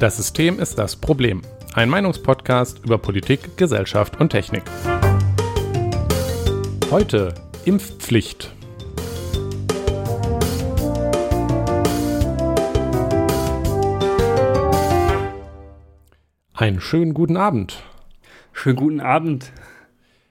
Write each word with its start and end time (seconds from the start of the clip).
Das 0.00 0.16
System 0.16 0.58
ist 0.58 0.78
das 0.78 0.96
Problem. 0.96 1.42
Ein 1.74 1.90
Meinungspodcast 1.90 2.82
über 2.82 2.96
Politik, 2.96 3.58
Gesellschaft 3.58 4.18
und 4.18 4.30
Technik. 4.30 4.62
Heute 6.90 7.34
Impfpflicht. 7.66 8.50
Einen 16.54 16.80
schönen 16.80 17.12
guten 17.12 17.36
Abend. 17.36 17.82
Schönen 18.54 18.76
guten 18.76 19.00
Abend. 19.02 19.52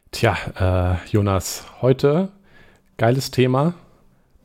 Tja, 0.09 0.35
äh, 0.59 1.07
Jonas, 1.11 1.67
heute 1.83 2.29
geiles 2.97 3.29
Thema, 3.29 3.75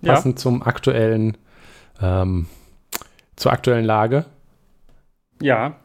passend 0.03 0.39
ja. 0.39 0.43
zum 0.43 0.63
aktuellen, 0.63 1.39
ähm, 2.03 2.47
zur 3.37 3.53
aktuellen 3.53 3.87
Lage. 3.87 4.27
Ja, 5.41 5.77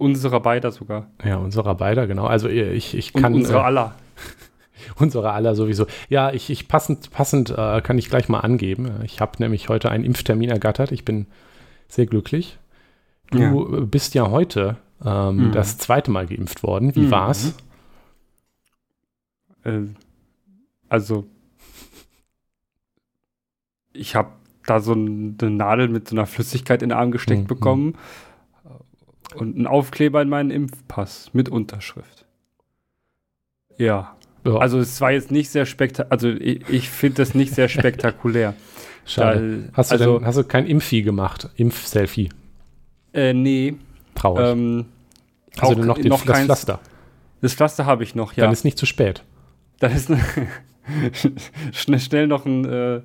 unserer 0.00 0.40
beider 0.40 0.72
sogar. 0.72 1.10
Ja, 1.22 1.36
unserer 1.36 1.74
beider, 1.74 2.06
genau. 2.06 2.24
Also 2.26 2.48
ich, 2.48 2.96
ich 2.96 3.12
kann. 3.12 3.34
Und 3.34 3.40
unserer 3.40 3.64
aller. 3.64 3.94
unsere 4.96 5.32
aller 5.32 5.54
sowieso. 5.54 5.86
Ja, 6.08 6.32
ich, 6.32 6.48
ich 6.48 6.68
passend, 6.68 7.10
passend 7.10 7.50
äh, 7.50 7.82
kann 7.82 7.98
ich 7.98 8.08
gleich 8.08 8.28
mal 8.28 8.40
angeben. 8.40 9.02
Ich 9.04 9.20
habe 9.20 9.32
nämlich 9.38 9.68
heute 9.68 9.90
einen 9.90 10.04
Impftermin 10.04 10.48
ergattert. 10.48 10.90
Ich 10.90 11.04
bin 11.04 11.26
sehr 11.86 12.06
glücklich. 12.06 12.58
Du 13.30 13.38
ja. 13.38 13.80
bist 13.84 14.14
ja 14.14 14.30
heute 14.30 14.78
ähm, 15.04 15.48
mhm. 15.48 15.52
das 15.52 15.76
zweite 15.76 16.10
Mal 16.10 16.26
geimpft 16.26 16.62
worden. 16.62 16.94
Wie 16.96 17.00
mhm. 17.00 17.10
war's? 17.10 17.54
Äh, 19.64 19.82
also, 20.88 21.26
ich 23.92 24.14
habe 24.14 24.30
da 24.64 24.80
so 24.80 24.92
eine 24.92 25.50
Nadel 25.50 25.88
mit 25.88 26.08
so 26.08 26.16
einer 26.16 26.26
Flüssigkeit 26.26 26.82
in 26.82 26.88
den 26.88 26.98
Arm 26.98 27.10
gesteckt 27.10 27.42
mhm. 27.42 27.46
bekommen 27.46 27.98
und 29.34 29.56
einen 29.56 29.66
Aufkleber 29.66 30.22
in 30.22 30.28
meinen 30.28 30.50
Impfpass 30.50 31.30
mit 31.32 31.48
Unterschrift. 31.48 32.26
Ja. 33.76 34.16
ja. 34.44 34.56
Also 34.56 34.78
es 34.78 35.00
war 35.00 35.12
jetzt 35.12 35.30
nicht 35.30 35.50
sehr 35.50 35.66
spektakulär, 35.66 36.12
also 36.12 36.28
ich, 36.28 36.68
ich 36.68 36.90
finde 36.90 37.16
das 37.16 37.34
nicht 37.34 37.54
sehr 37.54 37.68
spektakulär. 37.68 38.54
Schade. 39.06 39.64
Da, 39.68 39.76
hast, 39.76 39.90
du 39.90 39.94
also, 39.94 40.18
denn, 40.18 40.26
hast 40.26 40.38
du 40.38 40.44
kein 40.44 40.66
Impfi 40.66 41.02
gemacht? 41.02 41.48
Impf-Selfie? 41.56 42.28
Äh, 43.12 43.32
nee. 43.32 43.74
Traurig. 44.14 44.46
Ähm, 44.46 44.86
also 45.58 45.82
noch, 45.82 45.96
den, 45.96 46.08
noch 46.08 46.24
das 46.24 46.40
Pflaster? 46.44 46.80
Das 47.40 47.54
Pflaster 47.54 47.86
habe 47.86 48.04
ich 48.04 48.14
noch, 48.14 48.34
ja. 48.34 48.44
Dann 48.44 48.52
ist 48.52 48.64
nicht 48.64 48.78
zu 48.78 48.86
spät. 48.86 49.24
Dann 49.78 49.92
ist 49.92 50.10
schnell, 51.72 51.98
schnell 51.98 52.26
noch 52.26 52.44
ein 52.44 52.64
äh, 52.64 53.00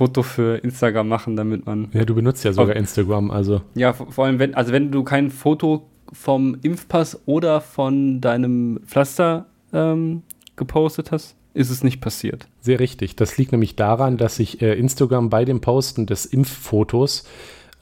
Foto 0.00 0.22
für 0.22 0.56
Instagram 0.56 1.08
machen, 1.08 1.36
damit 1.36 1.66
man. 1.66 1.88
Ja, 1.92 2.06
du 2.06 2.14
benutzt 2.14 2.42
ja 2.42 2.54
sogar 2.54 2.74
oh. 2.74 2.78
Instagram, 2.78 3.30
also. 3.30 3.60
Ja, 3.74 3.92
vor, 3.92 4.10
vor 4.10 4.24
allem, 4.24 4.38
wenn, 4.38 4.54
also 4.54 4.72
wenn 4.72 4.90
du 4.90 5.04
kein 5.04 5.28
Foto 5.30 5.90
vom 6.10 6.56
Impfpass 6.62 7.20
oder 7.26 7.60
von 7.60 8.22
deinem 8.22 8.80
Pflaster 8.86 9.44
ähm, 9.74 10.22
gepostet 10.56 11.12
hast, 11.12 11.36
ist 11.52 11.68
es 11.68 11.84
nicht 11.84 12.00
passiert. 12.00 12.48
Sehr 12.62 12.80
richtig. 12.80 13.14
Das 13.14 13.36
liegt 13.36 13.52
nämlich 13.52 13.76
daran, 13.76 14.16
dass 14.16 14.36
sich 14.36 14.62
äh, 14.62 14.72
Instagram 14.72 15.28
bei 15.28 15.44
dem 15.44 15.60
Posten 15.60 16.06
des 16.06 16.24
Impffotos 16.24 17.24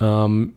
ähm, 0.01 0.55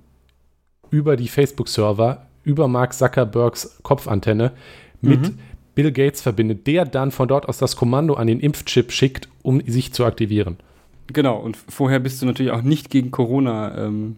über 0.89 1.15
die 1.15 1.27
Facebook-Server, 1.27 2.25
über 2.43 2.67
Mark 2.67 2.95
Zuckerbergs 2.95 3.77
Kopfantenne 3.83 4.53
mit 5.01 5.21
mhm. 5.21 5.37
Bill 5.75 5.91
Gates 5.91 6.23
verbindet, 6.23 6.65
der 6.65 6.85
dann 6.85 7.11
von 7.11 7.27
dort 7.27 7.47
aus 7.47 7.59
das 7.59 7.75
Kommando 7.75 8.15
an 8.15 8.25
den 8.25 8.39
Impfchip 8.39 8.91
schickt, 8.91 9.29
um 9.43 9.61
sich 9.61 9.93
zu 9.93 10.05
aktivieren. 10.05 10.57
Genau, 11.07 11.37
und 11.37 11.57
vorher 11.57 11.99
bist 11.99 12.21
du 12.21 12.25
natürlich 12.25 12.51
auch 12.51 12.61
nicht 12.61 12.89
gegen 12.89 13.11
Corona 13.11 13.85
ähm, 13.85 14.17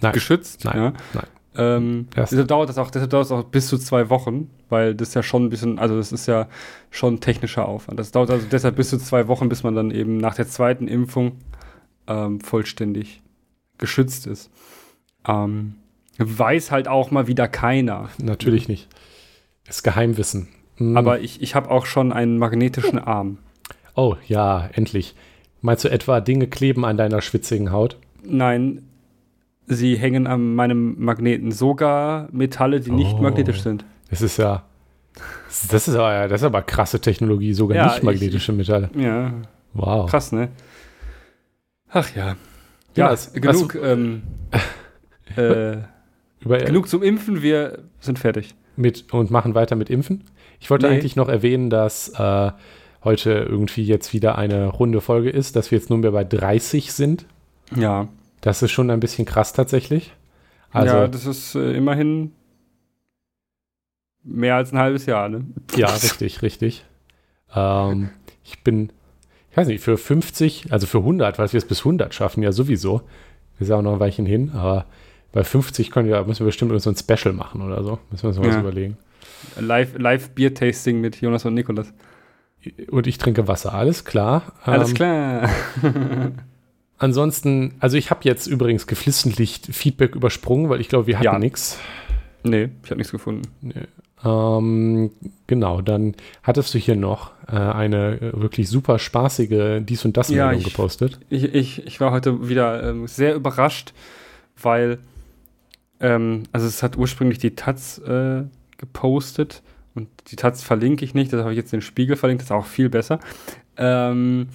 nein, 0.00 0.12
geschützt. 0.12 0.64
Nein, 0.64 0.76
ja? 0.76 0.92
nein. 1.14 1.26
Ähm, 1.56 2.08
deshalb 2.16 2.48
dauert 2.48 2.68
das 2.68 2.78
auch, 2.78 2.90
deshalb 2.90 3.10
dauert 3.10 3.26
es 3.26 3.32
auch 3.32 3.44
bis 3.44 3.68
zu 3.68 3.78
zwei 3.78 4.10
Wochen, 4.10 4.50
weil 4.68 4.94
das 4.94 5.14
ja 5.14 5.22
schon 5.22 5.44
ein 5.44 5.50
bisschen, 5.50 5.78
also 5.78 5.96
das 5.96 6.10
ist 6.10 6.26
ja 6.26 6.48
schon 6.90 7.20
technischer 7.20 7.68
Aufwand. 7.68 7.98
Das 7.98 8.10
dauert 8.10 8.30
also 8.30 8.46
deshalb 8.50 8.76
bis 8.76 8.90
zu 8.90 8.98
zwei 8.98 9.28
Wochen, 9.28 9.48
bis 9.48 9.62
man 9.62 9.74
dann 9.74 9.92
eben 9.92 10.16
nach 10.16 10.34
der 10.34 10.48
zweiten 10.48 10.88
Impfung 10.88 11.38
ähm, 12.08 12.40
vollständig 12.40 13.22
geschützt 13.78 14.26
ist. 14.26 14.50
Ähm, 15.26 15.76
weiß 16.18 16.70
halt 16.70 16.88
auch 16.88 17.10
mal 17.10 17.28
wieder 17.28 17.46
keiner. 17.48 18.08
Natürlich 18.18 18.68
nicht. 18.68 18.88
Ist 19.68 19.82
Geheimwissen. 19.84 20.48
Mhm. 20.76 20.96
Aber 20.96 21.20
ich, 21.20 21.40
ich 21.40 21.54
habe 21.54 21.70
auch 21.70 21.86
schon 21.86 22.12
einen 22.12 22.38
magnetischen 22.38 22.98
Arm. 22.98 23.38
Oh 23.94 24.16
ja, 24.26 24.68
endlich. 24.72 25.14
Meinst 25.64 25.82
du 25.82 25.90
etwa, 25.90 26.20
Dinge 26.20 26.46
kleben 26.46 26.84
an 26.84 26.98
deiner 26.98 27.22
schwitzigen 27.22 27.72
Haut? 27.72 27.96
Nein, 28.22 28.82
sie 29.66 29.96
hängen 29.96 30.26
an 30.26 30.54
meinem 30.54 31.02
Magneten. 31.02 31.52
Sogar 31.52 32.28
Metalle, 32.32 32.80
die 32.80 32.90
oh, 32.90 32.94
nicht 32.94 33.18
magnetisch 33.18 33.62
sind. 33.62 33.82
Das 34.10 34.20
ist 34.20 34.36
ja. 34.36 34.64
Das 35.70 35.88
ist 35.88 35.94
aber, 35.96 36.28
das 36.28 36.42
ist 36.42 36.44
aber 36.44 36.60
krasse 36.60 37.00
Technologie, 37.00 37.54
sogar 37.54 37.78
ja, 37.78 37.86
nicht 37.86 38.02
magnetische 38.02 38.52
ich, 38.52 38.58
Metalle. 38.58 38.90
Ja. 38.94 39.32
Wow. 39.72 40.10
Krass, 40.10 40.32
ne? 40.32 40.50
Ach 41.88 42.14
ja. 42.14 42.36
Ja, 42.94 43.14
ja 43.14 43.18
genug. 43.32 43.74
Ähm, 43.82 44.22
äh, 45.36 45.78
über, 46.40 46.58
genug 46.58 46.90
zum 46.90 47.02
Impfen, 47.02 47.40
wir 47.40 47.84
sind 48.00 48.18
fertig. 48.18 48.54
Mit, 48.76 49.14
und 49.14 49.30
machen 49.30 49.54
weiter 49.54 49.76
mit 49.76 49.88
Impfen? 49.88 50.24
Ich 50.60 50.68
wollte 50.68 50.88
nee. 50.88 50.92
eigentlich 50.92 51.16
noch 51.16 51.30
erwähnen, 51.30 51.70
dass 51.70 52.10
äh, 52.10 52.50
heute 53.04 53.30
irgendwie 53.32 53.84
jetzt 53.84 54.12
wieder 54.12 54.36
eine 54.38 54.66
runde 54.66 55.00
Folge 55.00 55.30
ist, 55.30 55.56
dass 55.56 55.70
wir 55.70 55.78
jetzt 55.78 55.90
nunmehr 55.90 56.12
bei 56.12 56.24
30 56.24 56.92
sind. 56.92 57.26
Ja. 57.76 58.08
Das 58.40 58.62
ist 58.62 58.72
schon 58.72 58.90
ein 58.90 59.00
bisschen 59.00 59.26
krass 59.26 59.52
tatsächlich. 59.52 60.12
Also, 60.72 60.94
ja, 60.94 61.08
das 61.08 61.26
ist 61.26 61.54
äh, 61.54 61.72
immerhin 61.72 62.32
mehr 64.24 64.56
als 64.56 64.72
ein 64.72 64.78
halbes 64.78 65.06
Jahr, 65.06 65.28
ne? 65.28 65.44
Ja, 65.76 65.88
richtig, 66.02 66.42
richtig. 66.42 66.84
Ähm, 67.54 68.10
ich 68.42 68.62
bin, 68.64 68.90
ich 69.50 69.56
weiß 69.56 69.68
nicht, 69.68 69.82
für 69.82 69.96
50, 69.96 70.72
also 70.72 70.86
für 70.86 70.98
100, 70.98 71.38
weil 71.38 71.52
wir 71.52 71.58
es 71.58 71.66
bis 71.66 71.80
100 71.80 72.12
schaffen, 72.12 72.42
ja 72.42 72.52
sowieso. 72.52 73.02
Wir 73.58 73.66
sind 73.66 73.76
auch 73.76 73.82
noch 73.82 73.94
ein 73.94 74.00
Weilchen 74.00 74.26
hin, 74.26 74.50
aber 74.52 74.86
bei 75.32 75.44
50 75.44 75.90
können 75.90 76.08
wir, 76.08 76.24
müssen 76.24 76.40
wir 76.40 76.46
bestimmt 76.46 76.80
so 76.80 76.90
ein 76.90 76.96
Special 76.96 77.34
machen 77.34 77.62
oder 77.62 77.82
so. 77.84 77.98
Müssen 78.10 78.24
wir 78.24 78.28
uns 78.28 78.38
mal 78.38 78.46
ja. 78.46 78.54
was 78.54 78.60
überlegen. 78.60 78.96
Live, 79.60 79.98
live 79.98 80.30
Bier-Tasting 80.30 81.00
mit 81.00 81.20
Jonas 81.20 81.44
und 81.44 81.54
Nikolas. 81.54 81.92
Und 82.90 83.06
ich 83.06 83.18
trinke 83.18 83.48
Wasser, 83.48 83.74
alles 83.74 84.04
klar. 84.04 84.52
Alles 84.64 84.90
ähm, 84.90 84.94
klar. 84.94 85.50
ansonsten, 86.98 87.74
also 87.80 87.96
ich 87.96 88.10
habe 88.10 88.20
jetzt 88.24 88.46
übrigens 88.46 88.86
geflissentlich 88.86 89.60
Feedback 89.70 90.14
übersprungen, 90.14 90.68
weil 90.70 90.80
ich 90.80 90.88
glaube, 90.88 91.06
wir 91.06 91.16
hatten 91.16 91.24
ja. 91.24 91.38
nichts. 91.38 91.78
Nee, 92.42 92.70
ich 92.82 92.90
habe 92.90 92.98
nichts 92.98 93.12
gefunden. 93.12 93.42
Nee. 93.60 93.74
Ähm, 94.24 95.10
genau, 95.46 95.82
dann 95.82 96.14
hattest 96.42 96.72
du 96.72 96.78
hier 96.78 96.96
noch 96.96 97.32
äh, 97.46 97.56
eine 97.56 98.32
wirklich 98.32 98.68
super 98.68 98.98
spaßige 98.98 99.80
Dies- 99.84 100.04
und 100.04 100.16
Das-Meldung 100.16 100.60
ja, 100.60 100.64
gepostet. 100.64 101.20
Ich, 101.28 101.44
ich, 101.54 101.86
ich 101.86 102.00
war 102.00 102.10
heute 102.10 102.48
wieder 102.48 102.88
ähm, 102.88 103.06
sehr 103.06 103.34
überrascht, 103.34 103.92
weil, 104.60 104.98
ähm, 106.00 106.44
also 106.52 106.66
es 106.66 106.82
hat 106.82 106.96
ursprünglich 106.96 107.38
die 107.38 107.54
Taz 107.54 107.98
äh, 107.98 108.44
gepostet 108.78 109.62
und 109.94 110.08
die 110.28 110.36
Taz 110.36 110.62
verlinke 110.62 111.04
ich 111.04 111.14
nicht, 111.14 111.32
das 111.32 111.40
habe 111.40 111.52
ich 111.52 111.56
jetzt 111.56 111.72
den 111.72 111.80
Spiegel 111.80 112.16
verlinkt, 112.16 112.42
das 112.42 112.48
ist 112.48 112.52
auch 112.52 112.66
viel 112.66 112.88
besser. 112.88 113.20
Ähm, 113.76 114.48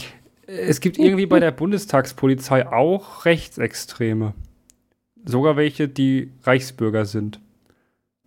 es 0.48 0.82
gibt 0.82 0.98
irgendwie 0.98 1.26
bei 1.26 1.40
der 1.40 1.52
Bundestagspolizei 1.60 2.68
auch 2.68 3.26
Rechtsextreme. 3.26 4.34
Sogar 5.26 5.56
welche, 5.56 5.88
die 5.88 6.32
Reichsbürger 6.44 7.06
sind. 7.06 7.40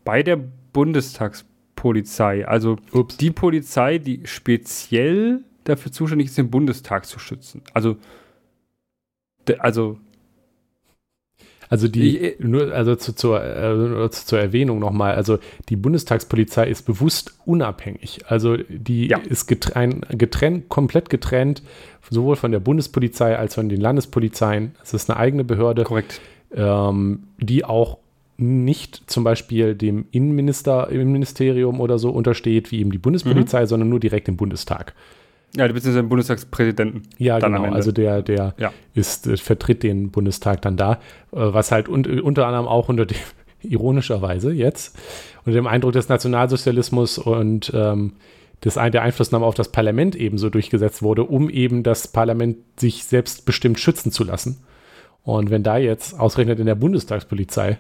Bei 0.05 0.23
der 0.23 0.39
Bundestagspolizei. 0.73 2.47
Also 2.47 2.79
Ups. 2.93 3.17
die 3.17 3.31
Polizei, 3.31 3.99
die 3.99 4.23
speziell 4.25 5.43
dafür 5.65 5.93
zuständig 5.93 6.29
ist, 6.29 6.39
den 6.39 6.51
Bundestag 6.51 7.07
zu 7.07 7.19
schützen. 7.19 7.63
Also, 7.73 7.97
also 9.59 9.99
also 11.73 11.89
die, 11.89 12.19
ich, 12.19 12.39
nur, 12.39 12.71
also 12.75 12.97
zu, 12.97 13.15
zur, 13.15 13.43
äh, 13.43 14.11
zur 14.11 14.39
Erwähnung 14.39 14.79
nochmal, 14.79 15.15
also 15.15 15.39
die 15.71 15.77
Bundestagspolizei 15.77 16.69
ist 16.69 16.83
bewusst 16.83 17.33
unabhängig. 17.47 18.21
Also 18.27 18.59
die 18.69 19.07
ja. 19.07 19.17
ist 19.17 19.47
getrennt, 19.47 20.07
getrennt, 20.11 20.69
komplett 20.69 21.09
getrennt, 21.09 21.63
sowohl 22.11 22.37
von 22.37 22.53
der 22.53 22.61
Bundespolizei 22.61 23.39
als 23.39 23.55
von 23.55 23.71
den 23.71 23.81
Landespolizeien. 23.81 24.73
Es 24.83 24.93
ist 24.93 25.09
eine 25.09 25.19
eigene 25.19 25.45
Behörde, 25.45 25.85
Korrekt. 25.85 26.21
Ähm, 26.55 27.23
die 27.39 27.65
auch 27.65 27.97
nicht 28.37 29.05
zum 29.07 29.25
Beispiel 29.25 29.75
dem 29.75 30.05
Innenminister, 30.11 30.91
Innenministerium 30.91 31.81
oder 31.81 31.99
so 31.99 32.11
untersteht, 32.11 32.71
wie 32.71 32.81
eben 32.81 32.93
die 32.93 32.99
Bundespolizei, 32.99 33.63
mhm. 33.63 33.67
sondern 33.67 33.89
nur 33.89 34.01
direkt 34.01 34.29
dem 34.29 34.37
Bundestag. 34.37 34.93
Ja, 35.57 35.69
du 35.69 35.75
bist 35.75 35.87
ja 35.87 36.01
Bundestagspräsidenten. 36.03 37.03
Ja, 37.19 37.39
genau. 37.39 37.65
Also 37.65 37.93
der, 37.93 38.23
der 38.23 38.55
ja. 38.59 38.73
ist, 38.95 39.27
äh, 39.27 39.37
vertritt 39.37 39.83
den 39.83 40.11
Bundestag 40.11 40.63
dann 40.63 40.77
da, 40.77 40.95
äh, 40.95 40.97
was 41.33 41.73
halt 41.73 41.89
un 41.89 42.05
unter 42.21 42.47
anderem 42.47 42.67
auch 42.67 42.89
unter 42.89 43.05
dem, 43.05 43.19
ironischerweise 43.63 44.53
jetzt, 44.53 44.99
unter 45.45 45.59
dem 45.59 45.67
Eindruck 45.67 45.93
des 45.93 46.09
Nationalsozialismus 46.09 47.19
und 47.19 47.71
ähm, 47.75 48.15
des, 48.65 48.75
der 48.75 49.03
Einflussnahme 49.03 49.45
auf 49.45 49.55
das 49.55 49.71
Parlament 49.71 50.17
ebenso 50.17 50.49
durchgesetzt 50.49 51.03
wurde, 51.03 51.25
um 51.25 51.51
eben 51.51 51.83
das 51.83 52.09
Parlament 52.09 52.59
sich 52.79 53.05
selbstbestimmt 53.05 53.79
schützen 53.79 54.11
zu 54.13 54.25
lassen. 54.25 54.65
Und 55.23 55.51
wenn 55.51 55.63
da 55.63 55.77
jetzt 55.77 56.19
ausgerechnet 56.19 56.61
in 56.61 56.67
der 56.67 56.75
Bundestagspolizei 56.75 57.79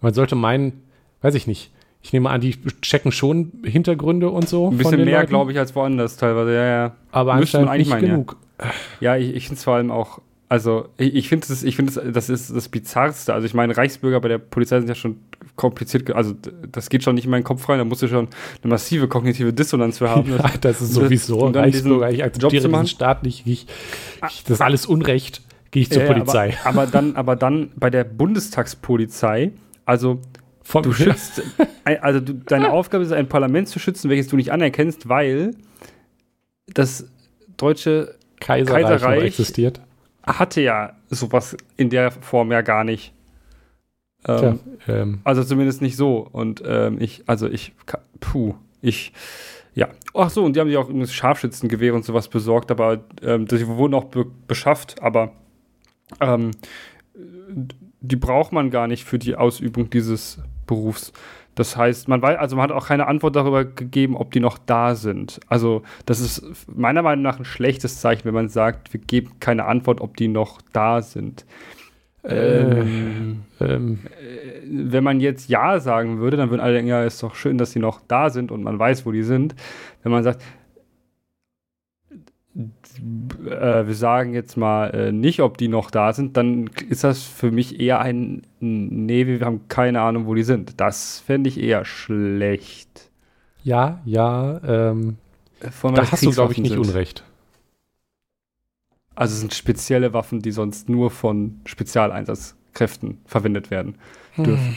Man 0.00 0.14
sollte 0.14 0.36
meinen, 0.36 0.84
weiß 1.22 1.34
ich 1.34 1.46
nicht, 1.46 1.72
ich 2.02 2.12
nehme 2.12 2.30
an, 2.30 2.40
die 2.40 2.56
checken 2.80 3.12
schon 3.12 3.52
Hintergründe 3.64 4.30
und 4.30 4.48
so. 4.48 4.70
Ein 4.70 4.78
bisschen 4.78 5.04
mehr, 5.04 5.26
glaube 5.26 5.52
ich, 5.52 5.58
als 5.58 5.74
woanders 5.74 6.16
teilweise, 6.16 6.54
ja, 6.54 6.64
ja. 6.64 6.92
Aber 7.10 7.34
anscheinend 7.34 7.72
nicht 7.72 7.90
meinen, 7.90 8.06
genug. 8.06 8.36
Ja, 8.60 8.70
ja 9.00 9.16
ich, 9.16 9.34
ich 9.34 9.44
finde 9.44 9.58
es 9.58 9.64
vor 9.64 9.74
allem 9.74 9.90
auch, 9.90 10.20
also 10.48 10.88
ich, 10.96 11.14
ich 11.14 11.28
finde 11.28 11.46
das, 11.48 11.62
ich 11.62 11.76
das, 11.76 12.00
das 12.12 12.30
ist 12.30 12.54
das 12.54 12.68
Bizarrste. 12.68 13.34
Also 13.34 13.46
ich 13.46 13.54
meine, 13.54 13.76
Reichsbürger 13.76 14.20
bei 14.20 14.28
der 14.28 14.38
Polizei 14.38 14.78
sind 14.78 14.88
ja 14.88 14.94
schon 14.94 15.18
kompliziert, 15.56 16.10
also 16.12 16.34
das 16.70 16.88
geht 16.88 17.02
schon 17.02 17.16
nicht 17.16 17.24
in 17.24 17.30
meinen 17.30 17.44
Kopf 17.44 17.68
rein, 17.68 17.78
da 17.78 17.84
musst 17.84 18.00
du 18.00 18.08
schon 18.08 18.28
eine 18.62 18.70
massive 18.70 19.08
kognitive 19.08 19.52
Dissonanz 19.52 19.98
für 19.98 20.08
haben. 20.08 20.30
ja, 20.38 20.50
das 20.60 20.80
ist 20.80 20.94
sowieso 20.94 21.48
Reichsbürger, 21.48 22.10
ich 22.10 22.24
akzeptiere 22.24 22.68
diesen 22.68 22.86
Staat 22.86 23.24
nicht, 23.24 23.46
ich, 23.46 23.66
ich, 24.28 24.44
das 24.44 24.52
ist 24.52 24.62
alles 24.62 24.86
Unrecht, 24.86 25.42
gehe 25.72 25.82
ich 25.82 25.90
zur 25.90 26.02
ja, 26.02 26.12
Polizei. 26.12 26.56
Aber, 26.64 26.82
aber, 26.82 26.90
dann, 26.90 27.16
aber 27.16 27.36
dann 27.36 27.70
bei 27.76 27.90
der 27.90 28.04
Bundestagspolizei, 28.04 29.52
also 29.84 30.20
Vom 30.68 30.82
du 30.82 30.92
schützt, 30.92 31.40
also 31.84 32.20
du, 32.20 32.34
deine 32.34 32.70
Aufgabe 32.72 33.02
ist, 33.02 33.10
ein 33.10 33.26
Parlament 33.26 33.70
zu 33.70 33.78
schützen, 33.78 34.10
welches 34.10 34.28
du 34.28 34.36
nicht 34.36 34.52
anerkennst, 34.52 35.08
weil 35.08 35.52
das 36.66 37.10
deutsche 37.56 38.16
Kaiserreich, 38.38 38.84
Kaiserreich 38.84 39.24
existiert. 39.24 39.80
hatte 40.26 40.60
ja 40.60 40.92
sowas 41.08 41.56
in 41.78 41.88
der 41.88 42.10
Form 42.10 42.52
ja 42.52 42.60
gar 42.60 42.84
nicht. 42.84 43.14
Ähm, 44.26 44.60
Tja, 44.84 44.94
ähm. 44.94 45.20
Also 45.24 45.42
zumindest 45.42 45.80
nicht 45.80 45.96
so. 45.96 46.28
Und 46.30 46.62
ähm, 46.66 47.00
ich, 47.00 47.22
also 47.24 47.48
ich, 47.48 47.72
puh, 48.20 48.54
ich, 48.82 49.14
ja. 49.74 49.88
Ach 50.12 50.28
so, 50.28 50.44
und 50.44 50.54
die 50.54 50.60
haben 50.60 50.68
sich 50.68 50.76
auch 50.76 50.90
Scharfschützengewehre 51.06 51.96
und 51.96 52.04
sowas 52.04 52.28
besorgt, 52.28 52.70
aber 52.70 53.04
ähm, 53.22 53.46
die 53.46 53.66
wurden 53.66 53.94
auch 53.94 54.04
be 54.04 54.26
beschafft, 54.46 55.02
aber 55.02 55.32
ähm, 56.20 56.50
die 58.02 58.16
braucht 58.16 58.52
man 58.52 58.70
gar 58.70 58.86
nicht 58.86 59.04
für 59.04 59.18
die 59.18 59.34
Ausübung 59.34 59.88
dieses 59.88 60.42
Berufs. 60.68 61.12
Das 61.56 61.76
heißt, 61.76 62.06
man 62.06 62.22
weiß, 62.22 62.38
also 62.38 62.54
man 62.54 62.62
hat 62.62 62.70
auch 62.70 62.86
keine 62.86 63.08
Antwort 63.08 63.34
darüber 63.34 63.64
gegeben, 63.64 64.16
ob 64.16 64.30
die 64.30 64.38
noch 64.38 64.58
da 64.58 64.94
sind. 64.94 65.40
Also, 65.48 65.82
das 66.06 66.20
ist 66.20 66.44
meiner 66.72 67.02
Meinung 67.02 67.24
nach 67.24 67.40
ein 67.40 67.44
schlechtes 67.44 68.00
Zeichen, 68.00 68.24
wenn 68.26 68.34
man 68.34 68.48
sagt, 68.48 68.92
wir 68.92 69.00
geben 69.00 69.32
keine 69.40 69.64
Antwort, 69.64 70.00
ob 70.00 70.16
die 70.16 70.28
noch 70.28 70.60
da 70.72 71.02
sind. 71.02 71.44
Ähm, 72.22 73.42
ähm, 73.60 73.98
äh, 74.20 74.60
wenn 74.68 75.02
man 75.02 75.18
jetzt 75.18 75.48
Ja 75.48 75.80
sagen 75.80 76.18
würde, 76.18 76.36
dann 76.36 76.50
würden 76.50 76.60
alle 76.60 76.74
denken, 76.74 76.90
ja, 76.90 77.02
ist 77.02 77.22
doch 77.24 77.34
schön, 77.34 77.58
dass 77.58 77.72
sie 77.72 77.80
noch 77.80 78.00
da 78.06 78.30
sind 78.30 78.52
und 78.52 78.62
man 78.62 78.78
weiß, 78.78 79.06
wo 79.06 79.10
die 79.10 79.22
sind. 79.22 79.56
Wenn 80.02 80.12
man 80.12 80.22
sagt, 80.22 80.42
äh, 82.98 83.86
wir 83.86 83.94
sagen 83.94 84.34
jetzt 84.34 84.56
mal 84.56 84.90
äh, 84.90 85.12
nicht, 85.12 85.40
ob 85.40 85.58
die 85.58 85.68
noch 85.68 85.90
da 85.90 86.12
sind, 86.12 86.36
dann 86.36 86.68
ist 86.88 87.04
das 87.04 87.22
für 87.22 87.50
mich 87.50 87.80
eher 87.80 88.00
ein 88.00 88.42
Nee, 88.60 89.26
wir 89.26 89.40
haben 89.40 89.68
keine 89.68 90.00
Ahnung, 90.00 90.26
wo 90.26 90.34
die 90.34 90.42
sind. 90.42 90.80
Das 90.80 91.20
fände 91.20 91.48
ich 91.48 91.60
eher 91.60 91.84
schlecht. 91.84 93.10
Ja, 93.62 94.00
ja, 94.04 94.60
ähm, 94.66 95.16
da 95.60 96.10
hast 96.10 96.24
du, 96.24 96.32
glaube 96.32 96.52
ich, 96.52 96.58
nicht 96.58 96.72
sind. 96.72 96.80
Unrecht. 96.80 97.24
Also 99.14 99.34
es 99.34 99.40
sind 99.40 99.54
spezielle 99.54 100.12
Waffen, 100.12 100.40
die 100.40 100.52
sonst 100.52 100.88
nur 100.88 101.10
von 101.10 101.60
Spezialeinsatzkräften 101.66 103.18
verwendet 103.26 103.70
werden 103.70 103.96
dürfen. 104.36 104.66
Hm. 104.66 104.76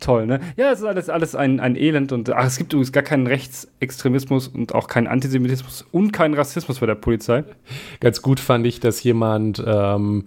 Toll, 0.00 0.26
ne? 0.26 0.40
Ja, 0.56 0.70
es 0.70 0.78
ist 0.78 0.84
alles, 0.84 1.08
alles 1.08 1.34
ein, 1.34 1.58
ein 1.58 1.74
Elend 1.74 2.12
und 2.12 2.30
ach, 2.30 2.46
es 2.46 2.56
gibt 2.56 2.72
übrigens 2.72 2.92
gar 2.92 3.02
keinen 3.02 3.26
Rechtsextremismus 3.26 4.46
und 4.48 4.74
auch 4.74 4.86
keinen 4.86 5.08
Antisemitismus 5.08 5.84
und 5.90 6.12
keinen 6.12 6.34
Rassismus 6.34 6.78
bei 6.78 6.86
der 6.86 6.94
Polizei. 6.94 7.44
Ganz 8.00 8.22
gut 8.22 8.38
fand 8.38 8.66
ich, 8.66 8.78
dass 8.78 9.02
jemand 9.02 9.62
ähm, 9.66 10.26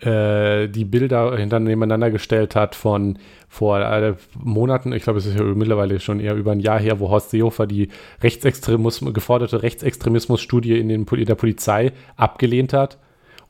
äh, 0.00 0.68
die 0.68 0.86
Bilder 0.86 1.36
nebeneinander 1.60 2.10
gestellt 2.10 2.56
hat 2.56 2.74
von 2.74 3.18
vor 3.48 3.80
äh, 3.80 4.14
Monaten, 4.38 4.92
ich 4.92 5.02
glaube, 5.02 5.18
es 5.18 5.26
ist 5.26 5.38
ja 5.38 5.44
mittlerweile 5.44 6.00
schon 6.00 6.20
eher 6.20 6.36
über 6.36 6.52
ein 6.52 6.60
Jahr 6.60 6.80
her, 6.80 7.00
wo 7.00 7.10
Horst 7.10 7.30
Seehofer 7.30 7.66
die 7.66 7.88
Rechtsextremismus, 8.22 9.12
geforderte 9.12 9.62
Rechtsextremismusstudie 9.62 10.78
in, 10.78 10.88
den, 10.88 11.04
in 11.04 11.26
der 11.26 11.34
Polizei 11.34 11.92
abgelehnt 12.16 12.72
hat 12.72 12.98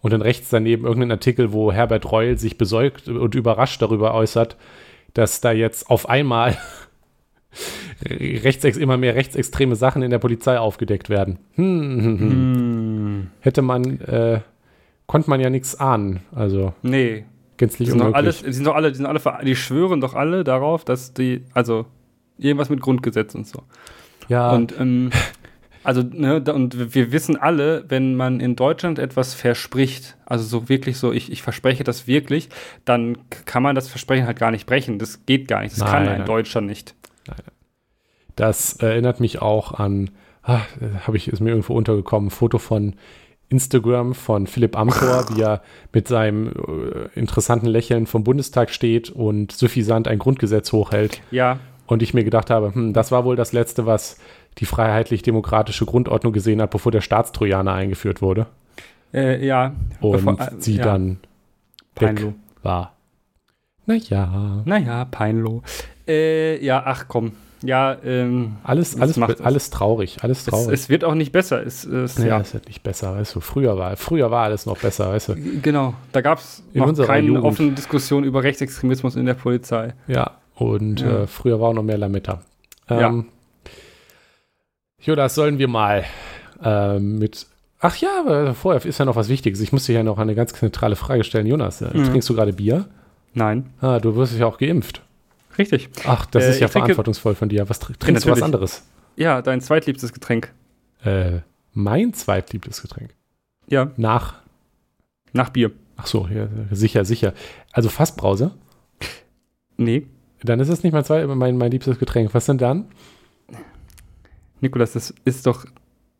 und 0.00 0.12
dann 0.12 0.22
rechts 0.22 0.48
daneben 0.48 0.84
irgendein 0.84 1.12
Artikel, 1.12 1.52
wo 1.52 1.72
Herbert 1.72 2.10
Reul 2.10 2.38
sich 2.38 2.58
besäugt 2.58 3.08
und 3.08 3.34
überrascht 3.34 3.82
darüber 3.82 4.14
äußert, 4.14 4.56
dass 5.14 5.40
da 5.40 5.52
jetzt 5.52 5.90
auf 5.90 6.08
einmal 6.08 6.56
rechts, 8.04 8.64
immer 8.64 8.96
mehr 8.96 9.14
rechtsextreme 9.14 9.76
Sachen 9.76 10.02
in 10.02 10.10
der 10.10 10.18
Polizei 10.18 10.58
aufgedeckt 10.58 11.10
werden. 11.10 11.38
Hm, 11.54 11.80
hm, 11.80 12.18
hm. 12.18 12.30
hm. 12.30 13.30
Hätte 13.40 13.62
man 13.62 14.00
äh, 14.00 14.40
konnte 15.10 15.28
man 15.28 15.40
ja 15.40 15.50
nichts 15.50 15.74
ahnen. 15.74 16.20
Also. 16.32 16.72
Nee. 16.82 17.24
Gänzlich 17.56 17.88
die 17.88 17.90
sind 17.90 18.00
unmöglich. 18.00 18.16
Alles, 18.16 18.42
die 18.44 18.52
sind 18.52 18.64
doch 18.64 18.76
alle, 18.76 18.92
die 18.92 18.96
sind 18.96 19.06
alle, 19.06 19.20
die 19.44 19.56
schwören 19.56 20.00
doch 20.00 20.14
alle 20.14 20.44
darauf, 20.44 20.84
dass 20.84 21.12
die, 21.12 21.44
also 21.52 21.86
irgendwas 22.38 22.70
mit 22.70 22.80
Grundgesetz 22.80 23.34
und 23.34 23.44
so. 23.44 23.64
Ja. 24.28 24.52
Und 24.52 24.72
ähm, 24.78 25.10
also, 25.90 26.02
ne, 26.02 26.40
und 26.54 26.94
wir 26.94 27.10
wissen 27.10 27.36
alle, 27.36 27.84
wenn 27.88 28.14
man 28.14 28.38
in 28.38 28.54
Deutschland 28.54 29.00
etwas 29.00 29.34
verspricht, 29.34 30.16
also 30.24 30.44
so 30.44 30.68
wirklich 30.68 30.98
so, 30.98 31.12
ich, 31.12 31.32
ich 31.32 31.42
verspreche 31.42 31.82
das 31.82 32.06
wirklich, 32.06 32.48
dann 32.84 33.18
kann 33.44 33.64
man 33.64 33.74
das 33.74 33.88
Versprechen 33.88 34.24
halt 34.24 34.38
gar 34.38 34.52
nicht 34.52 34.66
brechen. 34.66 35.00
Das 35.00 35.26
geht 35.26 35.48
gar 35.48 35.62
nicht. 35.62 35.72
Das 35.72 35.80
nein, 35.80 35.90
kann 35.90 36.08
ein 36.08 36.26
Deutscher 36.26 36.60
nicht. 36.60 36.94
Nein. 37.26 37.38
Das 38.36 38.74
erinnert 38.74 39.18
mich 39.18 39.42
auch 39.42 39.72
an, 39.80 40.10
ah, 40.44 40.60
habe 41.08 41.16
ich, 41.16 41.26
ist 41.26 41.40
mir 41.40 41.50
irgendwo 41.50 41.74
untergekommen, 41.74 42.28
ein 42.28 42.30
Foto 42.30 42.58
von 42.58 42.94
Instagram 43.48 44.14
von 44.14 44.46
Philipp 44.46 44.78
Amthor, 44.78 45.26
wie 45.34 45.40
er 45.40 45.60
mit 45.92 46.06
seinem 46.06 46.52
äh, 46.52 47.18
interessanten 47.18 47.66
Lächeln 47.66 48.06
vom 48.06 48.22
Bundestag 48.22 48.70
steht 48.70 49.10
und 49.10 49.50
suffisant 49.50 50.06
ein 50.06 50.20
Grundgesetz 50.20 50.70
hochhält. 50.70 51.20
Ja. 51.32 51.58
Und 51.90 52.04
ich 52.04 52.14
mir 52.14 52.22
gedacht 52.22 52.50
habe, 52.50 52.72
hm, 52.72 52.92
das 52.92 53.10
war 53.10 53.24
wohl 53.24 53.34
das 53.34 53.52
Letzte, 53.52 53.84
was 53.84 54.16
die 54.58 54.64
freiheitlich-demokratische 54.64 55.86
Grundordnung 55.86 56.32
gesehen 56.32 56.62
hat, 56.62 56.70
bevor 56.70 56.92
der 56.92 57.00
Staatstrojaner 57.00 57.72
eingeführt 57.72 58.22
wurde. 58.22 58.46
Äh, 59.12 59.44
ja. 59.44 59.74
Und 60.00 60.12
bevor, 60.12 60.40
äh, 60.40 60.50
sie 60.58 60.76
ja. 60.76 60.84
dann 60.84 61.18
Peinlo. 61.96 62.34
war. 62.62 62.94
Naja. 63.86 64.62
Naja, 64.64 65.04
Peinlo. 65.06 65.64
Äh, 66.06 66.64
ja, 66.64 66.80
ach 66.86 67.06
komm. 67.08 67.32
Ja, 67.62 67.96
ähm, 68.04 68.56
alles, 68.62 68.98
alles, 68.98 69.18
alles 69.18 69.70
traurig, 69.70 70.18
alles 70.22 70.44
traurig. 70.44 70.72
Es, 70.72 70.82
es, 70.82 70.88
wird 70.90 71.02
auch 71.02 71.14
nicht 71.14 71.32
besser. 71.32 71.66
Es, 71.66 71.84
es, 71.84 72.16
ja, 72.18 72.26
ja, 72.26 72.40
es 72.40 72.54
wird 72.54 72.68
nicht 72.68 72.84
besser, 72.84 73.16
weißt 73.16 73.34
du. 73.34 73.40
Früher 73.40 73.76
war, 73.76 73.96
früher 73.96 74.30
war 74.30 74.44
alles 74.44 74.64
noch 74.64 74.78
besser, 74.78 75.10
weißt 75.10 75.30
du. 75.30 75.34
Genau, 75.60 75.94
da 76.12 76.20
gab 76.20 76.38
es 76.38 76.62
noch 76.72 76.96
keine 77.04 77.26
Jugend. 77.26 77.44
offene 77.44 77.72
Diskussion 77.72 78.22
über 78.22 78.44
Rechtsextremismus 78.44 79.16
in 79.16 79.26
der 79.26 79.34
Polizei. 79.34 79.92
Ja, 80.06 80.39
und 80.60 81.00
ja. 81.00 81.22
Äh, 81.22 81.26
früher 81.26 81.60
war 81.60 81.70
auch 81.70 81.74
noch 81.74 81.82
mehr 81.82 81.98
Lametta. 81.98 82.42
Ähm, 82.88 83.00
ja. 83.00 83.24
Jonas, 85.02 85.34
sollen 85.34 85.58
wir 85.58 85.68
mal 85.68 86.04
äh, 86.62 86.98
mit 86.98 87.46
Ach 87.82 87.96
ja, 87.96 88.52
vorher 88.52 88.84
ist 88.84 88.98
ja 88.98 89.06
noch 89.06 89.16
was 89.16 89.30
Wichtiges. 89.30 89.60
Ich 89.62 89.72
muss 89.72 89.86
dir 89.86 89.94
ja 89.94 90.02
noch 90.02 90.18
eine 90.18 90.34
ganz 90.34 90.52
zentrale 90.52 90.96
Frage 90.96 91.24
stellen. 91.24 91.46
Jonas, 91.46 91.80
äh, 91.80 91.96
mhm. 91.96 92.04
trinkst 92.04 92.28
du 92.28 92.34
gerade 92.34 92.52
Bier? 92.52 92.84
Nein. 93.32 93.72
Ah, 93.80 93.98
du 93.98 94.16
wirst 94.16 94.38
ja 94.38 94.44
auch 94.44 94.58
geimpft. 94.58 95.00
Richtig. 95.56 95.88
Ach, 96.04 96.26
das 96.26 96.44
äh, 96.44 96.50
ist 96.50 96.60
ja 96.60 96.68
verantwortungsvoll 96.68 97.34
von 97.34 97.48
dir. 97.48 97.68
Was 97.70 97.78
trinkst 97.78 98.26
du 98.26 98.30
was 98.30 98.42
anderes? 98.42 98.86
Ja, 99.16 99.40
dein 99.40 99.62
zweitliebstes 99.62 100.12
Getränk. 100.12 100.52
Äh, 101.02 101.38
mein 101.72 102.12
zweitliebstes 102.12 102.82
Getränk? 102.82 103.14
Ja. 103.66 103.92
Nach? 103.96 104.34
Nach 105.32 105.48
Bier. 105.48 105.70
Ach 105.96 106.06
so, 106.06 106.28
ja, 106.28 106.48
sicher, 106.70 107.06
sicher. 107.06 107.32
Also 107.72 107.88
Fassbrause? 107.88 108.52
Nee. 109.78 110.06
Dann 110.42 110.60
ist 110.60 110.68
es 110.68 110.82
nicht 110.82 110.92
mein, 110.92 111.04
zweit, 111.04 111.26
mein, 111.28 111.56
mein 111.56 111.70
liebstes 111.70 111.98
Getränk. 111.98 112.32
Was 112.32 112.46
denn 112.46 112.58
dann? 112.58 112.86
Nikolas, 114.60 114.92
das 114.92 115.14
ist 115.24 115.46
doch 115.46 115.66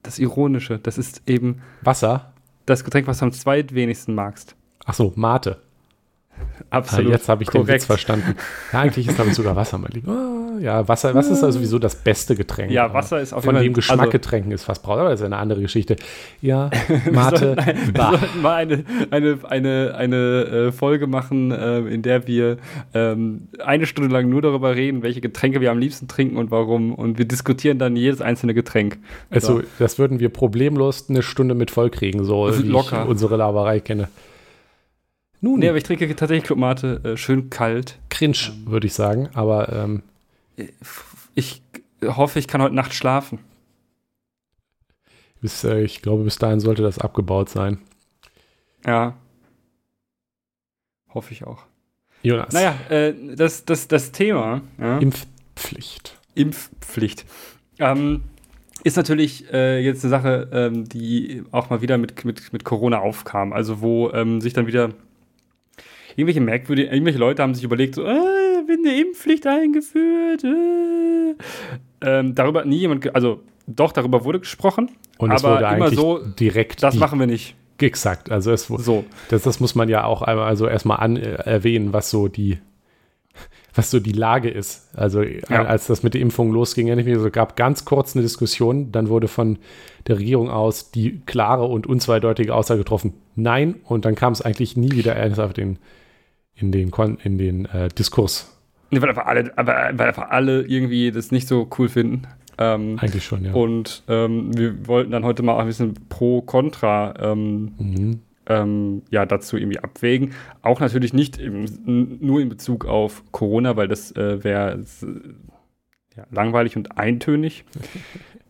das 0.03 0.19
Ironische. 0.19 0.79
Das 0.79 0.99
ist 0.99 1.23
eben 1.27 1.63
Wasser. 1.83 2.33
Das 2.67 2.85
Getränk, 2.85 3.07
was 3.07 3.19
du 3.19 3.27
am 3.27 3.33
zweitwenigsten 3.33 4.15
magst. 4.15 4.55
Ach 4.85 4.95
so, 4.95 5.13
Mate. 5.17 5.61
Absolut. 6.71 7.11
Ah, 7.11 7.15
jetzt 7.15 7.29
habe 7.29 7.43
ich 7.43 7.49
korrekt. 7.49 7.69
den 7.69 7.75
Witz 7.75 7.85
verstanden. 7.85 8.35
Ja, 8.73 8.81
eigentlich 8.81 9.07
ist, 9.07 9.17
glaube 9.17 9.31
ich, 9.31 9.37
sogar 9.37 9.57
Wasser 9.57 9.79
mein 9.79 9.93
Lieber. 9.93 10.13
Ja, 10.59 10.89
Wasser, 10.89 11.15
Wasser 11.15 11.33
ist 11.33 11.45
also 11.45 11.59
sowieso 11.59 11.79
das 11.79 11.95
beste 11.95 12.35
Getränk. 12.35 12.71
Ja, 12.71 12.93
Wasser 12.93 13.21
ist 13.21 13.33
auf 13.33 13.45
jeden 13.45 13.55
Fall. 13.55 13.63
Von 13.63 13.65
dem 13.65 13.75
Geschmack 13.75 14.01
also, 14.01 14.11
Getränken 14.11 14.53
ist 14.53 14.65
fast 14.65 14.83
braun, 14.83 14.99
aber 14.99 15.11
das 15.11 15.21
ist 15.21 15.27
eine 15.27 15.37
andere 15.37 15.61
Geschichte. 15.61 15.97
Ja, 16.43 16.71
Mate. 17.13 17.57
wir, 17.57 17.65
sollten, 17.65 17.95
wir 17.95 18.19
sollten 18.19 18.43
mal 18.43 18.55
eine, 18.57 18.85
eine, 19.11 19.39
eine, 19.49 19.95
eine 19.97 20.17
äh, 20.17 20.73
Folge 20.73 21.07
machen, 21.07 21.51
äh, 21.51 21.79
in 21.81 22.03
der 22.03 22.27
wir 22.27 22.59
ähm, 22.95 23.49
eine 23.65 23.87
Stunde 23.87 24.13
lang 24.13 24.29
nur 24.29 24.43
darüber 24.43 24.75
reden, 24.75 25.03
welche 25.03 25.21
Getränke 25.21 25.61
wir 25.61 25.71
am 25.71 25.79
liebsten 25.79 26.09
trinken 26.09 26.37
und 26.37 26.51
warum. 26.51 26.95
Und 26.95 27.19
wir 27.19 27.27
diskutieren 27.27 27.79
dann 27.79 27.97
jedes 27.97 28.21
einzelne 28.21 28.55
Getränk. 28.55 28.99
Also, 29.31 29.61
so. 29.61 29.67
das 29.79 29.99
würden 29.99 30.21
wir 30.21 30.29
problemlos 30.29 31.09
eine 31.09 31.23
Stunde 31.23 31.55
mit 31.55 31.71
vollkriegen, 31.71 32.25
so 32.25 32.51
wie 32.59 32.67
locker. 32.67 33.03
ich 33.05 33.09
unsere 33.09 33.37
Laberei 33.37 33.81
kenne. 33.81 34.09
Nun. 35.41 35.61
Nee, 35.61 35.69
aber 35.69 35.79
ich 35.79 35.85
trinke 35.85 36.15
tatsächlich 36.15 36.45
Clubmate 36.45 37.01
äh, 37.03 37.17
schön 37.17 37.49
kalt. 37.49 37.99
Cringe, 38.11 38.37
ähm, 38.49 38.71
würde 38.71 38.87
ich 38.87 38.93
sagen, 38.93 39.31
aber 39.33 39.73
ähm, 39.73 40.03
ich 41.35 41.63
hoffe, 42.05 42.39
ich 42.39 42.49
kann 42.49 42.63
heute 42.63 42.75
Nacht 42.75 42.95
schlafen. 42.95 43.39
Bis, 45.41 45.65
äh, 45.65 45.83
ich 45.83 46.03
glaube, 46.03 46.25
bis 46.25 46.39
dahin 46.39 46.61
sollte 46.61 46.83
das 46.83 46.99
abgebaut 46.99 47.49
sein. 47.49 47.79
Ja. 48.85 49.17
Hoffe 51.13 51.33
ich 51.33 51.45
auch. 51.45 51.65
Jonas. 52.23 52.53
Naja, 52.53 52.75
äh, 52.91 53.15
das, 53.35 53.65
das, 53.65 53.89
das 53.89 54.13
Thema. 54.13 54.61
Ja, 54.79 54.99
Impfpflicht. 54.99 56.19
Impfpflicht. 56.35 57.25
Ähm, 57.79 58.23
ist 58.85 58.97
natürlich 58.97 59.51
äh, 59.53 59.81
jetzt 59.81 60.05
eine 60.05 60.11
Sache, 60.11 60.49
ähm, 60.53 60.89
die 60.89 61.43
auch 61.51 61.71
mal 61.71 61.83
wieder 61.83 61.99
mit, 61.99 62.25
mit, 62.25 62.53
mit 62.53 62.65
Corona 62.65 62.99
aufkam. 62.99 63.53
Also 63.53 63.81
wo 63.81 64.11
ähm, 64.11 64.41
sich 64.41 64.53
dann 64.53 64.67
wieder 64.67 64.91
irgendwelche 66.17 66.41
merkwürdige, 66.41 66.91
irgendwelche 66.91 67.19
Leute 67.19 67.43
haben 67.43 67.55
sich 67.55 67.65
überlegt, 67.65 67.95
so, 67.95 68.05
äh, 68.05 68.50
eine 68.85 69.01
Impfpflicht 69.01 69.47
eingeführt. 69.47 70.45
Äh. 70.45 71.35
Ähm, 72.03 72.35
darüber 72.35 72.61
hat 72.61 72.67
nie 72.67 72.79
jemand, 72.79 73.15
also 73.15 73.43
doch, 73.67 73.93
darüber 73.93 74.25
wurde 74.25 74.41
gesprochen. 74.41 74.91
Und 75.19 75.33
es 75.33 75.45
wurde 75.45 75.65
immer 75.67 75.91
so, 75.91 76.19
direkt. 76.19 76.83
Das 76.83 76.95
machen 76.95 77.19
wir 77.19 77.27
nicht. 77.27 77.57
Exakt, 77.79 78.31
also 78.31 78.53
es, 78.53 78.67
so. 78.67 79.05
das, 79.31 79.43
das 79.43 79.59
muss 79.59 79.75
man 79.75 79.89
ja 79.89 80.05
auch 80.05 80.21
einmal 80.21 80.47
also 80.47 80.67
erstmal 80.67 80.99
an, 80.99 81.17
äh, 81.17 81.33
erwähnen, 81.35 81.95
was 81.95 82.11
so 82.11 82.29
die 82.29 82.59
was 83.75 83.91
so 83.91 84.01
die 84.01 84.13
Lage 84.13 84.51
ist. 84.51 84.97
Also 84.97 85.23
ja. 85.23 85.65
als 85.65 85.87
das 85.87 86.03
mit 86.03 86.15
der 86.15 86.21
Impfung 86.21 86.53
losging, 86.53 86.89
es 86.89 87.33
gab 87.33 87.57
ganz 87.57 87.85
kurz 87.85 88.15
eine 88.15 88.23
Diskussion, 88.23 88.93
dann 88.93 89.09
wurde 89.09 89.29
von 89.29 89.59
der 90.07 90.19
Regierung 90.19 90.51
aus 90.51 90.91
die 90.91 91.21
klare 91.27 91.65
und 91.67 91.87
unzweideutige 91.87 92.55
Aussage 92.55 92.81
getroffen, 92.81 93.15
nein, 93.37 93.77
und 93.85 94.05
dann 94.05 94.15
kam 94.15 94.33
es 94.33 94.43
eigentlich 94.43 94.77
nie 94.77 94.93
wieder 94.93 95.15
ernsthaft 95.15 95.59
in, 95.59 95.79
in 96.55 96.73
den, 96.73 96.91
in 97.23 97.39
den 97.39 97.67
äh, 97.67 97.89
Diskurs. 97.89 98.60
Nee, 98.91 99.01
weil 99.01 99.09
einfach, 99.09 99.27
alle, 99.27 99.53
weil 99.57 100.01
einfach 100.01 100.31
alle 100.31 100.63
irgendwie 100.63 101.11
das 101.11 101.31
nicht 101.31 101.47
so 101.47 101.69
cool 101.79 101.89
finden. 101.89 102.27
Ähm, 102.59 102.99
Eigentlich 103.01 103.25
schon, 103.25 103.45
ja. 103.45 103.53
Und 103.53 104.03
ähm, 104.09 104.57
wir 104.57 104.87
wollten 104.87 105.13
dann 105.13 105.25
heute 105.25 105.43
mal 105.43 105.55
auch 105.55 105.61
ein 105.61 105.67
bisschen 105.67 105.95
pro-contra 106.09 107.15
ähm, 107.19 107.73
mhm. 107.79 108.21
Ähm, 108.47 109.03
ja, 109.11 109.27
dazu 109.27 109.57
irgendwie 109.57 109.79
abwägen. 109.79 110.33
Auch 110.63 110.81
natürlich 110.81 111.13
nicht 111.13 111.39
im, 111.39 111.67
nur 112.21 112.41
in 112.41 112.49
Bezug 112.49 112.85
auf 112.85 113.23
Corona, 113.31 113.77
weil 113.77 113.87
das 113.87 114.11
äh, 114.17 114.43
wäre 114.43 114.81
ja, 116.17 116.25
langweilig 116.31 116.77
und 116.77 116.99
eintönig. 116.99 117.65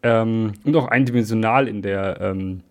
Ähm, 0.03 0.55
und 0.65 0.75
auch 0.77 0.89
eindimensional 0.89 1.69
in 1.69 1.83
der, 1.83 2.23
ähm, 2.23 2.63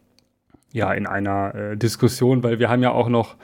ja, 0.72 0.92
in 0.94 1.06
einer 1.06 1.54
äh, 1.54 1.78
Diskussion, 1.78 2.42
weil 2.42 2.58
wir 2.58 2.70
haben 2.70 2.82
ja 2.82 2.92
auch 2.92 3.08
noch 3.08 3.36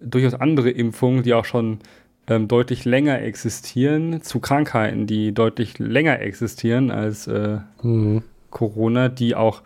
durchaus 0.00 0.34
andere 0.34 0.70
Impfungen, 0.70 1.24
die 1.24 1.34
auch 1.34 1.44
schon 1.44 1.80
ähm, 2.26 2.48
deutlich 2.48 2.84
länger 2.84 3.20
existieren, 3.20 4.22
zu 4.22 4.40
Krankheiten, 4.40 5.06
die 5.06 5.32
deutlich 5.32 5.78
länger 5.78 6.20
existieren 6.20 6.90
als 6.90 7.26
äh, 7.26 7.58
mhm. 7.82 8.22
Corona, 8.50 9.08
die 9.08 9.34
auch 9.34 9.62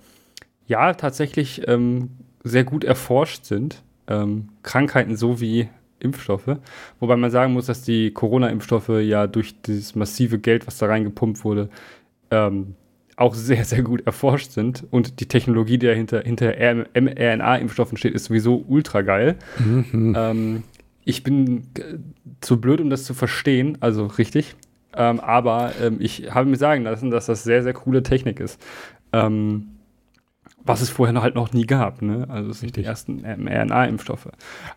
ja 0.66 0.94
tatsächlich 0.94 1.66
ähm, 1.68 2.10
sehr 2.42 2.64
gut 2.64 2.84
erforscht 2.84 3.44
sind. 3.44 3.82
Ähm, 4.06 4.48
Krankheiten 4.62 5.16
sowie 5.16 5.68
Impfstoffe. 6.00 6.56
Wobei 7.00 7.16
man 7.16 7.30
sagen 7.30 7.52
muss, 7.52 7.66
dass 7.66 7.82
die 7.82 8.12
Corona-Impfstoffe 8.12 8.88
ja 9.00 9.26
durch 9.26 9.60
dieses 9.62 9.94
massive 9.94 10.38
Geld, 10.38 10.66
was 10.66 10.78
da 10.78 10.86
reingepumpt 10.86 11.44
wurde, 11.44 11.68
ähm, 12.30 12.74
auch 13.16 13.34
sehr, 13.34 13.64
sehr 13.64 13.82
gut 13.82 14.06
erforscht 14.06 14.52
sind. 14.52 14.84
Und 14.90 15.20
die 15.20 15.26
Technologie, 15.26 15.78
die 15.78 15.86
dahinter 15.86 16.20
hinter 16.20 16.52
mRNA-Impfstoffen 16.94 17.98
steht, 17.98 18.14
ist 18.14 18.26
sowieso 18.26 18.64
ultra 18.68 19.02
geil. 19.02 19.36
Mhm. 19.58 20.14
Ähm, 20.16 20.62
ich 21.08 21.22
bin 21.22 21.62
zu 22.42 22.60
blöd, 22.60 22.82
um 22.82 22.90
das 22.90 23.04
zu 23.04 23.14
verstehen, 23.14 23.78
also 23.80 24.06
richtig. 24.06 24.56
Ähm, 24.94 25.20
aber 25.20 25.72
ähm, 25.80 25.96
ich 26.00 26.34
habe 26.34 26.50
mir 26.50 26.56
sagen 26.56 26.84
lassen, 26.84 27.10
dass 27.10 27.24
das 27.24 27.44
sehr, 27.44 27.62
sehr 27.62 27.72
coole 27.72 28.02
Technik 28.02 28.40
ist. 28.40 28.60
Ähm, 29.14 29.68
was 30.64 30.82
es 30.82 30.90
vorher 30.90 31.14
noch 31.14 31.22
halt 31.22 31.34
noch 31.34 31.54
nie 31.54 31.64
gab, 31.64 32.02
ne? 32.02 32.26
Also 32.28 32.50
es 32.50 32.60
sind 32.60 32.76
die 32.76 32.84
ersten 32.84 33.22
mRNA-Impfstoffe. 33.22 34.28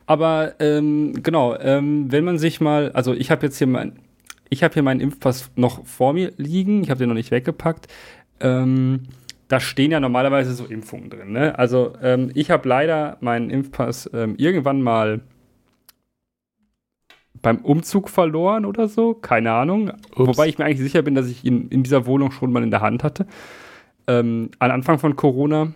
Aber 0.06 0.54
ähm, 0.60 1.22
genau, 1.22 1.58
ähm, 1.58 2.10
wenn 2.10 2.24
man 2.24 2.38
sich 2.38 2.62
mal, 2.62 2.94
also 2.94 3.14
ich 3.14 3.30
habe 3.30 3.46
jetzt 3.46 3.58
hier 3.58 3.68
mein, 3.68 4.00
ich 4.50 4.64
habe 4.64 4.74
hier 4.74 4.84
meinen 4.84 5.02
Impfpass 5.02 5.52
noch 5.58 5.86
vor 5.86 6.14
mir 6.14 6.32
liegen, 6.38 6.82
ich 6.82 6.90
habe 6.90 7.00
den 7.00 7.10
noch 7.10 7.16
nicht 7.16 7.32
weggepackt. 7.32 7.88
Ähm, 8.40 9.02
da 9.50 9.60
stehen 9.60 9.92
ja 9.92 10.00
normalerweise 10.00 10.54
so 10.54 10.64
Impfungen 10.64 11.10
drin. 11.10 11.34
Ne? 11.34 11.60
Also 11.60 11.92
ähm, 12.02 12.32
ich 12.36 12.52
habe 12.52 12.70
leider 12.70 13.18
meinen 13.20 13.50
Impfpass 13.50 14.10
ähm, 14.14 14.36
irgendwann 14.38 14.82
mal 14.82 15.20
beim 17.42 17.58
Umzug 17.58 18.10
verloren 18.10 18.66
oder 18.66 18.88
so, 18.88 19.14
keine 19.14 19.52
Ahnung. 19.52 19.90
Ups. 20.16 20.28
Wobei 20.28 20.48
ich 20.48 20.58
mir 20.58 20.66
eigentlich 20.66 20.80
sicher 20.80 21.02
bin, 21.02 21.16
dass 21.16 21.28
ich 21.28 21.44
ihn 21.44 21.68
in 21.70 21.84
dieser 21.84 22.06
Wohnung 22.06 22.32
schon 22.32 22.52
mal 22.52 22.64
in 22.64 22.72
der 22.72 22.82
Hand 22.82 23.04
hatte. 23.04 23.26
Ähm, 24.08 24.50
am 24.60 24.72
Anfang 24.72 25.00
von 25.00 25.16
Corona, 25.16 25.74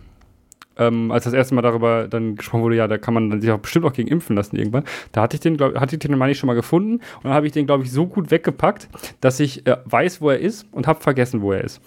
ähm, 0.77 1.11
als 1.11 1.23
das 1.23 1.33
erste 1.33 1.55
Mal 1.55 1.61
darüber 1.61 2.07
dann 2.07 2.35
gesprochen 2.35 2.63
wurde, 2.63 2.75
ja, 2.75 2.87
da 2.87 2.97
kann 2.97 3.13
man 3.13 3.29
dann 3.29 3.41
sich 3.41 3.51
auch 3.51 3.59
bestimmt 3.59 3.85
auch 3.85 3.93
gegen 3.93 4.09
impfen 4.09 4.35
lassen 4.35 4.55
irgendwann. 4.57 4.83
Da 5.11 5.21
hatte 5.21 5.35
ich 5.35 5.41
den, 5.41 5.57
glaub, 5.57 5.75
hatte 5.75 5.95
ich 5.95 5.99
den 5.99 6.17
meine 6.17 6.31
ich 6.31 6.37
schon 6.37 6.47
mal 6.47 6.53
gefunden 6.53 6.95
und 6.95 7.23
dann 7.23 7.33
habe 7.33 7.47
ich 7.47 7.53
den, 7.53 7.65
glaube 7.65 7.83
ich, 7.83 7.91
so 7.91 8.07
gut 8.07 8.31
weggepackt, 8.31 8.89
dass 9.21 9.39
ich 9.39 9.65
äh, 9.67 9.77
weiß, 9.85 10.21
wo 10.21 10.29
er 10.29 10.39
ist 10.39 10.67
und 10.71 10.87
habe 10.87 11.01
vergessen, 11.01 11.41
wo 11.41 11.51
er 11.51 11.63
ist. 11.63 11.81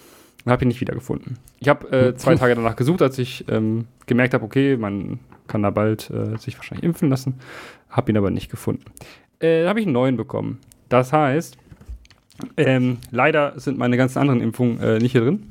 Und 0.44 0.52
habe 0.52 0.64
ihn 0.64 0.68
nicht 0.68 0.80
wiedergefunden. 0.80 1.36
Ich 1.58 1.68
habe 1.68 1.90
äh, 1.90 2.14
zwei 2.14 2.36
Tage 2.36 2.54
danach 2.54 2.76
gesucht, 2.76 3.02
als 3.02 3.18
ich 3.18 3.44
ähm, 3.48 3.86
gemerkt 4.06 4.34
habe, 4.34 4.44
okay, 4.44 4.76
man 4.76 5.18
kann 5.48 5.62
da 5.62 5.70
bald 5.70 6.10
äh, 6.10 6.36
sich 6.38 6.56
wahrscheinlich 6.56 6.84
impfen 6.84 7.10
lassen. 7.10 7.34
Habe 7.90 8.12
ihn 8.12 8.16
aber 8.16 8.30
nicht 8.30 8.50
gefunden 8.50 8.84
äh, 9.40 9.66
habe 9.66 9.80
ich 9.80 9.86
einen 9.86 9.92
neuen 9.92 10.16
bekommen. 10.16 10.60
Das 10.88 11.12
heißt, 11.12 11.56
ähm, 12.56 12.98
leider 13.10 13.58
sind 13.58 13.78
meine 13.78 13.96
ganzen 13.96 14.18
anderen 14.18 14.40
Impfungen 14.40 14.80
äh, 14.80 14.98
nicht 14.98 15.12
hier 15.12 15.22
drin. 15.22 15.50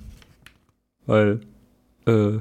Weil, 1.06 1.42
äh, 2.06 2.40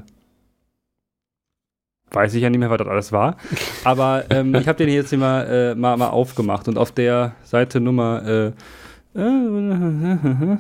weiß 2.11 2.35
ich 2.35 2.43
ja 2.43 2.51
nicht 2.51 2.59
mehr, 2.59 2.71
was 2.71 2.79
das 2.79 2.89
alles 2.89 3.13
war. 3.13 3.37
Aber 3.85 4.25
ähm, 4.31 4.55
ich 4.55 4.69
habe 4.69 4.79
den 4.79 4.89
jetzt 4.89 5.11
hier 5.11 5.19
mal, 5.19 5.43
äh, 5.47 5.75
mal, 5.75 5.97
mal 5.97 6.09
aufgemacht 6.09 6.69
und 6.69 6.79
auf 6.79 6.93
der 6.93 7.35
Seite 7.43 7.81
Nummer, 7.81 8.23
äh, 8.25 8.47
äh, 9.19 10.57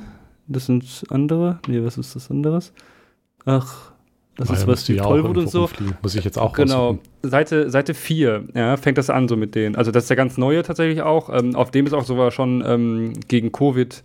das 0.49 0.67
sind 0.67 1.05
andere. 1.11 1.59
Nee, 1.67 1.85
was 1.85 1.99
ist 1.99 2.15
das 2.15 2.31
anderes? 2.31 2.73
Ach, 3.45 3.93
das 4.37 4.51
ist 4.51 4.67
was 4.67 4.89
wie 4.89 4.97
Tollwut 4.97 5.37
und 5.37 5.51
so. 5.51 5.69
Muss 6.03 6.15
ich 6.15 6.25
jetzt 6.25 6.39
auch 6.39 6.53
Genau. 6.53 6.99
Seite, 7.23 7.71
Seite 7.71 7.95
4, 7.95 8.45
ja, 8.55 8.77
fängt 8.77 8.99
das 8.99 9.11
an 9.11 9.29
so 9.29 9.37
mit 9.37 9.55
denen. 9.55 9.77
Also 9.77 9.91
das 9.91 10.05
ist 10.05 10.11
der 10.11 10.17
ganz 10.17 10.37
neue 10.37 10.63
tatsächlich 10.63 11.03
auch. 11.03 11.31
Ähm, 11.31 11.57
auf 11.57 11.71
dem 11.71 11.87
ist 11.87 11.93
auch 11.93 12.05
sogar 12.05 12.31
schon 12.31 12.63
ähm, 12.65 13.15
gegen 13.29 13.51
Covid, 13.51 14.03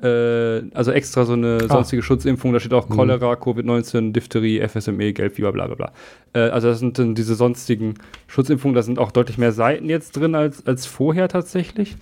äh, 0.00 0.62
also 0.74 0.92
extra 0.92 1.24
so 1.24 1.32
eine 1.32 1.58
ah. 1.64 1.68
sonstige 1.68 2.02
Schutzimpfung. 2.02 2.52
Da 2.52 2.60
steht 2.60 2.72
auch 2.72 2.88
mhm. 2.88 2.94
Cholera, 2.94 3.34
mhm. 3.34 3.40
Covid-19, 3.42 4.12
Diphtherie, 4.12 4.66
FSME, 4.66 5.12
Gelbfieber, 5.12 5.52
bla 5.52 5.66
bla 5.66 5.74
bla. 5.74 5.92
Äh, 6.32 6.50
also 6.50 6.68
das 6.68 6.78
sind 6.78 6.98
dann 6.98 7.14
diese 7.14 7.34
sonstigen 7.34 7.94
Schutzimpfungen. 8.28 8.76
Da 8.76 8.82
sind 8.82 8.98
auch 8.98 9.10
deutlich 9.10 9.38
mehr 9.38 9.52
Seiten 9.52 9.88
jetzt 9.90 10.16
drin 10.16 10.34
als, 10.36 10.66
als 10.66 10.86
vorher 10.86 11.28
tatsächlich. 11.28 11.96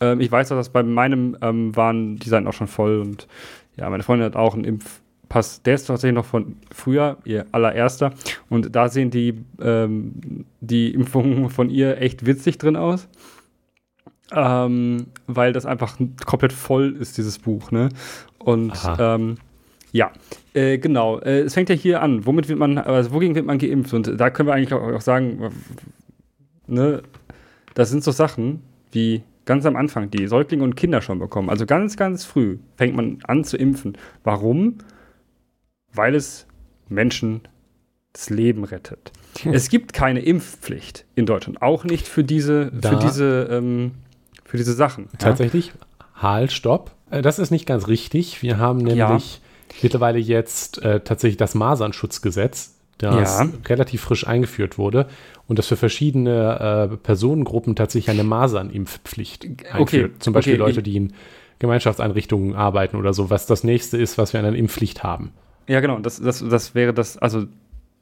Ähm, 0.00 0.20
ich 0.20 0.32
weiß 0.32 0.50
auch, 0.52 0.56
dass 0.56 0.70
bei 0.70 0.82
meinem 0.82 1.36
ähm, 1.42 1.76
waren 1.76 2.16
die 2.16 2.28
Seiten 2.28 2.46
auch 2.46 2.54
schon 2.54 2.68
voll 2.68 3.00
und 3.00 3.28
ja, 3.76 3.90
meine 3.90 4.02
Freundin 4.02 4.24
hat 4.24 4.36
auch 4.36 4.54
einen 4.54 4.64
Impf 4.64 5.00
Pass, 5.28 5.62
der 5.62 5.74
ist 5.74 5.86
tatsächlich 5.86 6.14
noch 6.14 6.24
von 6.24 6.56
früher, 6.72 7.18
ihr 7.24 7.46
allererster. 7.52 8.12
Und 8.48 8.74
da 8.76 8.88
sehen 8.88 9.10
die, 9.10 9.44
ähm, 9.60 10.44
die 10.60 10.94
Impfungen 10.94 11.50
von 11.50 11.70
ihr 11.70 12.00
echt 12.00 12.26
witzig 12.26 12.58
drin 12.58 12.76
aus. 12.76 13.08
Ähm, 14.32 15.06
weil 15.26 15.52
das 15.52 15.66
einfach 15.66 15.96
komplett 16.24 16.52
voll 16.52 16.96
ist, 16.98 17.16
dieses 17.16 17.38
Buch. 17.38 17.70
Ne? 17.70 17.88
Und 18.38 18.72
ähm, 18.98 19.36
ja, 19.92 20.10
äh, 20.52 20.78
genau. 20.78 21.20
Äh, 21.20 21.40
es 21.40 21.54
fängt 21.54 21.68
ja 21.68 21.74
hier 21.74 22.02
an. 22.02 22.26
Womit 22.26 22.48
wird 22.48 22.58
man, 22.58 22.78
also 22.78 23.12
wogegen 23.12 23.34
wird 23.34 23.46
man 23.46 23.58
geimpft? 23.58 23.94
Und 23.94 24.20
da 24.20 24.30
können 24.30 24.48
wir 24.48 24.54
eigentlich 24.54 24.72
auch 24.72 25.00
sagen, 25.00 25.50
ne, 26.66 27.02
das 27.74 27.90
sind 27.90 28.04
so 28.04 28.10
Sachen 28.10 28.62
wie 28.92 29.22
ganz 29.44 29.64
am 29.64 29.76
Anfang, 29.76 30.10
die 30.10 30.26
Säuglinge 30.26 30.64
und 30.64 30.74
Kinder 30.74 31.00
schon 31.00 31.18
bekommen. 31.18 31.48
Also 31.48 31.66
ganz, 31.66 31.96
ganz 31.96 32.24
früh 32.24 32.58
fängt 32.76 32.96
man 32.96 33.18
an 33.24 33.44
zu 33.44 33.56
impfen. 33.56 33.96
Warum? 34.24 34.78
Weil 35.96 36.14
es 36.14 36.46
Menschen 36.88 37.42
das 38.12 38.30
Leben 38.30 38.64
rettet. 38.64 39.12
Es 39.44 39.68
gibt 39.68 39.92
keine 39.92 40.20
Impfpflicht 40.20 41.04
in 41.14 41.26
Deutschland, 41.26 41.60
auch 41.60 41.84
nicht 41.84 42.08
für 42.08 42.24
diese, 42.24 42.72
für 42.82 42.96
diese, 42.96 43.48
ähm, 43.50 43.92
für 44.44 44.56
diese 44.56 44.72
Sachen. 44.72 45.08
Tatsächlich, 45.18 45.68
ja? 45.68 46.06
halt, 46.22 46.52
stopp. 46.52 46.92
Äh, 47.10 47.22
das 47.22 47.38
ist 47.38 47.50
nicht 47.50 47.66
ganz 47.66 47.88
richtig. 47.88 48.42
Wir 48.42 48.58
haben 48.58 48.78
nämlich 48.78 48.96
ja. 48.98 49.78
mittlerweile 49.82 50.18
jetzt 50.18 50.82
äh, 50.82 51.00
tatsächlich 51.00 51.36
das 51.36 51.54
Masernschutzgesetz, 51.54 52.76
das 52.98 53.38
ja. 53.40 53.48
relativ 53.66 54.00
frisch 54.00 54.26
eingeführt 54.26 54.78
wurde 54.78 55.06
und 55.46 55.58
das 55.58 55.66
für 55.66 55.76
verschiedene 55.76 56.88
äh, 56.90 56.96
Personengruppen 56.96 57.76
tatsächlich 57.76 58.08
eine 58.08 58.24
Masernimpfpflicht 58.24 59.44
einführt. 59.70 60.12
Okay. 60.12 60.18
Zum 60.18 60.32
Beispiel 60.32 60.54
okay. 60.54 60.70
Leute, 60.70 60.82
die 60.82 60.96
in 60.96 61.12
Gemeinschaftseinrichtungen 61.58 62.54
arbeiten 62.54 62.96
oder 62.96 63.12
so, 63.12 63.28
was 63.28 63.46
das 63.46 63.64
nächste 63.64 63.98
ist, 63.98 64.16
was 64.16 64.32
wir 64.32 64.40
an 64.40 64.46
einer 64.46 64.56
Impfpflicht 64.56 65.02
haben. 65.02 65.32
Ja, 65.66 65.80
genau. 65.80 65.98
Das, 65.98 66.20
das, 66.20 66.46
das 66.48 66.74
wäre 66.74 66.92
das, 66.94 67.18
also 67.18 67.46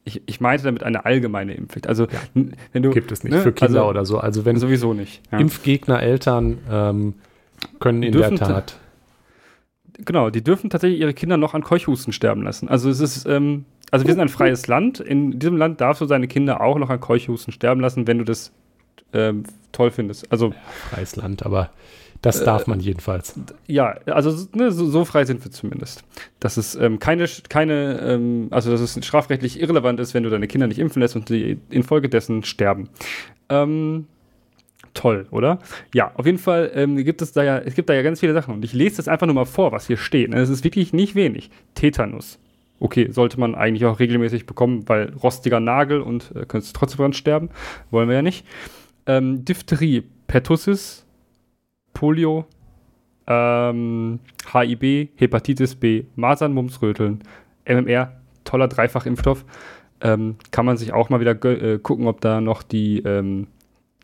ich, 0.04 0.22
ich 0.26 0.40
meinte 0.40 0.64
damit 0.64 0.82
eine 0.82 1.04
allgemeine 1.04 1.54
Impfpflicht. 1.54 1.86
Also 1.86 2.04
ja, 2.04 2.44
wenn 2.72 2.82
du 2.82 2.90
gibt 2.90 3.10
es 3.10 3.24
nicht 3.24 3.32
ne? 3.32 3.40
für 3.40 3.52
Kinder 3.52 3.80
also, 3.80 3.90
oder 3.90 4.04
so. 4.04 4.18
Also 4.18 4.44
wenn 4.44 4.56
sowieso 4.58 4.92
nicht. 4.92 5.22
Ja. 5.32 5.38
Impfgegner 5.38 6.02
Eltern 6.02 6.58
ähm, 6.70 7.14
können 7.80 8.02
in 8.02 8.12
der 8.12 8.34
Tat. 8.34 8.78
Genau, 9.98 10.28
die 10.30 10.42
dürfen 10.42 10.70
tatsächlich 10.70 11.00
ihre 11.00 11.14
Kinder 11.14 11.36
noch 11.36 11.54
an 11.54 11.62
Keuchhusten 11.62 12.12
sterben 12.12 12.42
lassen. 12.42 12.68
Also 12.68 12.90
es 12.90 13.00
ist, 13.00 13.26
ähm, 13.26 13.64
also 13.90 14.06
wir 14.06 14.12
sind 14.12 14.20
ein 14.20 14.28
freies 14.28 14.66
Land. 14.66 15.00
In 15.00 15.38
diesem 15.38 15.56
Land 15.56 15.80
darfst 15.80 16.02
du 16.02 16.06
seine 16.06 16.26
Kinder 16.28 16.60
auch 16.60 16.78
noch 16.78 16.90
an 16.90 17.00
Keuchhusten 17.00 17.52
sterben 17.52 17.80
lassen, 17.80 18.06
wenn 18.06 18.18
du 18.18 18.24
das 18.24 18.52
ähm, 19.12 19.44
toll 19.72 19.90
findest. 19.90 20.30
Also 20.32 20.52
freies 20.90 21.16
Land, 21.16 21.46
aber 21.46 21.70
das 22.24 22.42
darf 22.42 22.66
äh, 22.66 22.70
man 22.70 22.80
jedenfalls. 22.80 23.38
Ja, 23.66 23.98
also 24.06 24.46
ne, 24.54 24.72
so, 24.72 24.86
so, 24.86 25.04
frei 25.04 25.24
sind 25.24 25.44
wir 25.44 25.50
zumindest. 25.50 26.04
Dass 26.40 26.56
es 26.56 26.74
ähm, 26.74 26.98
keine, 26.98 27.26
keine 27.48 28.00
ähm, 28.00 28.48
also 28.50 28.70
dass 28.70 28.80
es 28.80 29.04
strafrechtlich 29.04 29.60
irrelevant 29.60 30.00
ist, 30.00 30.14
wenn 30.14 30.22
du 30.22 30.30
deine 30.30 30.46
Kinder 30.46 30.66
nicht 30.66 30.78
impfen 30.78 31.02
lässt 31.02 31.16
und 31.16 31.28
die 31.28 31.58
infolgedessen 31.68 32.42
sterben. 32.42 32.88
Ähm, 33.50 34.06
toll, 34.94 35.26
oder? 35.30 35.58
Ja, 35.92 36.12
auf 36.14 36.24
jeden 36.24 36.38
Fall 36.38 36.70
ähm, 36.74 36.96
gibt 36.96 37.20
es 37.20 37.32
da 37.32 37.44
ja, 37.44 37.58
es 37.58 37.74
gibt 37.74 37.90
da 37.90 37.94
ja 37.94 38.02
ganz 38.02 38.20
viele 38.20 38.32
Sachen 38.32 38.54
und 38.54 38.64
ich 38.64 38.72
lese 38.72 38.96
das 38.96 39.08
einfach 39.08 39.26
nur 39.26 39.34
mal 39.34 39.44
vor, 39.44 39.72
was 39.72 39.86
hier 39.86 39.98
steht. 39.98 40.32
Es 40.32 40.48
ist 40.48 40.64
wirklich 40.64 40.94
nicht 40.94 41.14
wenig. 41.14 41.50
Tetanus. 41.74 42.38
Okay, 42.80 43.08
sollte 43.10 43.38
man 43.38 43.54
eigentlich 43.54 43.84
auch 43.84 44.00
regelmäßig 44.00 44.46
bekommen, 44.46 44.88
weil 44.88 45.12
rostiger 45.22 45.60
Nagel 45.60 46.00
und 46.00 46.32
äh, 46.34 46.46
könntest 46.46 46.74
trotzdem 46.74 46.98
dran 46.98 47.12
sterben. 47.12 47.50
Wollen 47.90 48.08
wir 48.08 48.16
ja 48.16 48.22
nicht. 48.22 48.46
Ähm, 49.06 49.44
Diphtherie, 49.44 50.04
Pertussis, 50.26 51.03
Polio, 51.94 52.44
ähm, 53.26 54.18
HIB, 54.52 55.10
Hepatitis 55.16 55.74
B, 55.74 56.04
Masern, 56.16 56.52
Mumps, 56.52 56.82
Röteln, 56.82 57.22
MMR, 57.64 58.12
toller 58.44 58.68
Dreifachimpfstoff. 58.68 59.44
Ähm, 60.00 60.36
kann 60.50 60.66
man 60.66 60.76
sich 60.76 60.92
auch 60.92 61.08
mal 61.08 61.20
wieder 61.20 61.42
äh, 61.44 61.78
gucken, 61.78 62.06
ob 62.06 62.20
da 62.20 62.40
noch 62.40 62.62
die 62.62 62.98
ähm, 62.98 63.46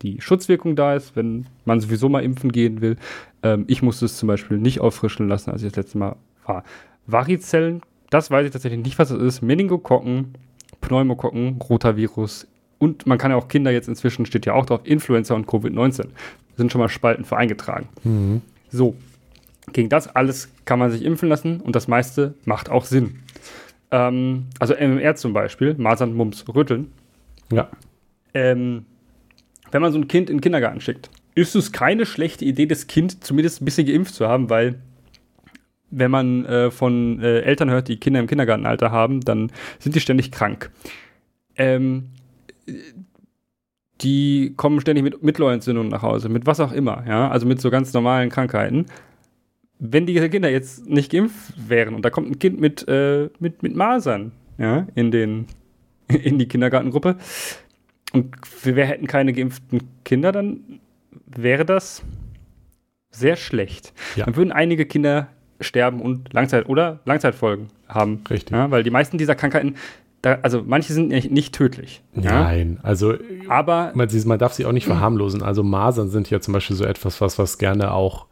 die 0.02 0.20
Schutzwirkung 0.20 0.76
da 0.76 0.94
ist, 0.94 1.14
wenn 1.14 1.46
man 1.66 1.80
sowieso 1.80 2.08
mal 2.08 2.24
impfen 2.24 2.52
gehen 2.52 2.80
will. 2.80 2.96
Ähm, 3.42 3.64
ich 3.66 3.82
musste 3.82 4.06
es 4.06 4.16
zum 4.16 4.28
Beispiel 4.28 4.56
nicht 4.56 4.80
auffrischen 4.80 5.28
lassen, 5.28 5.50
als 5.50 5.62
ich 5.62 5.68
das 5.72 5.76
letzte 5.76 5.98
Mal 5.98 6.16
war. 6.46 6.64
Varizellen, 7.06 7.82
das 8.08 8.30
weiß 8.30 8.46
ich 8.46 8.52
tatsächlich 8.52 8.82
nicht, 8.82 8.98
was 8.98 9.10
das 9.10 9.18
ist. 9.18 9.42
Meningokokken, 9.42 10.34
Pneumokokken, 10.80 11.58
Rotavirus 11.60 12.46
und 12.80 13.06
man 13.06 13.18
kann 13.18 13.30
ja 13.30 13.36
auch 13.36 13.48
Kinder 13.48 13.70
jetzt 13.70 13.88
inzwischen, 13.88 14.24
steht 14.24 14.46
ja 14.46 14.54
auch 14.54 14.64
drauf, 14.64 14.80
Influenza 14.84 15.34
und 15.34 15.46
Covid-19. 15.46 16.06
Sind 16.60 16.70
schon 16.70 16.78
mal 16.78 16.90
Spalten 16.90 17.24
für 17.24 17.38
eingetragen. 17.38 17.88
Mhm. 18.04 18.42
So, 18.68 18.94
gegen 19.72 19.88
das 19.88 20.14
alles 20.14 20.50
kann 20.66 20.78
man 20.78 20.90
sich 20.90 21.02
impfen 21.02 21.30
lassen 21.30 21.62
und 21.62 21.74
das 21.74 21.88
meiste 21.88 22.34
macht 22.44 22.68
auch 22.68 22.84
Sinn. 22.84 23.20
Ähm, 23.90 24.44
also 24.58 24.74
MMR 24.74 25.16
zum 25.16 25.32
Beispiel, 25.32 25.74
Masern, 25.78 26.12
Mumps, 26.12 26.44
Rütteln. 26.54 26.92
Ja. 27.50 27.70
Ähm, 28.34 28.84
wenn 29.70 29.80
man 29.80 29.90
so 29.90 29.98
ein 29.98 30.06
Kind 30.06 30.28
in 30.28 30.36
den 30.36 30.42
Kindergarten 30.42 30.82
schickt, 30.82 31.08
ist 31.34 31.56
es 31.56 31.72
keine 31.72 32.04
schlechte 32.04 32.44
Idee, 32.44 32.66
das 32.66 32.88
Kind 32.88 33.24
zumindest 33.24 33.62
ein 33.62 33.64
bisschen 33.64 33.86
geimpft 33.86 34.14
zu 34.14 34.28
haben, 34.28 34.50
weil 34.50 34.74
wenn 35.90 36.10
man 36.10 36.44
äh, 36.44 36.70
von 36.70 37.22
äh, 37.22 37.40
Eltern 37.40 37.70
hört, 37.70 37.88
die 37.88 37.96
Kinder 37.96 38.20
im 38.20 38.26
Kindergartenalter 38.26 38.90
haben, 38.90 39.22
dann 39.22 39.50
sind 39.78 39.94
die 39.94 40.00
ständig 40.00 40.30
krank. 40.30 40.70
Ähm, 41.56 42.10
die 44.00 44.54
kommen 44.56 44.80
ständig 44.80 45.04
mit 45.04 45.22
Mittelohrentzündungen 45.22 45.90
nach 45.90 46.02
Hause, 46.02 46.28
mit 46.28 46.46
was 46.46 46.60
auch 46.60 46.72
immer, 46.72 47.04
ja, 47.06 47.28
also 47.28 47.46
mit 47.46 47.60
so 47.60 47.70
ganz 47.70 47.92
normalen 47.92 48.30
Krankheiten. 48.30 48.86
Wenn 49.78 50.06
die 50.06 50.14
Kinder 50.28 50.50
jetzt 50.50 50.86
nicht 50.88 51.10
geimpft 51.10 51.54
wären 51.68 51.94
und 51.94 52.04
da 52.04 52.10
kommt 52.10 52.30
ein 52.30 52.38
Kind 52.38 52.60
mit, 52.60 52.86
äh, 52.88 53.30
mit, 53.38 53.62
mit 53.62 53.74
Masern, 53.74 54.32
ja, 54.58 54.86
in 54.94 55.10
den, 55.10 55.46
in 56.08 56.38
die 56.38 56.48
Kindergartengruppe, 56.48 57.16
und 58.12 58.34
wir 58.64 58.84
hätten 58.86 59.06
keine 59.06 59.32
geimpften 59.32 59.82
Kinder, 60.04 60.32
dann 60.32 60.80
wäre 61.26 61.64
das 61.64 62.02
sehr 63.10 63.36
schlecht. 63.36 63.92
Ja. 64.16 64.24
Dann 64.24 64.36
würden 64.36 64.52
einige 64.52 64.86
Kinder 64.86 65.28
sterben 65.60 66.00
und 66.00 66.32
Langzeit 66.32 66.68
oder 66.68 67.00
Langzeitfolgen 67.04 67.68
haben. 67.88 68.22
Richtig. 68.28 68.50
Ja, 68.56 68.70
weil 68.70 68.82
die 68.82 68.90
meisten 68.90 69.18
dieser 69.18 69.34
Krankheiten, 69.34 69.76
da, 70.22 70.38
also 70.42 70.62
manche 70.66 70.92
sind 70.92 71.08
nicht, 71.08 71.30
nicht 71.30 71.54
tödlich. 71.54 72.02
Nein, 72.12 72.78
ja? 72.78 72.84
also 72.84 73.14
aber 73.48 73.92
man, 73.94 74.08
man, 74.26 74.38
darf 74.38 74.52
sie 74.52 74.66
auch 74.66 74.72
nicht 74.72 74.86
verharmlosen. 74.86 75.42
Also 75.42 75.62
Masern 75.62 76.10
sind 76.10 76.28
ja 76.28 76.40
zum 76.40 76.52
Beispiel 76.52 76.76
so 76.76 76.84
etwas, 76.84 77.20
was, 77.20 77.38
was 77.38 77.58
gerne 77.58 77.92
auch 77.92 78.26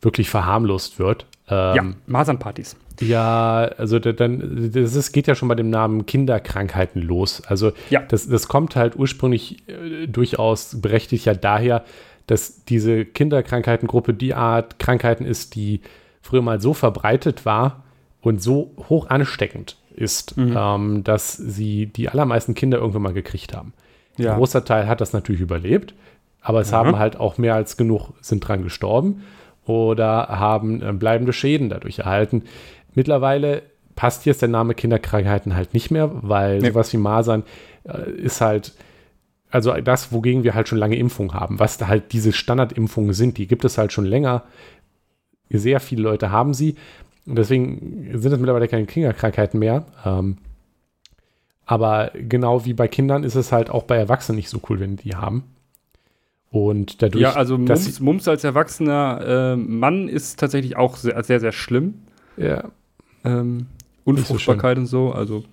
wirklich 0.00 0.30
verharmlost 0.30 0.98
wird. 0.98 1.26
Ähm, 1.48 1.76
ja, 1.76 1.84
Masernpartys. 2.06 2.76
Ja, 3.00 3.70
also 3.76 3.98
dann, 3.98 4.70
das 4.72 4.94
ist, 4.94 5.12
geht 5.12 5.26
ja 5.26 5.34
schon 5.34 5.48
bei 5.48 5.54
dem 5.54 5.68
Namen 5.68 6.06
Kinderkrankheiten 6.06 7.02
los. 7.02 7.42
Also 7.46 7.72
ja. 7.90 8.00
das, 8.00 8.28
das 8.28 8.48
kommt 8.48 8.76
halt 8.76 8.96
ursprünglich 8.96 9.68
äh, 9.68 10.06
durchaus 10.06 10.80
berechtigt 10.80 11.26
ja 11.26 11.34
daher, 11.34 11.84
dass 12.26 12.64
diese 12.64 13.04
Kinderkrankheitengruppe 13.04 14.14
die 14.14 14.32
Art 14.32 14.78
Krankheiten 14.78 15.26
ist, 15.26 15.56
die 15.56 15.82
früher 16.22 16.40
mal 16.40 16.60
so 16.60 16.72
verbreitet 16.72 17.44
war 17.44 17.84
und 18.22 18.42
so 18.42 18.70
hoch 18.88 19.10
ansteckend 19.10 19.76
ist, 19.94 20.36
mhm. 20.36 20.54
ähm, 20.56 21.04
dass 21.04 21.36
sie 21.36 21.86
die 21.86 22.08
allermeisten 22.08 22.54
Kinder 22.54 22.78
irgendwann 22.78 23.02
mal 23.02 23.12
gekriegt 23.12 23.54
haben. 23.54 23.72
Ja. 24.16 24.32
Ein 24.32 24.38
großer 24.38 24.64
Teil 24.64 24.86
hat 24.86 25.00
das 25.00 25.12
natürlich 25.12 25.40
überlebt, 25.40 25.94
aber 26.40 26.60
es 26.60 26.70
mhm. 26.70 26.76
haben 26.76 26.98
halt 26.98 27.16
auch 27.16 27.38
mehr 27.38 27.54
als 27.54 27.76
genug 27.76 28.12
sind 28.20 28.46
dran 28.46 28.62
gestorben 28.62 29.22
oder 29.66 30.28
haben 30.28 30.82
äh, 30.82 30.92
bleibende 30.92 31.32
Schäden 31.32 31.68
dadurch 31.68 32.00
erhalten. 32.00 32.42
Mittlerweile 32.94 33.62
passt 33.96 34.26
jetzt 34.26 34.42
der 34.42 34.48
Name 34.48 34.74
Kinderkrankheiten 34.74 35.54
halt 35.54 35.74
nicht 35.74 35.90
mehr, 35.90 36.10
weil 36.22 36.58
nee. 36.58 36.68
sowas 36.68 36.92
wie 36.92 36.98
Masern 36.98 37.44
äh, 37.84 38.10
ist 38.10 38.40
halt, 38.40 38.72
also 39.50 39.72
das, 39.72 40.12
wogegen 40.12 40.44
wir 40.44 40.54
halt 40.54 40.68
schon 40.68 40.78
lange 40.78 40.96
Impfungen 40.96 41.34
haben, 41.34 41.58
was 41.60 41.80
halt 41.86 42.12
diese 42.12 42.32
Standardimpfungen 42.32 43.14
sind, 43.14 43.38
die 43.38 43.46
gibt 43.46 43.64
es 43.64 43.78
halt 43.78 43.92
schon 43.92 44.04
länger. 44.04 44.42
Sehr 45.50 45.78
viele 45.78 46.02
Leute 46.02 46.30
haben 46.30 46.54
sie. 46.54 46.74
Und 47.26 47.36
deswegen 47.36 48.10
sind 48.18 48.32
es 48.32 48.38
mittlerweile 48.38 48.68
keine 48.68 48.86
Kinderkrankheiten 48.86 49.58
mehr. 49.58 49.86
Ähm, 50.04 50.38
aber 51.66 52.10
genau 52.14 52.64
wie 52.64 52.74
bei 52.74 52.88
Kindern 52.88 53.24
ist 53.24 53.34
es 53.34 53.52
halt 53.52 53.70
auch 53.70 53.84
bei 53.84 53.96
Erwachsenen 53.96 54.36
nicht 54.36 54.50
so 54.50 54.60
cool, 54.68 54.80
wenn 54.80 54.96
die 54.96 55.16
haben. 55.16 55.44
Und 56.50 57.02
dadurch. 57.02 57.22
Ja, 57.22 57.32
also 57.32 57.58
Mumps, 57.58 58.00
Mumps 58.00 58.28
als 58.28 58.44
erwachsener 58.44 59.54
äh, 59.54 59.56
Mann 59.56 60.08
ist 60.08 60.38
tatsächlich 60.38 60.76
auch 60.76 60.96
sehr, 60.96 61.22
sehr, 61.24 61.40
sehr 61.40 61.52
schlimm. 61.52 61.94
Ja. 62.36 62.70
Ähm, 63.24 63.66
Unfruchtbarkeit 64.04 64.76
so 64.76 64.80
und 64.80 64.86
so, 64.86 65.12
also. 65.12 65.44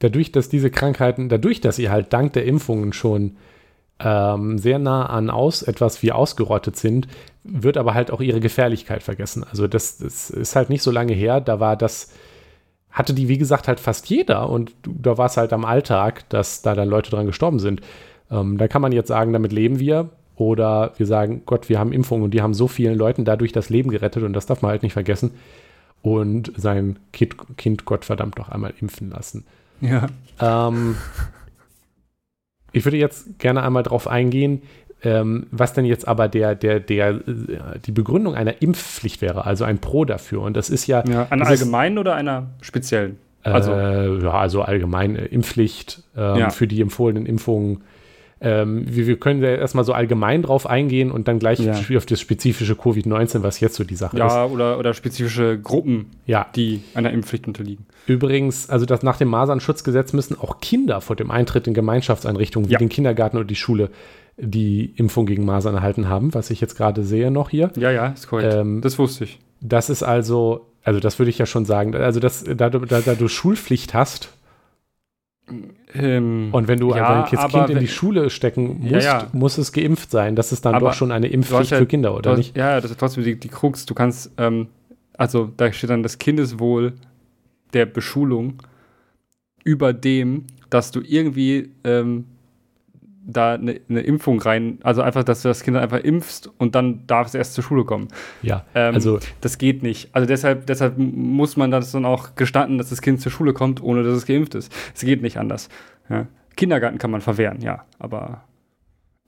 Dadurch, 0.00 0.30
dass 0.30 0.48
diese 0.48 0.70
Krankheiten, 0.70 1.28
dadurch, 1.28 1.60
dass 1.60 1.76
sie 1.76 1.88
halt 1.88 2.12
dank 2.12 2.34
der 2.34 2.44
Impfungen 2.44 2.92
schon 2.92 3.36
ähm, 4.00 4.58
sehr 4.58 4.78
nah 4.78 5.06
an 5.06 5.30
aus, 5.30 5.62
etwas 5.62 6.02
wie 6.02 6.12
ausgerottet 6.12 6.76
sind, 6.76 7.06
wird 7.44 7.76
aber 7.76 7.94
halt 7.94 8.10
auch 8.10 8.20
ihre 8.20 8.40
Gefährlichkeit 8.40 9.02
vergessen. 9.02 9.44
Also 9.44 9.66
das, 9.66 9.98
das 9.98 10.30
ist 10.30 10.56
halt 10.56 10.70
nicht 10.70 10.82
so 10.82 10.90
lange 10.90 11.12
her, 11.12 11.40
da 11.40 11.60
war 11.60 11.76
das, 11.76 12.12
hatte 12.90 13.14
die, 13.14 13.28
wie 13.28 13.38
gesagt, 13.38 13.68
halt 13.68 13.80
fast 13.80 14.08
jeder 14.08 14.48
und 14.48 14.72
da 14.82 15.18
war 15.18 15.26
es 15.26 15.36
halt 15.36 15.52
am 15.52 15.64
Alltag, 15.64 16.28
dass 16.30 16.62
da 16.62 16.74
dann 16.74 16.88
Leute 16.88 17.10
dran 17.10 17.26
gestorben 17.26 17.58
sind. 17.58 17.80
Ähm, 18.30 18.58
da 18.58 18.68
kann 18.68 18.82
man 18.82 18.92
jetzt 18.92 19.08
sagen, 19.08 19.32
damit 19.32 19.52
leben 19.52 19.78
wir. 19.78 20.10
Oder 20.36 20.92
wir 20.96 21.06
sagen, 21.06 21.42
Gott, 21.46 21.68
wir 21.68 21.78
haben 21.78 21.92
Impfungen 21.92 22.24
und 22.24 22.32
die 22.32 22.42
haben 22.42 22.54
so 22.54 22.66
vielen 22.66 22.98
Leuten 22.98 23.24
dadurch 23.24 23.52
das 23.52 23.70
Leben 23.70 23.90
gerettet 23.90 24.24
und 24.24 24.32
das 24.32 24.46
darf 24.46 24.62
man 24.62 24.72
halt 24.72 24.82
nicht 24.82 24.92
vergessen 24.92 25.30
und 26.04 26.52
sein 26.56 26.98
Kind, 27.12 27.36
kind 27.56 27.84
Gottverdammt 27.86 28.36
noch 28.36 28.50
einmal 28.50 28.74
impfen 28.80 29.10
lassen. 29.10 29.46
Ja. 29.80 30.06
Ähm, 30.40 30.96
ich 32.74 32.84
würde 32.84 32.96
jetzt 32.96 33.38
gerne 33.38 33.62
einmal 33.62 33.82
darauf 33.82 34.06
eingehen, 34.08 34.62
ähm, 35.02 35.46
was 35.50 35.72
denn 35.72 35.84
jetzt 35.84 36.08
aber 36.08 36.28
der, 36.28 36.54
der, 36.54 36.80
der, 36.80 37.20
die 37.84 37.92
Begründung 37.92 38.34
einer 38.34 38.62
Impfpflicht 38.62 39.20
wäre, 39.22 39.44
also 39.44 39.64
ein 39.64 39.78
Pro 39.78 40.04
dafür. 40.04 40.42
Und 40.42 40.56
das 40.56 40.70
ist 40.70 40.86
ja. 40.86 41.04
ja 41.06 41.26
einer 41.30 41.46
allgemeinen 41.46 41.98
oder 41.98 42.14
einer 42.14 42.48
speziellen? 42.60 43.18
Also, 43.42 43.72
äh, 43.72 44.22
ja, 44.22 44.30
also 44.30 44.62
allgemein 44.62 45.16
äh, 45.16 45.26
Impfpflicht 45.26 46.02
ähm, 46.16 46.36
ja. 46.36 46.50
für 46.50 46.66
die 46.66 46.80
empfohlenen 46.80 47.26
Impfungen 47.26 47.82
ähm, 48.44 48.84
wir, 48.86 49.06
wir, 49.06 49.18
können 49.18 49.42
ja 49.42 49.54
erstmal 49.54 49.84
so 49.84 49.94
allgemein 49.94 50.42
drauf 50.42 50.66
eingehen 50.66 51.10
und 51.10 51.28
dann 51.28 51.38
gleich 51.38 51.60
ja. 51.60 51.74
auf 51.96 52.04
das 52.04 52.20
spezifische 52.20 52.74
Covid-19, 52.74 53.42
was 53.42 53.58
jetzt 53.58 53.74
so 53.76 53.84
die 53.84 53.96
Sache 53.96 54.18
ja, 54.18 54.26
ist. 54.26 54.34
Ja, 54.34 54.44
oder, 54.44 54.78
oder 54.78 54.92
spezifische 54.92 55.58
Gruppen, 55.58 56.10
ja. 56.26 56.46
die 56.54 56.82
einer 56.94 57.10
Impfpflicht 57.10 57.46
unterliegen. 57.46 57.86
Übrigens, 58.06 58.68
also 58.68 58.84
das 58.84 59.02
nach 59.02 59.16
dem 59.16 59.28
Masernschutzgesetz 59.28 60.12
müssen 60.12 60.38
auch 60.38 60.60
Kinder 60.60 61.00
vor 61.00 61.16
dem 61.16 61.30
Eintritt 61.30 61.66
in 61.66 61.72
Gemeinschaftseinrichtungen 61.72 62.68
wie 62.68 62.74
den 62.74 62.90
Kindergarten 62.90 63.38
oder 63.38 63.46
die 63.46 63.56
Schule 63.56 63.90
die 64.36 64.92
Impfung 64.96 65.24
gegen 65.24 65.46
Masern 65.46 65.76
erhalten 65.76 66.08
haben, 66.08 66.34
was 66.34 66.50
ich 66.50 66.60
jetzt 66.60 66.76
gerade 66.76 67.02
sehe 67.02 67.30
noch 67.30 67.48
hier. 67.48 67.70
Ja, 67.76 67.90
ja, 67.90 68.08
ist 68.08 68.28
korrekt. 68.28 68.52
Ähm, 68.52 68.82
das 68.82 68.98
wusste 68.98 69.24
ich. 69.24 69.38
Das 69.62 69.88
ist 69.88 70.02
also, 70.02 70.66
also 70.82 71.00
das 71.00 71.18
würde 71.18 71.30
ich 71.30 71.38
ja 71.38 71.46
schon 71.46 71.64
sagen, 71.64 71.94
also 71.94 72.20
das, 72.20 72.44
da, 72.44 72.68
da, 72.68 72.78
da 72.78 73.14
du 73.14 73.28
Schulpflicht 73.28 73.94
hast, 73.94 74.33
ähm, 75.92 76.48
und 76.52 76.68
wenn 76.68 76.80
du 76.80 76.94
ja, 76.94 77.24
ein 77.24 77.48
Kind 77.50 77.70
in 77.70 77.78
die 77.78 77.88
Schule 77.88 78.30
stecken 78.30 78.78
musst, 78.80 79.04
ja, 79.04 79.20
ja. 79.20 79.26
muss 79.32 79.58
es 79.58 79.72
geimpft 79.72 80.10
sein. 80.10 80.36
Das 80.36 80.52
ist 80.52 80.64
dann 80.64 80.74
aber 80.74 80.88
doch 80.88 80.94
schon 80.94 81.12
eine 81.12 81.28
Impfpflicht 81.28 81.74
für 81.74 81.86
Kinder, 81.86 82.14
oder 82.14 82.30
hast, 82.30 82.38
nicht? 82.38 82.56
Ja, 82.56 82.80
das 82.80 82.90
ist 82.90 82.98
trotzdem 82.98 83.24
die, 83.24 83.38
die 83.38 83.48
Krux. 83.48 83.84
Du 83.84 83.94
kannst, 83.94 84.32
ähm, 84.38 84.68
also 85.16 85.50
da 85.56 85.70
steht 85.72 85.90
dann 85.90 86.02
das 86.02 86.18
Kindeswohl 86.18 86.94
der 87.74 87.86
Beschulung 87.86 88.62
über 89.64 89.92
dem, 89.92 90.44
dass 90.70 90.90
du 90.90 91.00
irgendwie 91.00 91.70
ähm, 91.84 92.24
da 93.26 93.54
eine, 93.54 93.80
eine, 93.88 94.00
Impfung 94.00 94.40
rein, 94.40 94.78
also 94.82 95.02
einfach, 95.02 95.24
dass 95.24 95.42
du 95.42 95.48
das 95.48 95.62
Kind 95.62 95.76
einfach 95.76 96.00
impfst 96.00 96.50
und 96.58 96.74
dann 96.74 97.06
darf 97.06 97.28
es 97.28 97.34
erst 97.34 97.54
zur 97.54 97.64
Schule 97.64 97.84
kommen. 97.84 98.08
Ja, 98.42 98.64
ähm, 98.74 98.94
also 98.94 99.18
das 99.40 99.58
geht 99.58 99.82
nicht. 99.82 100.14
Also 100.14 100.26
deshalb, 100.26 100.66
deshalb 100.66 100.98
muss 100.98 101.56
man 101.56 101.70
das 101.70 101.92
dann 101.92 102.04
auch 102.04 102.34
gestatten, 102.34 102.78
dass 102.78 102.90
das 102.90 103.00
Kind 103.00 103.20
zur 103.20 103.32
Schule 103.32 103.52
kommt, 103.52 103.82
ohne 103.82 104.02
dass 104.02 104.14
es 104.14 104.26
geimpft 104.26 104.54
ist. 104.54 104.72
Es 104.94 105.00
geht 105.00 105.22
nicht 105.22 105.38
anders. 105.38 105.68
Ja. 106.08 106.26
Kindergarten 106.56 106.98
kann 106.98 107.10
man 107.10 107.20
verwehren, 107.20 107.60
ja, 107.60 107.84
aber 107.98 108.44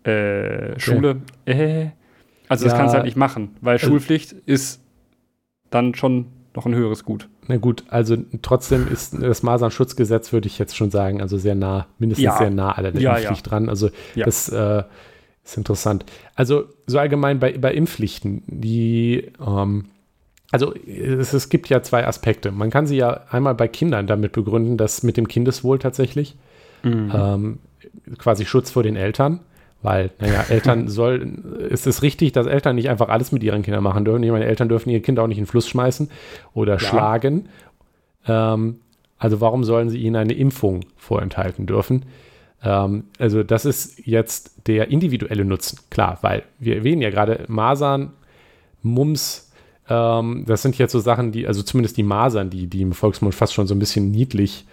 äh, 0.04 0.78
Schule, 0.78 1.22
äh, 1.46 1.86
also 2.48 2.64
das 2.64 2.72
ja, 2.72 2.78
kannst 2.78 2.92
du 2.92 2.96
halt 2.96 3.06
nicht 3.06 3.16
machen, 3.16 3.56
weil 3.60 3.74
also, 3.74 3.88
Schulpflicht 3.88 4.32
ist 4.32 4.80
dann 5.70 5.94
schon 5.94 6.26
noch 6.54 6.66
ein 6.66 6.74
höheres 6.74 7.04
Gut. 7.04 7.28
Na 7.48 7.56
gut, 7.56 7.84
also 7.88 8.16
trotzdem 8.42 8.88
ist 8.88 9.14
das 9.20 9.42
Masernschutzgesetz, 9.42 10.32
würde 10.32 10.48
ich 10.48 10.58
jetzt 10.58 10.76
schon 10.76 10.90
sagen, 10.90 11.20
also 11.20 11.38
sehr 11.38 11.54
nah, 11.54 11.86
mindestens 11.98 12.24
ja. 12.24 12.38
sehr 12.38 12.50
nah 12.50 12.72
an 12.72 12.84
der 12.84 13.00
ja, 13.00 13.16
Impfpflicht 13.16 13.50
dran. 13.50 13.68
Also 13.68 13.90
das 14.16 14.48
äh, 14.48 14.82
ist 15.44 15.56
interessant. 15.56 16.04
Also 16.34 16.64
so 16.86 16.98
allgemein 16.98 17.38
bei, 17.38 17.56
bei 17.56 17.72
Impfpflichten, 17.72 18.42
die 18.46 19.30
ähm, 19.40 19.86
also 20.52 20.74
es, 20.74 21.32
es, 21.32 21.48
gibt 21.48 21.68
ja 21.68 21.82
zwei 21.82 22.06
Aspekte. 22.06 22.52
Man 22.52 22.70
kann 22.70 22.86
sie 22.86 22.96
ja 22.96 23.22
einmal 23.30 23.54
bei 23.54 23.68
Kindern 23.68 24.06
damit 24.06 24.32
begründen, 24.32 24.76
dass 24.76 25.02
mit 25.02 25.16
dem 25.16 25.28
Kindeswohl 25.28 25.78
tatsächlich 25.78 26.36
mhm. 26.82 27.12
ähm, 27.14 27.58
quasi 28.18 28.44
Schutz 28.44 28.70
vor 28.70 28.82
den 28.82 28.96
Eltern, 28.96 29.40
weil, 29.86 30.10
naja, 30.18 30.44
Eltern 30.48 30.88
soll, 30.88 31.22
ist 31.70 31.86
es 31.86 32.02
richtig, 32.02 32.32
dass 32.32 32.48
Eltern 32.48 32.74
nicht 32.74 32.90
einfach 32.90 33.08
alles 33.08 33.30
mit 33.30 33.44
ihren 33.44 33.62
Kindern 33.62 33.84
machen 33.84 34.04
dürfen. 34.04 34.20
Ich 34.24 34.32
meine, 34.32 34.44
Eltern 34.44 34.68
dürfen 34.68 34.90
ihre 34.90 35.00
Kinder 35.00 35.22
auch 35.22 35.28
nicht 35.28 35.38
in 35.38 35.44
den 35.44 35.48
Fluss 35.48 35.68
schmeißen 35.68 36.10
oder 36.54 36.72
ja. 36.72 36.78
schlagen. 36.80 37.48
Ähm, 38.26 38.80
also 39.16 39.40
warum 39.40 39.62
sollen 39.62 39.88
sie 39.88 39.98
ihnen 39.98 40.16
eine 40.16 40.32
Impfung 40.32 40.80
vorenthalten 40.96 41.66
dürfen? 41.66 42.04
Ähm, 42.64 43.04
also 43.20 43.44
das 43.44 43.64
ist 43.64 44.04
jetzt 44.04 44.66
der 44.66 44.90
individuelle 44.90 45.44
Nutzen, 45.44 45.78
klar, 45.88 46.18
weil 46.22 46.42
wir 46.58 46.78
erwähnen 46.78 47.00
ja 47.00 47.10
gerade 47.10 47.44
Masern, 47.46 48.12
Mumps, 48.82 49.52
ähm, 49.88 50.42
das 50.48 50.62
sind 50.62 50.76
jetzt 50.78 50.90
so 50.90 50.98
Sachen, 50.98 51.30
die, 51.30 51.46
also 51.46 51.62
zumindest 51.62 51.96
die 51.96 52.02
Masern, 52.02 52.50
die, 52.50 52.66
die 52.66 52.82
im 52.82 52.92
Volksmund 52.92 53.36
fast 53.36 53.54
schon 53.54 53.68
so 53.68 53.74
ein 53.76 53.78
bisschen 53.78 54.10
niedlich 54.10 54.66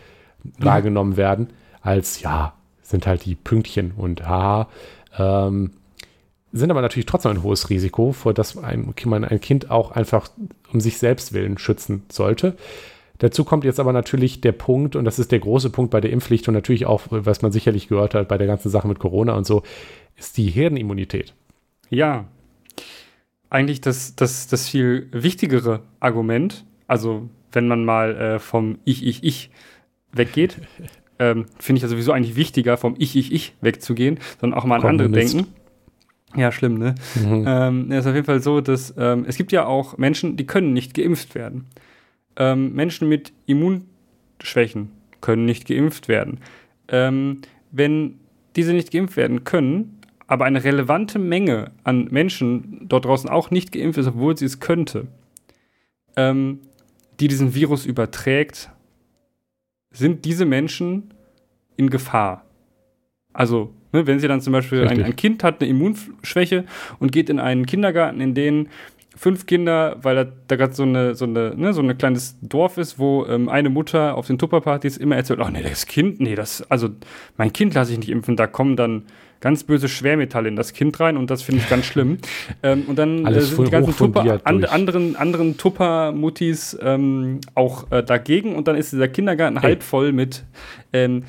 mhm. 0.43 0.54
wahrgenommen 0.58 1.17
werden, 1.17 1.49
als 1.84 2.19
ja, 2.21 2.54
sind 2.82 3.06
halt 3.06 3.26
die 3.26 3.36
Pünktchen 3.36 3.91
und 3.95 4.28
haha. 4.28 4.69
Ähm, 5.17 5.71
sind 6.52 6.69
aber 6.69 6.82
natürlich 6.82 7.08
trotzdem 7.08 7.32
ein 7.32 7.43
hohes 7.43 7.69
Risiko, 7.69 8.12
vor 8.12 8.34
das 8.34 8.58
ein, 8.58 8.93
man 9.06 9.26
ein 9.26 9.41
Kind 9.41 9.71
auch 9.71 9.91
einfach 9.91 10.30
um 10.71 10.80
sich 10.80 10.99
selbst 10.99 11.34
willen 11.34 11.58
schützen 11.58 12.04
sollte. 12.12 12.56
Dazu 13.19 13.43
kommt 13.43 13.63
jetzt 13.63 13.80
aber 13.80 13.93
natürlich 13.93 14.41
der 14.41 14.52
Punkt, 14.52 14.95
und 14.95 15.06
das 15.06 15.17
ist 15.17 15.32
der 15.32 15.39
große 15.39 15.69
Punkt 15.69 15.91
bei 15.91 16.02
der 16.02 16.12
Impfpflicht 16.12 16.47
und 16.47 16.54
natürlich 16.54 16.86
auch, 16.86 17.02
was 17.10 17.41
man 17.41 17.52
sicherlich 17.52 17.88
gehört 17.88 18.13
hat 18.13 18.28
bei 18.28 18.38
der 18.38 18.47
ganzen 18.47 18.69
Sache 18.69 18.88
mit 18.88 18.99
Corona 18.99 19.34
und 19.34 19.47
so, 19.47 19.63
ist 20.15 20.38
die 20.38 20.49
Herdenimmunität. 20.49 21.34
Ja, 21.89 22.26
eigentlich 23.49 23.82
das, 23.82 24.15
das, 24.15 24.47
das 24.47 24.67
viel 24.67 25.08
wichtigere 25.12 25.82
Argument. 25.99 26.65
Also, 26.88 27.30
wenn 27.52 27.67
man 27.67 27.86
mal 27.86 28.15
äh, 28.15 28.39
vom 28.39 28.80
Ich, 28.84 29.06
Ich, 29.06 29.23
Ich 29.23 29.52
weggeht, 30.12 30.58
ähm, 31.24 31.46
finde 31.58 31.78
ich 31.78 31.84
ja 31.84 31.88
sowieso 31.88 32.12
eigentlich 32.12 32.36
wichtiger, 32.36 32.76
vom 32.76 32.96
Ich, 32.98 33.16
Ich, 33.16 33.32
Ich 33.32 33.56
wegzugehen, 33.62 34.20
sondern 34.42 34.60
auch 34.60 34.66
mal 34.66 34.80
an 34.82 34.86
andere 34.86 35.10
denken. 35.10 35.48
Ja, 36.36 36.52
schlimm, 36.52 36.78
ne? 36.78 36.96
Mhm. 37.16 37.46
Ähm, 37.48 37.92
ist 37.92 38.08
auf 38.08 38.16
jeden 38.16 38.26
Fall 38.26 38.42
so, 38.42 38.60
dass 38.60 38.94
ähm, 38.98 39.24
es 39.28 39.38
gibt 39.38 39.52
ja 39.52 39.66
auch 39.66 39.98
Menschen, 39.98 40.36
die 40.36 40.46
können 40.46 40.74
nicht 40.74 40.94
geimpft 40.94 41.36
werden. 41.36 41.66
Ähm, 42.36 42.74
Menschen 42.74 43.08
mit 43.08 43.32
Immunschwächen 43.46 44.92
können 45.22 45.46
nicht 45.46 45.68
geimpft 45.68 46.08
werden. 46.08 46.40
Ähm, 46.90 47.42
wenn 47.72 48.20
diese 48.56 48.74
nicht 48.74 48.92
geimpft 48.92 49.16
werden 49.16 49.44
können, 49.44 50.00
aber 50.28 50.46
eine 50.46 50.64
relevante 50.64 51.20
Menge 51.20 51.72
an 51.84 52.08
Menschen 52.10 52.82
dort 52.90 53.06
draußen 53.06 53.30
auch 53.30 53.52
nicht 53.52 53.72
geimpft 53.72 54.00
ist, 54.00 54.08
obwohl 54.08 54.36
sie 54.36 54.46
es 54.46 54.60
könnte, 54.60 55.08
ähm, 56.18 56.60
die 57.20 57.28
diesen 57.28 57.54
Virus 57.54 57.86
überträgt, 57.86 58.72
sind 59.92 60.26
diese 60.26 60.46
Menschen 60.46 61.12
in 61.78 61.90
Gefahr. 61.90 62.46
Also, 63.34 63.74
ne, 63.92 64.06
wenn 64.06 64.20
sie 64.20 64.28
dann 64.28 64.42
zum 64.42 64.54
Beispiel 64.54 64.88
ein, 64.88 65.04
ein, 65.04 65.16
Kind 65.16 65.44
hat 65.44 65.62
eine 65.62 65.70
Immunschwäche 65.70 66.66
und 67.00 67.12
geht 67.12 67.30
in 67.30 67.40
einen 67.40 67.66
Kindergarten, 67.66 68.22
in 68.22 68.36
dem 68.36 68.68
fünf 69.16 69.46
Kinder, 69.46 69.98
weil 70.02 70.16
da, 70.16 70.26
da 70.48 70.56
gerade 70.56 70.74
so 70.74 70.84
eine, 70.84 71.16
so 71.16 71.26
eine, 71.26 71.54
ne, 71.56 71.74
so 71.74 71.82
ein 71.82 71.98
kleines 71.98 72.38
Dorf 72.42 72.78
ist, 72.78 72.98
wo 73.00 73.26
ähm, 73.26 73.50
eine 73.50 73.70
Mutter 73.70 74.16
auf 74.16 74.28
den 74.28 74.38
Tupperpartys 74.38 74.98
immer 74.98 75.16
erzählt, 75.16 75.40
oh 75.40 75.50
nee, 75.50 75.64
das 75.64 75.86
Kind, 75.86 76.20
nee, 76.20 76.36
das, 76.36 76.64
also 76.70 76.90
mein 77.38 77.54
Kind 77.54 77.74
lasse 77.74 77.92
ich 77.94 78.00
nicht 78.00 78.10
impfen, 78.10 78.36
da 78.36 78.48
kommen 78.48 78.76
dann 78.76 79.04
ganz 79.44 79.66
böse 79.66 79.90
Schwermetalle 79.90 80.48
in 80.48 80.56
das 80.56 80.72
Kind 80.72 81.02
rein 81.02 81.18
und 81.18 81.30
das 81.30 81.42
finde 81.42 81.62
ich 81.62 81.70
ganz 81.70 81.86
schlimm. 81.86 82.20
ähm, 82.64 82.86
und 82.88 82.98
dann 82.98 83.28
äh, 83.28 83.42
sind 83.42 83.68
die 83.68 83.72
ganzen 83.72 83.94
Tupper, 83.94 84.40
and, 84.46 84.70
anderen, 84.70 85.18
anderen 85.18 85.58
Tupper-Muttis 85.58 86.78
ähm, 86.82 87.42
auch 87.54 87.92
äh, 87.92 88.04
dagegen 88.04 88.56
und 88.56 88.70
dann 88.70 88.78
ist 88.78 88.94
dieser 88.94 89.10
Kindergarten 89.10 89.58
Ey. 89.58 89.64
halb 89.64 89.84
voll 89.84 90.14
mit 90.14 90.46
ähm, 90.94 91.24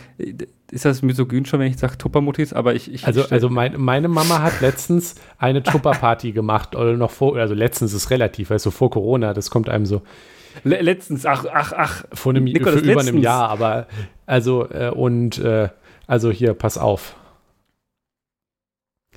ist 0.71 0.85
das 0.85 1.03
misogyn 1.03 1.45
schon, 1.45 1.59
wenn 1.59 1.67
ich 1.67 1.77
sage 1.77 1.99
Tuppermuttis? 1.99 2.53
Aber 2.53 2.75
ich, 2.75 2.93
ich 2.93 3.05
also, 3.05 3.25
also 3.31 3.49
mein, 3.49 3.81
meine 3.81 4.07
Mama 4.07 4.43
hat 4.43 4.61
letztens 4.61 5.17
eine 5.39 5.65
Tupper-Party 5.65 6.31
gemacht, 6.31 6.77
oder 6.77 6.97
noch 6.97 7.11
vor, 7.11 7.37
also 7.37 7.55
letztens 7.55 7.95
ist 7.95 8.11
relativ, 8.11 8.51
weil 8.51 8.61
so 8.61 8.71
vor 8.71 8.91
Corona, 8.91 9.35
das 9.35 9.51
kommt 9.51 9.69
einem 9.69 9.87
so. 9.87 10.03
letztens, 10.63 11.27
ach, 11.27 11.47
ach, 11.53 11.73
ach. 11.77 12.05
Vor 12.13 12.33
einem, 12.33 12.47
für 12.47 12.79
über 12.79 13.01
einem 13.01 13.19
Jahr, 13.19 13.49
aber 13.49 13.89
also, 14.25 14.69
äh, 14.71 14.91
und, 14.91 15.39
äh, 15.39 15.69
also 16.07 16.31
hier, 16.31 16.55
pass 16.55 16.79
auf. 16.79 17.17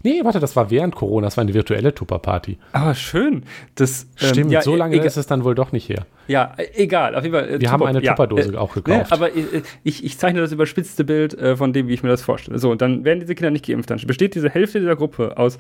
Nee, 0.08 0.24
warte, 0.24 0.40
das 0.40 0.56
war 0.56 0.72
während 0.72 0.96
Corona, 0.96 1.28
das 1.28 1.36
war 1.36 1.42
eine 1.42 1.54
virtuelle 1.54 1.94
Tupper-Party. 1.94 2.58
Aber 2.72 2.96
schön. 2.96 3.44
Das, 3.76 4.08
ähm, 4.22 4.30
Stimmt, 4.30 4.52
ja, 4.52 4.62
so 4.62 4.74
lange 4.74 4.96
ist 4.96 5.18
es 5.18 5.28
dann 5.28 5.44
wohl 5.44 5.54
doch 5.54 5.74
nicht 5.74 5.90
her. 5.90 6.06
Ja, 6.30 6.54
egal. 6.76 7.14
Auf 7.14 7.24
jeden 7.24 7.36
Fall, 7.36 7.50
äh, 7.50 7.60
Wir 7.60 7.70
haben 7.70 7.84
eine 7.84 8.02
Tupperdose 8.02 8.54
ja, 8.54 8.54
äh, 8.54 8.58
auch 8.58 8.74
ne, 8.74 8.82
gekauft. 8.84 9.12
Ne, 9.12 9.18
aber 9.18 9.36
äh, 9.36 9.64
ich, 9.84 10.06
ich, 10.06 10.18
zeichne 10.18 10.40
das 10.40 10.54
überspitzte 10.54 11.04
Bild 11.04 11.34
äh, 11.34 11.58
von 11.58 11.74
dem, 11.74 11.90
wie 11.90 11.94
ich 11.94 12.04
mir 12.04 12.10
das 12.10 12.22
vorstelle. 12.22 12.58
So, 12.58 12.72
und 12.72 12.82
dann 12.82 13.04
werden 13.04 13.20
diese 13.20 13.36
Kinder 13.36 13.52
nicht 13.52 13.66
geimpft. 13.66 13.90
Dann 13.90 14.00
besteht 14.08 14.34
diese 14.34 14.50
Hälfte 14.50 14.80
dieser 14.80 14.96
Gruppe 14.96 15.38
aus 15.38 15.58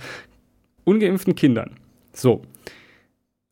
ungeimpften 0.85 1.35
Kindern. 1.35 1.71
So 2.13 2.41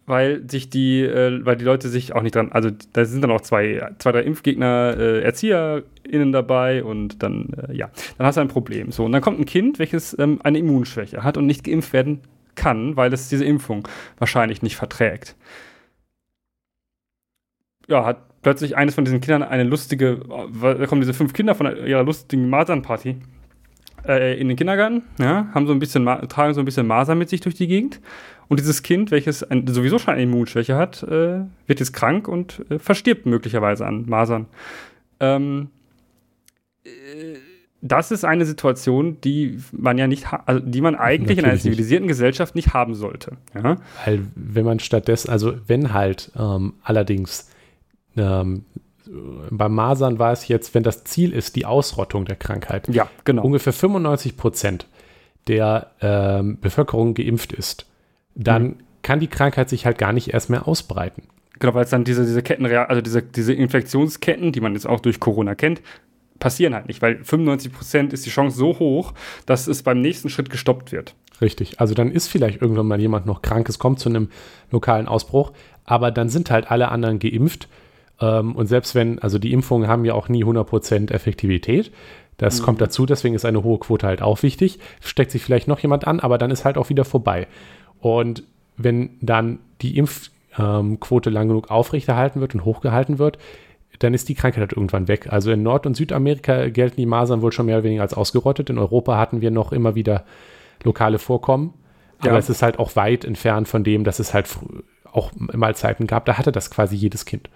weil 0.05 0.49
sich 0.49 0.69
die, 0.69 1.01
äh, 1.01 1.43
weil 1.45 1.55
die 1.55 1.65
Leute 1.65 1.89
sich 1.89 2.13
auch 2.13 2.21
nicht 2.21 2.35
dran, 2.35 2.51
also 2.51 2.69
da 2.93 3.05
sind 3.05 3.21
dann 3.21 3.31
auch 3.31 3.41
zwei, 3.41 3.91
zwei 3.97 4.11
drei 4.11 4.21
Impfgegner, 4.21 4.95
äh, 4.97 5.21
ErzieherInnen 5.21 6.31
dabei 6.31 6.83
und 6.83 7.23
dann, 7.23 7.49
äh, 7.67 7.73
ja, 7.75 7.89
dann 8.17 8.27
hast 8.27 8.35
du 8.35 8.41
ein 8.41 8.47
Problem. 8.47 8.91
So, 8.91 9.05
und 9.05 9.11
dann 9.11 9.21
kommt 9.21 9.39
ein 9.39 9.45
Kind, 9.45 9.79
welches 9.79 10.17
ähm, 10.19 10.39
eine 10.43 10.59
Immunschwäche 10.59 11.23
hat 11.23 11.37
und 11.37 11.45
nicht 11.47 11.63
geimpft 11.63 11.93
werden 11.93 12.21
kann, 12.53 12.95
weil 12.95 13.11
es 13.13 13.29
diese 13.29 13.45
Impfung 13.45 13.87
wahrscheinlich 14.17 14.61
nicht 14.61 14.75
verträgt. 14.75 15.35
Ja, 17.87 18.05
hat 18.05 18.41
plötzlich 18.41 18.77
eines 18.77 18.95
von 18.95 19.05
diesen 19.05 19.21
Kindern 19.21 19.43
eine 19.43 19.63
lustige, 19.63 20.19
da 20.61 20.85
kommen 20.85 21.01
diese 21.01 21.13
fünf 21.13 21.33
Kinder 21.33 21.55
von 21.55 21.65
ihrer 21.85 22.03
lustigen 22.03 22.49
Masernparty 22.49 23.17
äh, 24.07 24.39
in 24.39 24.47
den 24.47 24.57
Kindergarten, 24.57 25.03
ja, 25.19 25.47
haben 25.53 25.67
so 25.67 25.73
ein 25.73 25.79
bisschen, 25.79 26.05
tragen 26.05 26.53
so 26.53 26.61
ein 26.61 26.65
bisschen 26.65 26.87
Masern 26.87 27.17
mit 27.17 27.29
sich 27.29 27.41
durch 27.41 27.55
die 27.55 27.67
Gegend 27.67 27.99
und 28.47 28.59
dieses 28.59 28.83
Kind, 28.83 29.11
welches 29.11 29.43
ein, 29.43 29.67
sowieso 29.67 29.99
schon 29.99 30.13
eine 30.13 30.23
Immunschwäche 30.23 30.75
hat, 30.75 31.03
äh, 31.03 31.41
wird 31.67 31.79
jetzt 31.79 31.93
krank 31.93 32.27
und 32.27 32.65
äh, 32.69 32.79
verstirbt 32.79 33.25
möglicherweise 33.25 33.85
an 33.85 34.05
Masern. 34.07 34.45
Ähm, 35.19 35.69
äh, 36.83 36.89
das 37.81 38.11
ist 38.11 38.25
eine 38.25 38.45
Situation, 38.45 39.21
die 39.21 39.59
man 39.71 39.97
ja 39.97 40.07
nicht, 40.07 40.25
also 40.45 40.59
die 40.59 40.81
man 40.81 40.95
eigentlich 40.95 41.37
Natürlich 41.37 41.39
in 41.39 41.45
einer 41.45 41.59
zivilisierten 41.59 42.07
nicht. 42.07 42.13
Gesellschaft 42.13 42.55
nicht 42.55 42.73
haben 42.73 42.95
sollte. 42.95 43.37
Ja? 43.53 43.77
Weil 44.05 44.21
wenn 44.35 44.65
man 44.65 44.79
stattdessen, 44.79 45.29
also 45.29 45.53
wenn 45.67 45.93
halt 45.93 46.31
ähm, 46.35 46.73
allerdings 46.81 47.49
ähm, 48.17 48.65
beim 49.51 49.75
Masern 49.75 50.17
war 50.17 50.31
es 50.31 50.47
jetzt, 50.47 50.73
wenn 50.73 50.81
das 50.81 51.03
Ziel 51.03 51.31
ist, 51.31 51.55
die 51.55 51.65
Ausrottung 51.65 52.25
der 52.25 52.37
Krankheit. 52.37 52.87
Ja, 52.87 53.07
genau. 53.23 53.43
Ungefähr 53.43 53.73
95 53.73 54.35
Prozent 54.35 54.87
der 55.47 55.91
ähm, 56.01 56.57
Bevölkerung 56.59 57.13
geimpft 57.13 57.53
ist 57.53 57.85
dann 58.35 58.63
mhm. 58.63 58.75
kann 59.01 59.19
die 59.19 59.27
Krankheit 59.27 59.69
sich 59.69 59.85
halt 59.85 59.97
gar 59.97 60.13
nicht 60.13 60.33
erst 60.33 60.49
mehr 60.49 60.67
ausbreiten. 60.67 61.23
Genau, 61.59 61.73
weil 61.73 61.85
es 61.85 61.89
dann 61.89 62.03
diese, 62.03 62.25
diese 62.25 62.43
Ketten, 62.43 62.65
also 62.65 63.01
diese, 63.01 63.21
diese 63.21 63.53
Infektionsketten, 63.53 64.51
die 64.51 64.61
man 64.61 64.73
jetzt 64.73 64.87
auch 64.87 64.99
durch 64.99 65.19
Corona 65.19 65.55
kennt, 65.55 65.81
passieren 66.39 66.75
halt 66.75 66.87
nicht, 66.87 67.01
weil 67.01 67.23
95 67.23 67.71
Prozent 67.71 68.13
ist 68.13 68.25
die 68.25 68.29
Chance 68.29 68.57
so 68.57 68.77
hoch, 68.77 69.13
dass 69.45 69.67
es 69.67 69.83
beim 69.83 70.01
nächsten 70.01 70.29
Schritt 70.29 70.49
gestoppt 70.49 70.91
wird. 70.91 71.15
Richtig. 71.41 71.79
Also 71.79 71.93
dann 71.93 72.11
ist 72.11 72.27
vielleicht 72.27 72.61
irgendwann 72.61 72.87
mal 72.87 72.99
jemand 72.99 73.25
noch 73.25 73.41
krank, 73.41 73.67
es 73.69 73.79
kommt 73.79 73.99
zu 73.99 74.09
einem 74.09 74.29
lokalen 74.71 75.07
Ausbruch, 75.07 75.51
aber 75.85 76.11
dann 76.11 76.29
sind 76.29 76.51
halt 76.51 76.69
alle 76.69 76.89
anderen 76.89 77.19
geimpft. 77.19 77.67
Ähm, 78.19 78.55
und 78.55 78.67
selbst 78.67 78.95
wenn, 78.95 79.19
also 79.19 79.39
die 79.39 79.53
Impfungen 79.53 79.87
haben 79.87 80.05
ja 80.05 80.13
auch 80.13 80.29
nie 80.29 80.43
100% 80.43 81.11
Effektivität. 81.11 81.91
Das 82.37 82.59
mhm. 82.59 82.65
kommt 82.65 82.81
dazu, 82.81 83.05
deswegen 83.05 83.35
ist 83.35 83.45
eine 83.45 83.63
hohe 83.63 83.79
Quote 83.79 84.07
halt 84.07 84.21
auch 84.21 84.43
wichtig. 84.43 84.79
Steckt 85.01 85.31
sich 85.31 85.41
vielleicht 85.41 85.67
noch 85.67 85.79
jemand 85.79 86.05
an, 86.07 86.19
aber 86.19 86.37
dann 86.37 86.51
ist 86.51 86.65
halt 86.65 86.77
auch 86.77 86.89
wieder 86.89 87.05
vorbei. 87.05 87.47
Und 88.05 88.43
wenn 88.77 89.17
dann 89.19 89.57
die 89.81 89.97
Impfquote 89.97 91.31
lang 91.31 91.47
genug 91.47 91.71
aufrechterhalten 91.71 92.39
wird 92.39 92.53
und 92.53 92.63
hochgehalten 92.63 93.17
wird, 93.17 93.39
dann 93.97 94.13
ist 94.13 94.29
die 94.29 94.35
Krankheit 94.35 94.61
halt 94.61 94.73
irgendwann 94.73 95.07
weg. 95.07 95.33
Also 95.33 95.51
in 95.51 95.63
Nord- 95.63 95.87
und 95.87 95.97
Südamerika 95.97 96.69
gelten 96.69 96.97
die 96.97 97.07
Masern 97.07 97.41
wohl 97.41 97.51
schon 97.51 97.65
mehr 97.65 97.77
oder 97.77 97.85
weniger 97.85 98.03
als 98.03 98.13
ausgerottet. 98.13 98.69
In 98.69 98.77
Europa 98.77 99.17
hatten 99.17 99.41
wir 99.41 99.49
noch 99.49 99.71
immer 99.71 99.95
wieder 99.95 100.23
lokale 100.83 101.17
Vorkommen. 101.17 101.73
Aber 102.19 102.33
ja. 102.33 102.37
es 102.37 102.47
ist 102.47 102.61
halt 102.61 102.77
auch 102.77 102.95
weit 102.95 103.25
entfernt 103.25 103.67
von 103.67 103.83
dem, 103.83 104.03
dass 104.03 104.19
es 104.19 104.35
halt 104.35 104.55
auch 105.11 105.31
mal 105.35 105.75
Zeiten 105.75 106.05
gab, 106.05 106.25
da 106.25 106.37
hatte 106.37 106.51
das 106.51 106.69
quasi 106.69 106.95
jedes 106.95 107.25
Kind. 107.25 107.49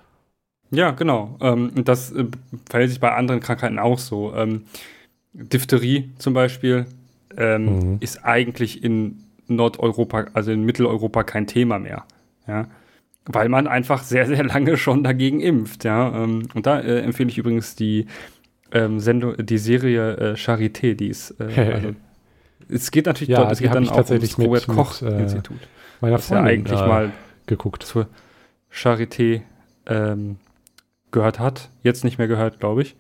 Ja, 0.72 0.90
genau. 0.90 1.38
Ähm, 1.42 1.74
das 1.76 2.12
äh, 2.12 2.26
verhält 2.68 2.90
sich 2.90 3.00
bei 3.00 3.14
anderen 3.14 3.40
Krankheiten 3.40 3.78
auch 3.78 4.00
so. 4.00 4.34
Ähm, 4.34 4.64
Diphtherie 5.34 6.10
zum 6.18 6.34
Beispiel 6.34 6.88
ähm, 7.38 7.66
mhm. 7.66 7.98
ist 8.00 8.26
eigentlich 8.26 8.84
in 8.84 9.26
Nordeuropa, 9.56 10.28
also 10.34 10.52
in 10.52 10.64
Mitteleuropa 10.64 11.24
kein 11.24 11.48
Thema 11.48 11.80
mehr. 11.80 12.06
Ja. 12.48 12.68
Weil 13.26 13.50
man 13.50 13.68
einfach 13.68 14.04
sehr, 14.04 14.26
sehr 14.26 14.44
lange 14.44 14.78
schon 14.78 15.04
dagegen 15.04 15.40
impft, 15.40 15.84
ja. 15.84 16.24
Ähm, 16.24 16.48
und 16.54 16.66
da 16.66 16.80
äh, 16.80 17.02
empfehle 17.02 17.30
ich 17.30 17.38
übrigens 17.38 17.76
die 17.76 18.08
ähm, 18.72 19.00
Sendung, 19.00 19.36
die 19.38 19.58
Serie 19.58 20.16
äh, 20.18 20.34
Charité, 20.34 20.96
die 20.96 21.08
ist 21.08 21.32
äh, 21.40 21.72
also, 21.74 21.96
es 22.70 22.92
geht 22.92 23.08
natürlich 23.08 23.30
ja, 23.30 23.40
dort, 23.40 23.52
es 23.52 23.60
geht 23.60 23.74
dann 23.74 23.88
auch 23.90 23.96
tatsächlich 23.96 24.38
ums 24.38 24.68
Robert 24.68 24.68
Koch 24.68 25.02
mit, 25.02 25.34
äh. 25.34 25.42
Meiner 26.02 26.20
Freundin 26.20 26.46
ja 26.46 26.52
eigentlich 26.52 26.80
mal 26.80 27.12
geguckt. 27.48 27.84
Zur 27.84 28.08
Charité 28.72 29.42
ähm, 29.88 30.38
gehört 31.12 31.40
hat. 31.40 31.70
Jetzt 31.84 32.04
nicht 32.04 32.18
mehr 32.18 32.28
gehört, 32.28 32.60
glaube 32.60 32.84
ich. 32.84 32.96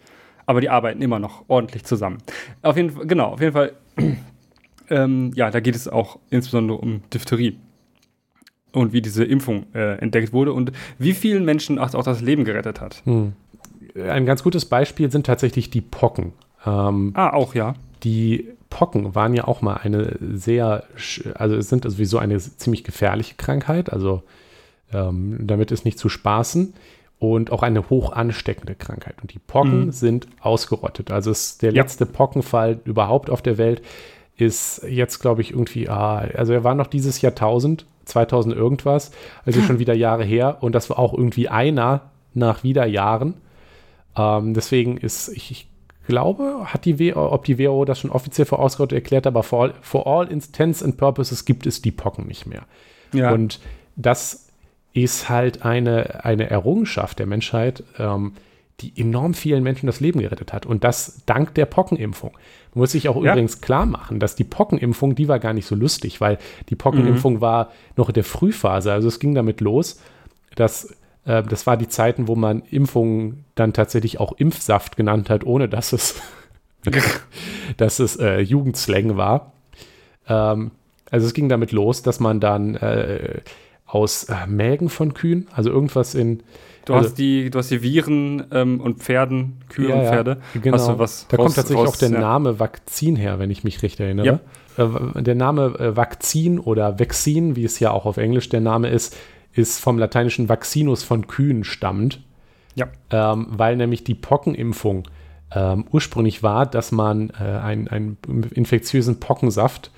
Aber 0.45 0.61
die 0.61 0.69
arbeiten 0.69 1.01
immer 1.01 1.19
noch 1.19 1.45
ordentlich 1.47 1.85
zusammen. 1.85 2.17
Auf 2.63 2.75
jeden 2.75 2.89
Fall, 2.89 3.05
genau, 3.05 3.27
auf 3.27 3.41
jeden 3.41 3.53
Fall, 3.53 3.73
ähm, 4.89 5.31
ja, 5.35 5.51
da 5.51 5.59
geht 5.59 5.75
es 5.75 5.87
auch 5.87 6.19
insbesondere 6.29 6.77
um 6.77 7.01
Diphtherie. 7.13 7.57
Und 8.71 8.93
wie 8.93 9.01
diese 9.01 9.23
Impfung 9.23 9.65
äh, 9.73 9.97
entdeckt 9.97 10.31
wurde 10.31 10.53
und 10.53 10.71
wie 10.99 11.13
vielen 11.13 11.43
Menschen 11.43 11.79
auch, 11.79 11.91
auch 11.95 12.03
das 12.03 12.21
Leben 12.21 12.43
gerettet 12.43 12.79
hat. 12.79 13.01
Hm. 13.03 13.33
Ein 13.95 14.27
ganz 14.27 14.43
gutes 14.43 14.65
Beispiel 14.65 15.11
sind 15.11 15.25
tatsächlich 15.25 15.71
die 15.71 15.81
Pocken. 15.81 16.33
Ähm, 16.67 17.11
ah, 17.15 17.33
auch, 17.33 17.55
ja. 17.55 17.73
Die 18.03 18.47
Pocken 18.69 19.15
waren 19.15 19.33
ja 19.33 19.47
auch 19.47 19.63
mal 19.63 19.77
eine 19.77 20.17
sehr, 20.19 20.83
also 21.33 21.55
es 21.55 21.69
sind 21.69 21.83
sowieso 21.89 22.19
eine 22.19 22.37
ziemlich 22.37 22.83
gefährliche 22.83 23.35
Krankheit, 23.35 23.91
also 23.91 24.21
ähm, 24.93 25.37
damit 25.41 25.71
ist 25.71 25.85
nicht 25.85 25.97
zu 25.97 26.07
spaßen 26.07 26.73
und 27.17 27.51
auch 27.51 27.63
eine 27.63 27.89
hoch 27.89 28.13
ansteckende 28.13 28.75
Krankheit. 28.75 29.15
Und 29.21 29.33
die 29.33 29.39
Pocken 29.39 29.87
mhm. 29.87 29.91
sind 29.91 30.27
ausgerottet. 30.39 31.11
Also 31.11 31.31
es, 31.31 31.57
der 31.57 31.73
ja. 31.73 31.81
letzte 31.81 32.05
Pockenfall 32.05 32.79
überhaupt 32.85 33.29
auf 33.29 33.41
der 33.41 33.57
Welt 33.57 33.81
ist 34.39 34.83
jetzt, 34.87 35.19
glaube 35.19 35.41
ich, 35.41 35.51
irgendwie, 35.51 35.89
ah, 35.89 36.19
also 36.35 36.53
er 36.53 36.63
war 36.63 36.73
noch 36.73 36.87
dieses 36.87 37.21
Jahrtausend, 37.21 37.85
2000 38.05 38.55
irgendwas, 38.55 39.11
also 39.45 39.61
schon 39.61 39.79
wieder 39.79 39.93
Jahre 39.93 40.23
her. 40.23 40.57
Und 40.61 40.73
das 40.73 40.89
war 40.89 40.97
auch 40.97 41.13
irgendwie 41.13 41.49
einer 41.49 42.09
nach 42.33 42.63
wieder 42.63 42.85
Jahren. 42.85 43.35
Ähm, 44.15 44.53
deswegen 44.53 44.97
ist, 44.97 45.27
ich, 45.29 45.51
ich 45.51 45.67
glaube, 46.07 46.61
hat 46.65 46.85
die 46.85 46.97
w 46.99 47.13
ob 47.13 47.43
die 47.45 47.59
WHO 47.59 47.85
das 47.85 47.99
schon 47.99 48.11
offiziell 48.11 48.45
für 48.45 48.59
ausgerottet 48.59 48.95
erklärt, 48.95 49.27
aber 49.27 49.43
for 49.43 49.63
all, 49.63 49.73
for 49.81 50.07
all 50.07 50.27
intents 50.27 50.81
and 50.81 50.97
purposes 50.97 51.45
gibt 51.45 51.67
es 51.67 51.81
die 51.81 51.91
Pocken 51.91 52.25
nicht 52.25 52.45
mehr. 52.45 52.63
Ja. 53.13 53.31
Und 53.31 53.59
das 53.95 54.47
ist 54.93 55.29
halt 55.29 55.63
eine, 55.63 56.23
eine 56.23 56.49
Errungenschaft 56.49 57.19
der 57.19 57.27
Menschheit, 57.27 57.83
ähm, 57.97 58.33
die 58.81 58.93
enorm 58.99 59.33
vielen 59.33 59.63
Menschen 59.63 59.87
das 59.87 59.99
Leben 59.99 60.19
gerettet 60.19 60.53
hat. 60.53 60.65
Und 60.65 60.83
das 60.83 61.21
dank 61.25 61.53
der 61.55 61.65
Pockenimpfung. 61.65 62.31
Man 62.73 62.81
muss 62.81 62.91
sich 62.91 63.09
auch 63.09 63.21
ja. 63.23 63.31
übrigens 63.31 63.61
klar 63.61 63.85
machen, 63.85 64.19
dass 64.19 64.35
die 64.35 64.43
Pockenimpfung, 64.43 65.15
die 65.15 65.27
war 65.27 65.39
gar 65.39 65.53
nicht 65.53 65.65
so 65.65 65.75
lustig, 65.75 66.21
weil 66.21 66.37
die 66.69 66.75
Pockenimpfung 66.75 67.35
mhm. 67.35 67.41
war 67.41 67.71
noch 67.95 68.09
in 68.09 68.13
der 68.13 68.23
Frühphase. 68.23 68.91
Also 68.91 69.07
es 69.07 69.19
ging 69.19 69.35
damit 69.35 69.61
los, 69.61 70.01
dass 70.55 70.95
äh, 71.25 71.43
das 71.43 71.67
war 71.67 71.77
die 71.77 71.87
Zeiten, 71.87 72.27
wo 72.27 72.35
man 72.35 72.63
Impfungen 72.69 73.45
dann 73.55 73.73
tatsächlich 73.73 74.19
auch 74.19 74.33
Impfsaft 74.33 74.95
genannt 74.97 75.29
hat, 75.29 75.45
ohne 75.45 75.67
dass 75.67 75.93
es, 75.93 76.21
dass 77.77 77.99
es 77.99 78.15
äh, 78.17 78.39
Jugendslang 78.39 79.17
war. 79.17 79.53
Ähm, 80.27 80.71
also 81.11 81.25
es 81.25 81.33
ging 81.33 81.49
damit 81.49 81.71
los, 81.71 82.01
dass 82.01 82.19
man 82.19 82.39
dann 82.39 82.75
äh, 82.75 83.41
aus 83.85 84.25
äh, 84.25 84.47
Mägen 84.47 84.89
von 84.89 85.13
Kühen, 85.13 85.47
also 85.53 85.69
irgendwas 85.69 86.15
in. 86.15 86.43
Du 86.85 86.93
also, 86.93 87.09
hast 87.09 87.15
die, 87.15 87.49
du 87.49 87.59
hast 87.59 87.71
die 87.71 87.81
Viren 87.83 88.43
ähm, 88.51 88.81
und 88.81 88.99
Pferden, 88.99 89.61
Kühe 89.69 89.89
ja, 89.89 89.95
und 89.95 90.05
Pferde. 90.07 90.41
Genau. 90.61 90.77
Hast 90.77 90.87
du 90.87 90.99
was 90.99 91.27
da 91.27 91.37
raus, 91.37 91.45
kommt 91.45 91.55
tatsächlich 91.55 91.87
raus, 91.87 91.95
auch 91.95 91.99
der. 91.99 92.09
Name 92.09 92.59
Vakzin 92.59 93.15
her, 93.15 93.39
wenn 93.39 93.51
ich 93.51 93.63
mich 93.63 93.83
recht 93.83 93.99
erinnere. 93.99 94.39
Äh, 94.77 95.21
der 95.21 95.35
Name 95.35 95.75
äh, 95.79 95.95
Vakzin 95.95 96.59
oder 96.59 96.99
Vaccin, 96.99 97.55
wie 97.55 97.65
es 97.65 97.79
ja 97.79 97.91
auch 97.91 98.05
auf 98.05 98.17
Englisch 98.17 98.49
der 98.49 98.61
Name 98.61 98.89
ist, 98.89 99.15
ist 99.53 99.79
vom 99.79 99.97
lateinischen 99.97 100.49
Vaccinus 100.49 101.03
von 101.03 101.27
Kühen 101.27 101.63
stammend. 101.63 102.21
Ja. 102.75 102.87
Ähm, 103.11 103.47
weil 103.49 103.75
nämlich 103.75 104.03
die 104.03 104.15
Pockenimpfung 104.15 105.07
ähm, 105.51 105.85
ursprünglich 105.91 106.43
war, 106.43 106.65
dass 106.65 106.91
man 106.91 107.31
äh, 107.31 107.43
einen 107.43 108.17
infektiösen 108.53 109.19
Pockensaft 109.19 109.91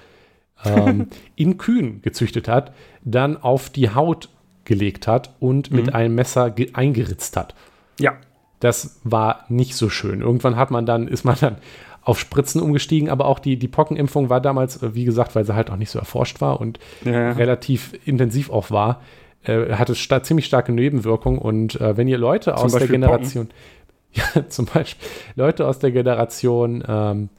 ähm, 0.65 1.07
in 1.35 1.57
Kühen 1.57 2.01
gezüchtet 2.01 2.47
hat, 2.47 2.73
dann 3.03 3.37
auf 3.37 3.69
die 3.69 3.93
Haut 3.93 4.29
gelegt 4.71 5.05
hat 5.05 5.35
und 5.41 5.69
mhm. 5.69 5.77
mit 5.77 5.93
einem 5.93 6.15
Messer 6.15 6.55
eingeritzt 6.71 7.35
hat. 7.35 7.53
Ja. 7.99 8.13
Das 8.61 9.01
war 9.03 9.43
nicht 9.49 9.75
so 9.75 9.89
schön. 9.89 10.21
Irgendwann 10.21 10.55
hat 10.55 10.71
man 10.71 10.85
dann, 10.85 11.09
ist 11.09 11.25
man 11.25 11.35
dann 11.41 11.57
auf 12.03 12.19
Spritzen 12.19 12.61
umgestiegen, 12.61 13.09
aber 13.09 13.25
auch 13.25 13.39
die, 13.39 13.57
die 13.57 13.67
Pockenimpfung 13.67 14.29
war 14.29 14.39
damals, 14.39 14.81
äh, 14.81 14.95
wie 14.95 15.03
gesagt, 15.03 15.35
weil 15.35 15.43
sie 15.43 15.55
halt 15.55 15.69
auch 15.69 15.75
nicht 15.75 15.89
so 15.89 15.99
erforscht 15.99 16.39
war 16.39 16.61
und 16.61 16.79
ja. 17.03 17.33
relativ 17.33 17.93
intensiv 18.05 18.49
auch 18.49 18.71
war, 18.71 19.01
äh, 19.43 19.73
hatte 19.73 19.93
sta 19.93 20.23
ziemlich 20.23 20.45
starke 20.45 20.71
Nebenwirkungen. 20.71 21.37
Und 21.37 21.81
äh, 21.81 21.97
wenn 21.97 22.07
ihr 22.07 22.17
Leute 22.17 22.51
zum 22.51 22.65
aus 22.65 22.71
Beispiel 22.71 22.99
der 22.99 23.09
Generation, 23.09 23.49
ja, 24.13 24.47
zum 24.47 24.67
Beispiel 24.67 25.05
Leute 25.35 25.67
aus 25.67 25.79
der 25.79 25.91
Generation 25.91 26.81
ähm, 26.87 27.29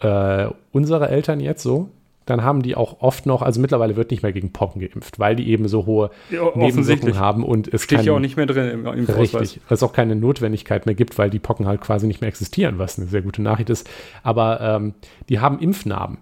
äh, 0.00 0.48
unserer 0.70 1.08
Eltern 1.08 1.40
jetzt 1.40 1.62
so, 1.62 1.88
dann 2.28 2.42
haben 2.42 2.62
die 2.62 2.74
auch 2.74 3.00
oft 3.00 3.24
noch, 3.24 3.40
also 3.40 3.60
mittlerweile 3.60 3.96
wird 3.96 4.10
nicht 4.10 4.22
mehr 4.22 4.32
gegen 4.32 4.52
Pocken 4.52 4.80
geimpft, 4.80 5.18
weil 5.18 5.34
die 5.34 5.48
eben 5.48 5.66
so 5.68 5.86
hohe 5.86 6.10
ja, 6.30 6.42
Nebenwirkungen 6.54 7.18
haben 7.18 7.42
und 7.42 7.72
es 7.72 7.84
steht 7.84 8.02
ja 8.02 8.12
auch 8.12 8.18
nicht 8.18 8.36
mehr 8.36 8.46
drin 8.46 8.68
im, 8.68 8.86
im 8.86 9.06
Richtig, 9.06 9.60
es 9.68 9.82
auch 9.82 9.92
keine 9.92 10.14
Notwendigkeit 10.14 10.84
mehr 10.84 10.94
gibt, 10.94 11.16
weil 11.16 11.30
die 11.30 11.38
Pocken 11.38 11.66
halt 11.66 11.80
quasi 11.80 12.06
nicht 12.06 12.20
mehr 12.20 12.28
existieren, 12.28 12.78
was 12.78 12.98
eine 12.98 13.08
sehr 13.08 13.22
gute 13.22 13.40
Nachricht 13.40 13.70
ist. 13.70 13.88
Aber 14.22 14.60
ähm, 14.60 14.94
die 15.28 15.40
haben 15.40 15.58
Impfnarben 15.58 16.18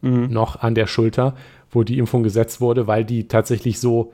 mhm. 0.00 0.28
noch 0.30 0.62
an 0.62 0.74
der 0.74 0.86
Schulter, 0.86 1.34
wo 1.70 1.82
die 1.82 1.98
Impfung 1.98 2.22
gesetzt 2.22 2.60
wurde, 2.60 2.86
weil 2.86 3.04
die 3.04 3.28
tatsächlich 3.28 3.78
so 3.78 4.12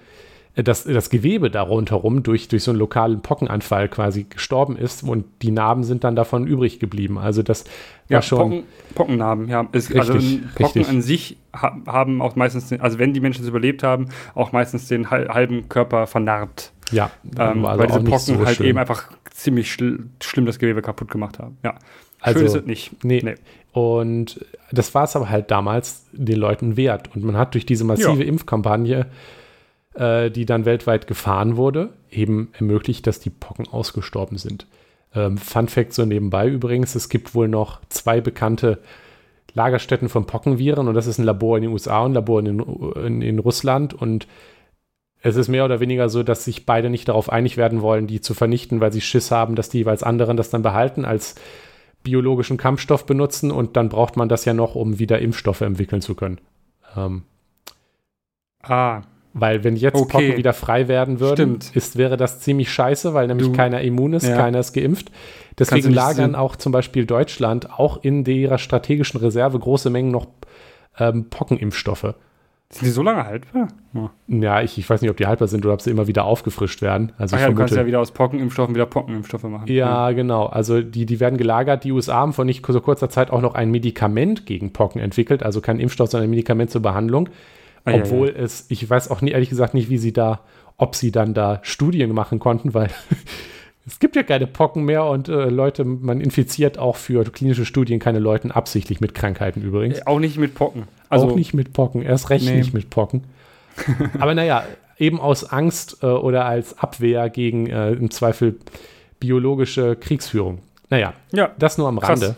das, 0.55 0.85
das 0.85 1.09
Gewebe 1.09 1.51
da 1.51 1.62
rundherum 1.62 2.23
durch, 2.23 2.49
durch 2.49 2.62
so 2.62 2.73
einen 2.73 2.79
lokalen 2.79 3.23
Pockenanfall 3.23 3.88
quasi 3.88 4.25
gestorben 4.25 4.77
ist 4.77 5.03
und 5.03 5.25
die 5.41 5.51
Narben 5.51 5.83
sind 5.83 6.05
dann 6.05 6.15
davon 6.15 6.47
übrig 6.47 6.79
geblieben. 6.79 7.17
Also 7.17 7.43
das 7.43 7.65
ja, 8.09 8.17
war 8.17 8.23
schon. 8.23 8.38
Pocken, 8.38 8.65
Pockennarben, 8.95 9.49
ja. 9.49 9.67
Es, 9.73 9.88
richtig, 9.88 9.99
also 9.99 10.12
Pocken 10.12 10.51
richtig. 10.59 10.88
an 10.88 11.01
sich 11.01 11.38
ha 11.55 11.77
haben 11.87 12.21
auch 12.21 12.37
meistens, 12.37 12.69
den, 12.69 12.83
also 12.83 12.99
wenn 12.99 13.15
die 13.15 13.21
Menschen 13.21 13.43
es 13.43 13.49
überlebt 13.49 13.83
haben, 13.83 14.09
auch 14.35 14.53
meistens 14.53 14.88
den 14.88 15.11
halben 15.11 15.71
Körper 15.71 16.07
vernarbt. 16.07 16.73
Ja, 16.91 17.11
ähm, 17.38 17.65
also 17.65 17.81
weil 17.81 17.87
diese 17.87 18.01
Pocken 18.01 18.19
so 18.19 18.45
halt 18.45 18.57
schön. 18.57 18.67
eben 18.67 18.79
einfach 18.79 19.11
ziemlich 19.31 19.73
schl 19.73 20.01
schlimm 20.23 20.45
das 20.45 20.59
Gewebe 20.59 20.83
kaputt 20.83 21.11
gemacht 21.11 21.38
haben. 21.38 21.57
Ja. 21.62 21.77
Also, 22.21 22.38
Schön 22.38 22.47
ist 22.47 22.55
es 22.55 22.67
nicht. 22.67 23.05
Nee. 23.05 23.21
nee. 23.25 23.35
Und 23.73 24.45
das 24.71 24.95
war 24.95 25.05
es 25.05 25.17
aber 25.17 25.31
halt 25.31 25.51
damals 25.51 26.05
den 26.12 26.38
Leuten 26.38 26.77
wert. 26.77 27.11
Und 27.15 27.25
man 27.25 27.37
hat 27.37 27.55
durch 27.55 27.67
diese 27.67 27.85
massive 27.85 28.23
ja. 28.23 28.29
Impfkampagne 28.29 29.07
äh, 29.94 30.31
die 30.31 30.46
dann 30.46 30.64
weltweit 30.64 31.07
gefahren 31.07 31.57
wurde, 31.57 31.90
eben 32.11 32.50
ermöglicht, 32.52 33.07
dass 33.07 33.20
die 33.20 33.31
Pocken 33.31 33.68
ausgestorben 33.68 34.38
sind. 34.38 34.66
Ähm, 35.14 35.37
Fun 35.38 35.68
Fact 35.68 35.92
so 35.92 36.05
nebenbei 36.05 36.48
übrigens, 36.48 36.94
es 36.94 37.09
gibt 37.09 37.35
wohl 37.35 37.48
noch 37.48 37.81
zwei 37.88 38.20
bekannte 38.20 38.78
Lagerstätten 39.55 40.09
von 40.09 40.26
Pockenviren 40.26 40.88
und 40.88 40.94
das 40.94 41.07
ist 41.07 41.18
ein 41.18 41.24
Labor 41.24 41.59
in 41.59 41.64
den 41.64 41.72
USA 41.72 42.00
und 42.00 42.12
ein 42.12 42.14
Labor 42.14 42.40
in, 42.40 42.59
in, 43.05 43.22
in 43.22 43.38
Russland 43.38 43.92
und 43.92 44.26
es 45.20 45.37
ist 45.37 45.48
mehr 45.48 45.64
oder 45.64 45.78
weniger 45.78 46.09
so, 46.09 46.22
dass 46.22 46.44
sich 46.44 46.66
beide 46.66 46.90
nicht 46.90 47.09
darauf 47.09 47.31
einig 47.31 47.57
werden 47.57 47.81
wollen, 47.81 48.07
die 48.07 48.20
zu 48.20 48.35
vernichten, 48.35 48.81
weil 48.81 48.92
sie 48.92 49.00
Schiss 49.00 49.31
haben, 49.31 49.55
dass 49.55 49.68
die 49.68 49.78
jeweils 49.78 50.02
anderen 50.02 50.37
das 50.37 50.50
dann 50.50 50.62
behalten 50.62 51.05
als 51.05 51.37
biologischen 52.02 52.57
Kampfstoff 52.57 53.07
benutzen 53.07 53.52
und 53.52 53.76
dann 53.76 53.88
braucht 53.88 54.16
man 54.16 54.28
das 54.28 54.44
ja 54.44 54.55
noch, 54.55 54.74
um 54.74 54.98
wieder 54.98 55.20
Impfstoffe 55.20 55.61
entwickeln 55.61 56.02
zu 56.02 56.16
können. 56.16 56.40
Ähm, 56.96 57.22
ah, 58.62 59.02
weil 59.35 59.64
wenn 59.64 59.77
jetzt 59.77 59.97
okay. 59.97 60.12
Pocken 60.12 60.37
wieder 60.37 60.53
frei 60.53 60.88
werden 60.88 61.21
würden, 61.21 61.59
ist, 61.75 61.97
wäre 61.97 62.16
das 62.16 62.40
ziemlich 62.40 62.71
scheiße, 62.71 63.14
weil 63.14 63.27
nämlich 63.27 63.49
du. 63.49 63.53
keiner 63.53 63.81
immun 63.81 64.12
ist, 64.12 64.27
ja. 64.27 64.37
keiner 64.37 64.61
ist 64.61 64.73
geimpft. 64.73 65.11
Deswegen 65.59 65.92
lagern 65.92 66.35
auch 66.35 66.57
zum 66.57 66.73
Beispiel 66.73 67.07
Deutschland 67.07 67.71
auch 67.71 68.03
in 68.03 68.25
ihrer 68.25 68.59
strategischen 68.59 69.21
Reserve 69.21 69.59
große 69.59 69.90
Mengen 69.90 70.11
noch 70.11 70.27
ähm, 70.99 71.29
Pockenimpfstoffe. 71.31 72.14
Sind 72.73 72.87
die 72.87 72.90
so 72.90 73.03
lange 73.03 73.27
haltbar? 73.27 73.68
Ja, 73.92 74.11
ja 74.29 74.62
ich, 74.62 74.79
ich, 74.79 74.88
weiß 74.88 75.03
nicht, 75.03 75.11
ob 75.11 75.18
die 75.18 75.27
haltbar 75.27 75.47
sind 75.47 75.62
oder 75.66 75.75
ob 75.75 75.83
sie 75.83 75.90
immer 75.90 76.07
wieder 76.07 76.25
aufgefrischt 76.25 76.81
werden. 76.81 77.12
Also 77.18 77.37
Ach 77.37 77.40
ja, 77.40 77.47
vermute, 77.47 77.55
du 77.55 77.59
kannst 77.59 77.77
ja 77.77 77.87
wieder 77.87 78.01
aus 78.01 78.12
Pockenimpfstoffen 78.12 78.75
wieder 78.75 78.87
Pockenimpfstoffe 78.87 79.42
machen. 79.42 79.66
Ja, 79.68 80.09
ja, 80.09 80.12
genau. 80.12 80.47
Also 80.47 80.81
die, 80.81 81.05
die 81.05 81.21
werden 81.21 81.37
gelagert. 81.37 81.85
Die 81.85 81.92
USA 81.92 82.14
haben 82.14 82.33
vor 82.33 82.47
nicht 82.47 82.64
so 82.66 82.81
kurzer 82.81 83.11
Zeit 83.11 83.31
auch 83.31 83.42
noch 83.42 83.55
ein 83.55 83.71
Medikament 83.71 84.47
gegen 84.47 84.73
Pocken 84.73 85.03
entwickelt. 85.03 85.42
Also 85.42 85.61
kein 85.61 85.81
Impfstoff, 85.81 86.11
sondern 86.11 86.29
ein 86.29 86.31
Medikament 86.31 86.71
zur 86.71 86.81
Behandlung. 86.81 87.29
Ah, 87.85 87.95
Obwohl 87.95 88.29
ja, 88.29 88.35
ja. 88.35 88.40
es, 88.42 88.66
ich 88.68 88.88
weiß 88.88 89.11
auch 89.11 89.21
nie, 89.23 89.31
ehrlich 89.31 89.51
gesagt 89.51 89.75
nicht, 89.75 89.90
wie 89.90 89.99
sie 89.99 90.12
da, 90.12 90.40
ob 90.77 90.95
sie 90.95 91.11
dann 91.11 91.35
da 91.35 91.61
Studien 91.62 92.12
machen 92.12 92.38
konnten, 92.38 92.75
weil 92.75 92.90
es 93.87 93.99
gibt 93.99 94.14
ja 94.16 94.23
keine 94.23 94.47
Pocken 94.47 94.85
mehr 94.85 95.05
und 95.05 95.29
äh, 95.29 95.47
Leute, 95.47 95.85
man 95.85 96.21
infiziert 96.21 96.79
auch 96.79 96.97
für 96.97 97.25
klinische 97.25 97.64
Studien 97.64 97.99
keine 97.99 98.21
Leute 98.21 98.55
absichtlich 98.55 99.01
mit 99.01 99.14
Krankheiten 99.14 99.62
übrigens. 99.62 99.99
Äh, 99.99 100.03
auch 100.07 100.21
nicht 100.21 100.38
mit 100.38 100.55
Pocken. 100.55 100.85
Also, 101.09 101.29
auch 101.29 101.35
nicht 101.35 101.55
mit 101.55 101.73
Pocken, 101.73 102.03
erst 102.03 102.31
recht 102.31 102.45
nee. 102.45 102.57
nicht 102.57 102.73
mit 102.73 102.90
Pocken. 102.90 103.25
Aber 104.18 104.35
naja, 104.35 104.64
eben 104.99 105.21
aus 105.21 105.45
Angst 105.45 105.99
äh, 106.03 106.07
oder 106.07 106.45
als 106.45 106.79
Abwehr 106.79 107.29
gegen 107.31 107.66
äh, 107.66 107.90
im 107.92 108.11
Zweifel 108.11 108.59
biologische 109.18 109.97
Kriegsführung. 109.97 110.61
Naja, 110.90 111.14
ja, 111.33 111.51
das 111.59 111.79
nur 111.79 111.88
am 111.88 111.99
Rande. 111.99 112.27
Krass. 112.27 112.37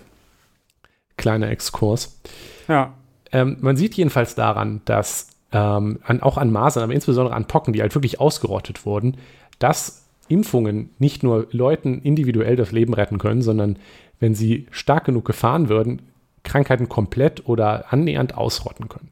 Kleiner 1.17 1.51
Exkurs. 1.51 2.21
Ja. 2.69 2.95
Ähm, 3.33 3.57
man 3.61 3.77
sieht 3.77 3.95
jedenfalls 3.95 4.35
daran, 4.35 4.81
dass 4.85 5.29
ähm, 5.55 6.01
an, 6.03 6.21
auch 6.21 6.37
an 6.37 6.51
Masern, 6.51 6.83
aber 6.83 6.93
insbesondere 6.93 7.35
an 7.35 7.47
Pocken, 7.47 7.73
die 7.73 7.81
halt 7.81 7.95
wirklich 7.95 8.21
ausgerottet 8.21 8.85
wurden, 8.85 9.17
dass 9.59 10.05
Impfungen 10.29 10.91
nicht 10.99 11.23
nur 11.23 11.47
Leuten 11.53 12.01
individuell 12.03 12.57
das 12.57 12.73
Leben 12.73 12.93
retten 12.93 13.19
können, 13.19 13.41
sondern 13.41 13.79
wenn 14.19 14.35
sie 14.35 14.67
stark 14.71 15.05
genug 15.05 15.25
gefahren 15.25 15.69
würden, 15.69 16.03
Krankheiten 16.43 16.89
komplett 16.89 17.49
oder 17.49 17.93
annähernd 17.93 18.37
ausrotten 18.37 18.89
können. 18.89 19.11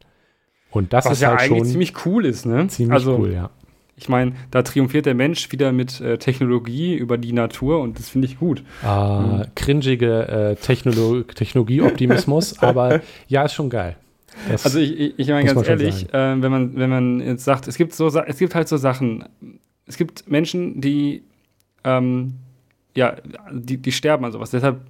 Und 0.70 0.92
das 0.92 1.05
Was 1.05 1.14
ist 1.14 1.22
ja 1.22 1.31
halt 1.31 1.40
eigentlich 1.40 1.59
schon 1.59 1.66
ziemlich 1.66 2.07
cool 2.07 2.26
ist, 2.26 2.44
ne? 2.44 2.66
ziemlich 2.66 2.92
also, 2.92 3.18
cool, 3.18 3.33
ja. 3.33 3.50
Ich 3.94 4.09
meine, 4.09 4.33
da 4.50 4.62
triumphiert 4.62 5.07
der 5.07 5.14
Mensch 5.14 5.52
wieder 5.52 5.70
mit 5.70 6.00
äh, 6.00 6.18
Technologie 6.18 6.94
über 6.94 7.18
die 7.18 7.33
Natur 7.33 7.81
und 7.81 7.98
das 7.98 8.09
finde 8.09 8.26
ich 8.26 8.38
gut. 8.38 8.64
Äh, 8.83 9.44
cringige 9.55 10.28
äh, 10.28 10.57
Technolo 10.57 11.22
Technologieoptimismus, 11.22 12.59
aber 12.62 13.00
ja, 13.28 13.44
ist 13.44 13.52
schon 13.52 13.70
geil. 13.70 13.96
Das 14.48 14.64
Also 14.64 14.78
ich, 14.78 15.18
ich, 15.18 15.28
meine 15.28 15.44
ganz 15.52 15.68
ehrlich, 15.68 16.12
äh, 16.12 16.42
wenn 16.42 16.50
man 16.50 16.76
wenn 16.76 16.90
man 16.90 17.20
jetzt 17.20 17.44
sagt, 17.44 17.68
es 17.68 17.76
gibt 17.76 17.94
so 17.94 18.09
es 18.09 18.38
gibt 18.38 18.55
halt 18.55 18.68
so 18.68 18.76
Sachen, 18.76 19.24
es 19.87 19.96
gibt 19.96 20.28
Menschen, 20.28 20.81
die 20.81 21.22
ähm, 21.85 22.35
ja, 22.94 23.16
die, 23.50 23.78
die 23.78 23.92
sterben 23.92 24.24
an 24.24 24.33
sowas. 24.33 24.50
Deshalb 24.50 24.81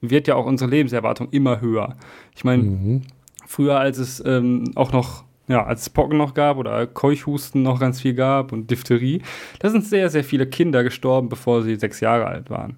wird 0.00 0.28
ja 0.28 0.36
auch 0.36 0.46
unsere 0.46 0.70
Lebenserwartung 0.70 1.28
immer 1.30 1.60
höher. 1.60 1.96
Ich 2.36 2.44
meine, 2.44 2.62
mhm. 2.62 3.02
früher, 3.46 3.78
als 3.78 3.98
es 3.98 4.22
ähm, 4.24 4.64
auch 4.74 4.92
noch, 4.92 5.24
ja, 5.48 5.64
als 5.64 5.82
es 5.82 5.90
Pocken 5.90 6.18
noch 6.18 6.34
gab 6.34 6.56
oder 6.56 6.86
Keuchhusten 6.86 7.62
noch 7.62 7.80
ganz 7.80 8.00
viel 8.00 8.14
gab 8.14 8.52
und 8.52 8.70
Diphtherie, 8.70 9.22
da 9.58 9.70
sind 9.70 9.84
sehr, 9.84 10.10
sehr 10.10 10.24
viele 10.24 10.46
Kinder 10.46 10.84
gestorben, 10.84 11.28
bevor 11.28 11.62
sie 11.62 11.76
sechs 11.76 12.00
Jahre 12.00 12.26
alt 12.26 12.50
waren. 12.50 12.76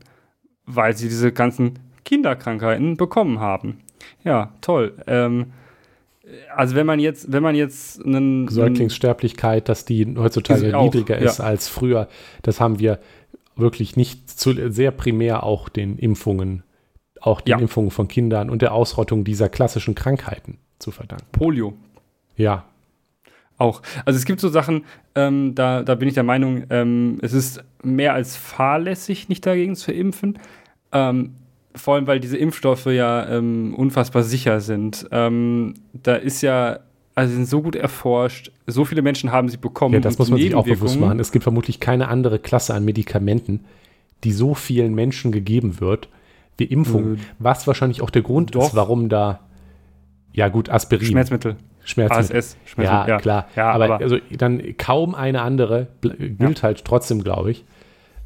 Weil 0.67 0.97
sie 0.97 1.09
diese 1.09 1.33
ganzen 1.33 1.79
Kinderkrankheiten 2.05 2.97
bekommen 2.97 3.41
haben. 3.41 3.81
Ja, 4.25 4.55
toll. 4.61 4.95
Ähm, 5.07 5.53
also 6.55 6.75
wenn 6.75 6.87
man 6.87 7.01
jetzt, 7.01 7.33
wenn 7.33 7.43
man 7.43 7.55
jetzt 7.55 8.05
einen, 8.05 8.49
Säuglingssterblichkeit, 8.49 9.69
dass 9.69 9.85
die 9.85 10.15
heutzutage 10.17 10.77
auch, 10.77 10.85
niedriger 10.85 11.19
ist 11.19 11.39
ja. 11.39 11.45
als 11.45 11.69
früher, 11.69 12.09
das 12.43 12.61
haben 12.61 12.79
wir 12.79 12.99
wirklich 13.57 13.97
nicht 13.97 14.31
zu, 14.31 14.71
sehr 14.71 14.91
primär 14.91 15.43
auch 15.45 15.69
den 15.69 15.99
Impfungen, 15.99 16.63
auch 17.21 17.41
den 17.41 17.53
Ja. 17.53 17.59
Impfungen 17.59 17.91
von 17.91 18.09
Kindern 18.09 18.51
und 18.51 18.63
der 18.63 18.73
Ausrottung 18.73 19.25
dieser 19.25 19.49
klassischen 19.49 19.95
Krankheiten 19.95 20.59
zu 20.79 20.91
verdanken. 20.91 21.27
Polio 21.33 21.75
Ja, 22.37 22.65
auch. 23.61 23.83
Also 24.05 24.17
es 24.17 24.25
gibt 24.25 24.41
so 24.41 24.49
Sachen, 24.49 24.85
ähm, 25.15 25.55
da, 25.55 25.83
da 25.83 25.95
bin 25.95 26.09
ich 26.09 26.15
der 26.15 26.23
Meinung, 26.23 26.65
ähm, 26.71 27.19
es 27.21 27.33
ist 27.33 27.63
mehr 27.83 28.15
als 28.15 28.37
fahrlässig, 28.37 29.29
nicht 29.29 29.45
dagegen 29.45 29.77
zu 29.77 29.93
impfen. 29.93 30.39
Ähm, 30.93 31.35
vor 31.75 31.95
allem, 31.95 32.07
weil 32.07 32.21
diese 32.21 32.37
Impfstoffe 32.37 32.87
ja 32.87 33.29
ähm, 33.29 33.75
unfassbar 33.75 34.23
sicher 34.23 34.61
sind. 34.61 35.07
Ähm, 35.13 35.75
da 35.93 36.17
ist 36.17 36.43
ja, 36.43 36.81
also 37.15 37.35
sind 37.35 37.49
so 37.49 37.63
gut 37.63 37.77
erforscht, 37.77 38.51
so 38.67 38.85
viele 38.85 39.03
Menschen 39.03 39.33
haben 39.33 39.49
sie 39.49 39.57
bekommen. 39.57 39.95
ja 39.95 40.01
das 40.01 40.19
muss 40.19 40.31
man 40.31 40.41
sich 40.41 40.55
auch 40.55 40.65
bewusst 40.65 40.99
machen. 40.99 41.21
Es 41.21 41.33
gibt 41.33 41.43
vermutlich 41.43 41.81
keine 41.81 42.09
andere 42.09 42.39
Klasse 42.39 42.75
an 42.75 42.85
Medikamenten, 42.85 43.65
die 44.25 44.33
so 44.33 44.55
vielen 44.55 44.95
Menschen 44.95 45.33
gegeben 45.33 45.81
wird 45.81 46.09
wie 46.57 46.65
Impfungen. 46.65 47.17
Äh, 47.17 47.19
was 47.39 47.67
wahrscheinlich 47.67 48.03
auch 48.03 48.11
der 48.11 48.23
Grund 48.23 48.55
doch. 48.55 48.69
ist, 48.69 48.75
warum 48.75 49.09
da, 49.09 49.41
ja 50.33 50.49
gut, 50.49 50.69
Aspirin, 50.69 51.07
Schmerzmittel, 51.07 51.57
Schmerzmittel. 51.85 52.37
ASS, 52.37 52.57
Schmerzmittel, 52.67 53.09
Ja, 53.09 53.19
klar. 53.19 53.49
Ja, 53.57 53.71
aber, 53.73 53.85
aber, 53.87 53.99
also 53.99 54.19
dann 54.37 54.77
kaum 54.77 55.15
eine 55.15 55.43
andere, 55.43 55.89
gilt 56.03 56.63
halt 56.63 56.85
trotzdem, 56.85 57.25
glaube 57.25 57.51
ich, 57.53 57.65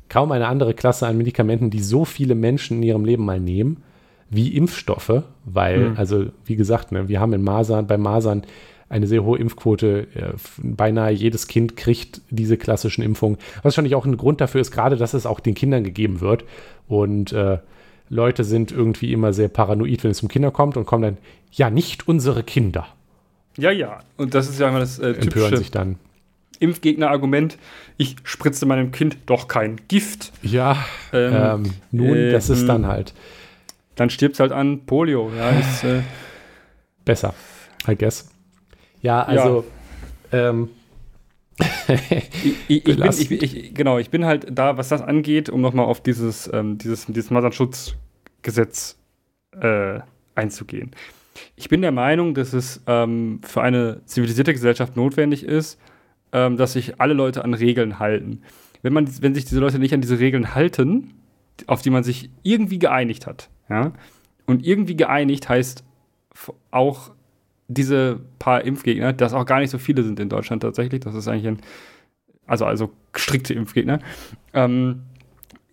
kaum 0.08 0.32
eine 0.32 0.46
andere 0.46 0.74
Klasse 0.74 1.06
an 1.06 1.16
Medikamenten, 1.16 1.70
die 1.70 1.80
so 1.80 2.04
viele 2.04 2.34
Menschen 2.34 2.78
in 2.78 2.82
ihrem 2.82 3.04
Leben 3.04 3.24
mal 3.24 3.40
nehmen, 3.40 3.82
wie 4.30 4.56
Impfstoffe, 4.56 5.22
weil, 5.44 5.90
Mhm. 5.90 5.96
also 5.96 6.26
wie 6.44 6.56
gesagt, 6.56 6.92
ne, 6.92 7.08
wir 7.08 7.20
haben 7.20 7.32
in 7.32 7.42
Masern, 7.42 7.86
bei 7.86 7.96
Masern 7.98 8.42
eine 8.88 9.06
sehr 9.06 9.24
hohe 9.24 9.38
Impfquote. 9.38 10.06
Äh, 10.14 10.32
beinahe 10.62 11.10
jedes 11.12 11.48
Kind 11.48 11.76
kriegt 11.76 12.20
diese 12.30 12.56
klassischen 12.56 13.02
Impfungen. 13.02 13.38
Was 13.56 13.64
wahrscheinlich 13.64 13.94
auch 13.94 14.06
ein 14.06 14.16
Grund 14.16 14.40
dafür 14.40 14.60
ist, 14.60 14.70
gerade, 14.70 14.96
dass 14.96 15.14
es 15.14 15.26
auch 15.26 15.40
den 15.40 15.54
Kindern 15.54 15.84
gegeben 15.84 16.20
wird. 16.20 16.44
Und 16.86 17.32
äh, 17.32 17.58
Leute 18.08 18.44
sind 18.44 18.70
irgendwie 18.72 19.12
immer 19.12 19.32
sehr 19.32 19.48
paranoid, 19.48 20.04
wenn 20.04 20.10
es 20.10 20.22
um 20.22 20.28
Kinder 20.28 20.50
kommt 20.50 20.76
und 20.76 20.84
kommen 20.86 21.02
dann, 21.02 21.18
ja, 21.50 21.70
nicht 21.70 22.06
unsere 22.06 22.42
Kinder, 22.42 22.86
ja, 23.56 23.70
ja. 23.70 24.00
Und 24.16 24.34
das 24.34 24.48
ist 24.48 24.58
ja 24.58 24.68
immer 24.68 24.80
das 24.80 24.98
äh, 24.98 25.10
empören 25.10 25.20
typische 25.22 25.56
sich 25.58 25.70
dann. 25.70 25.96
Impfgegner-Argument. 26.56 27.58
Ich 27.96 28.16
spritze 28.24 28.66
meinem 28.66 28.92
Kind 28.92 29.16
doch 29.26 29.48
kein 29.48 29.80
Gift. 29.88 30.32
Ja, 30.42 30.84
Ähm, 31.12 31.34
ähm, 31.34 31.74
nun, 31.92 32.16
äh, 32.16 32.32
das 32.32 32.50
ist 32.50 32.60
hm. 32.60 32.68
dann 32.68 32.86
halt 32.86 33.14
Dann 33.96 34.10
stirbt 34.10 34.40
halt 34.40 34.52
an 34.52 34.86
Polio. 34.86 35.30
Ja, 35.36 35.50
ist, 35.58 35.84
äh, 35.84 36.02
besser, 37.04 37.34
I 37.88 37.96
guess. 37.96 38.30
Ja, 39.00 39.22
also, 39.22 39.64
ähm, 40.32 40.70
ich, 41.88 42.34
ich, 42.44 42.56
ich, 42.68 42.84
bin, 42.84 42.96
Belastend. 42.96 43.30
ich, 43.30 43.56
ich, 43.56 43.74
genau, 43.74 43.98
ich 43.98 44.10
bin 44.10 44.24
halt 44.24 44.46
da, 44.50 44.76
was 44.76 44.88
das 44.88 45.02
angeht, 45.02 45.48
um 45.48 45.60
nochmal 45.60 45.86
auf 45.86 46.00
dieses, 46.02 46.50
ähm, 46.52 46.78
dieses, 46.78 47.06
dieses 47.06 47.30
Masernschutzgesetz 47.30 48.96
äh, 49.60 50.00
einzugehen. 50.34 50.92
Ich 51.56 51.68
bin 51.68 51.82
der 51.82 51.92
Meinung, 51.92 52.34
dass 52.34 52.52
es 52.52 52.82
ähm, 52.86 53.40
für 53.42 53.62
eine 53.62 54.00
zivilisierte 54.06 54.52
Gesellschaft 54.52 54.96
notwendig 54.96 55.44
ist, 55.44 55.78
ähm, 56.34 56.58
dass 56.58 56.74
sich 56.74 57.00
alle 57.00 57.14
Leute 57.14 57.44
an 57.44 57.54
Regeln 57.54 57.98
halten. 57.98 58.42
Wenn, 58.82 58.92
man, 58.92 59.08
wenn 59.22 59.34
sich 59.34 59.46
diese 59.46 59.60
Leute 59.60 59.78
nicht 59.78 59.94
an 59.94 60.02
diese 60.02 60.18
Regeln 60.18 60.54
halten, 60.54 61.14
auf 61.66 61.80
die 61.80 61.90
man 61.90 62.04
sich 62.04 62.28
irgendwie 62.42 62.78
geeinigt 62.78 63.26
hat, 63.26 63.48
ja, 63.70 63.92
und 64.44 64.66
irgendwie 64.66 64.96
geeinigt 64.96 65.48
heißt 65.48 65.84
auch 66.70 67.12
diese 67.68 68.20
paar 68.38 68.62
Impfgegner, 68.62 69.14
dass 69.14 69.32
auch 69.32 69.46
gar 69.46 69.60
nicht 69.60 69.70
so 69.70 69.78
viele 69.78 70.02
sind 70.02 70.20
in 70.20 70.28
Deutschland 70.28 70.62
tatsächlich, 70.62 71.00
das 71.00 71.14
ist 71.14 71.28
eigentlich 71.28 71.46
ein, 71.46 71.58
also, 72.46 72.66
also 72.66 72.90
strikte 73.14 73.54
Impfgegner, 73.54 74.00
ähm, 74.52 75.04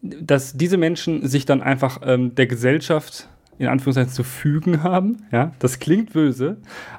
dass 0.02 0.56
diese 0.56 0.78
Menschen 0.78 1.28
sich 1.28 1.46
dann 1.46 1.62
einfach 1.62 2.00
ähm, 2.06 2.34
der 2.36 2.48
Gesellschaft 2.48 3.28
in 3.58 3.68
Anführungszeichen 3.68 4.14
zu 4.14 4.24
fügen 4.24 4.84
haben. 4.84 5.24
Ja, 5.32 5.54
das 5.60 5.80
klingt 5.80 6.14
böse, 6.14 6.58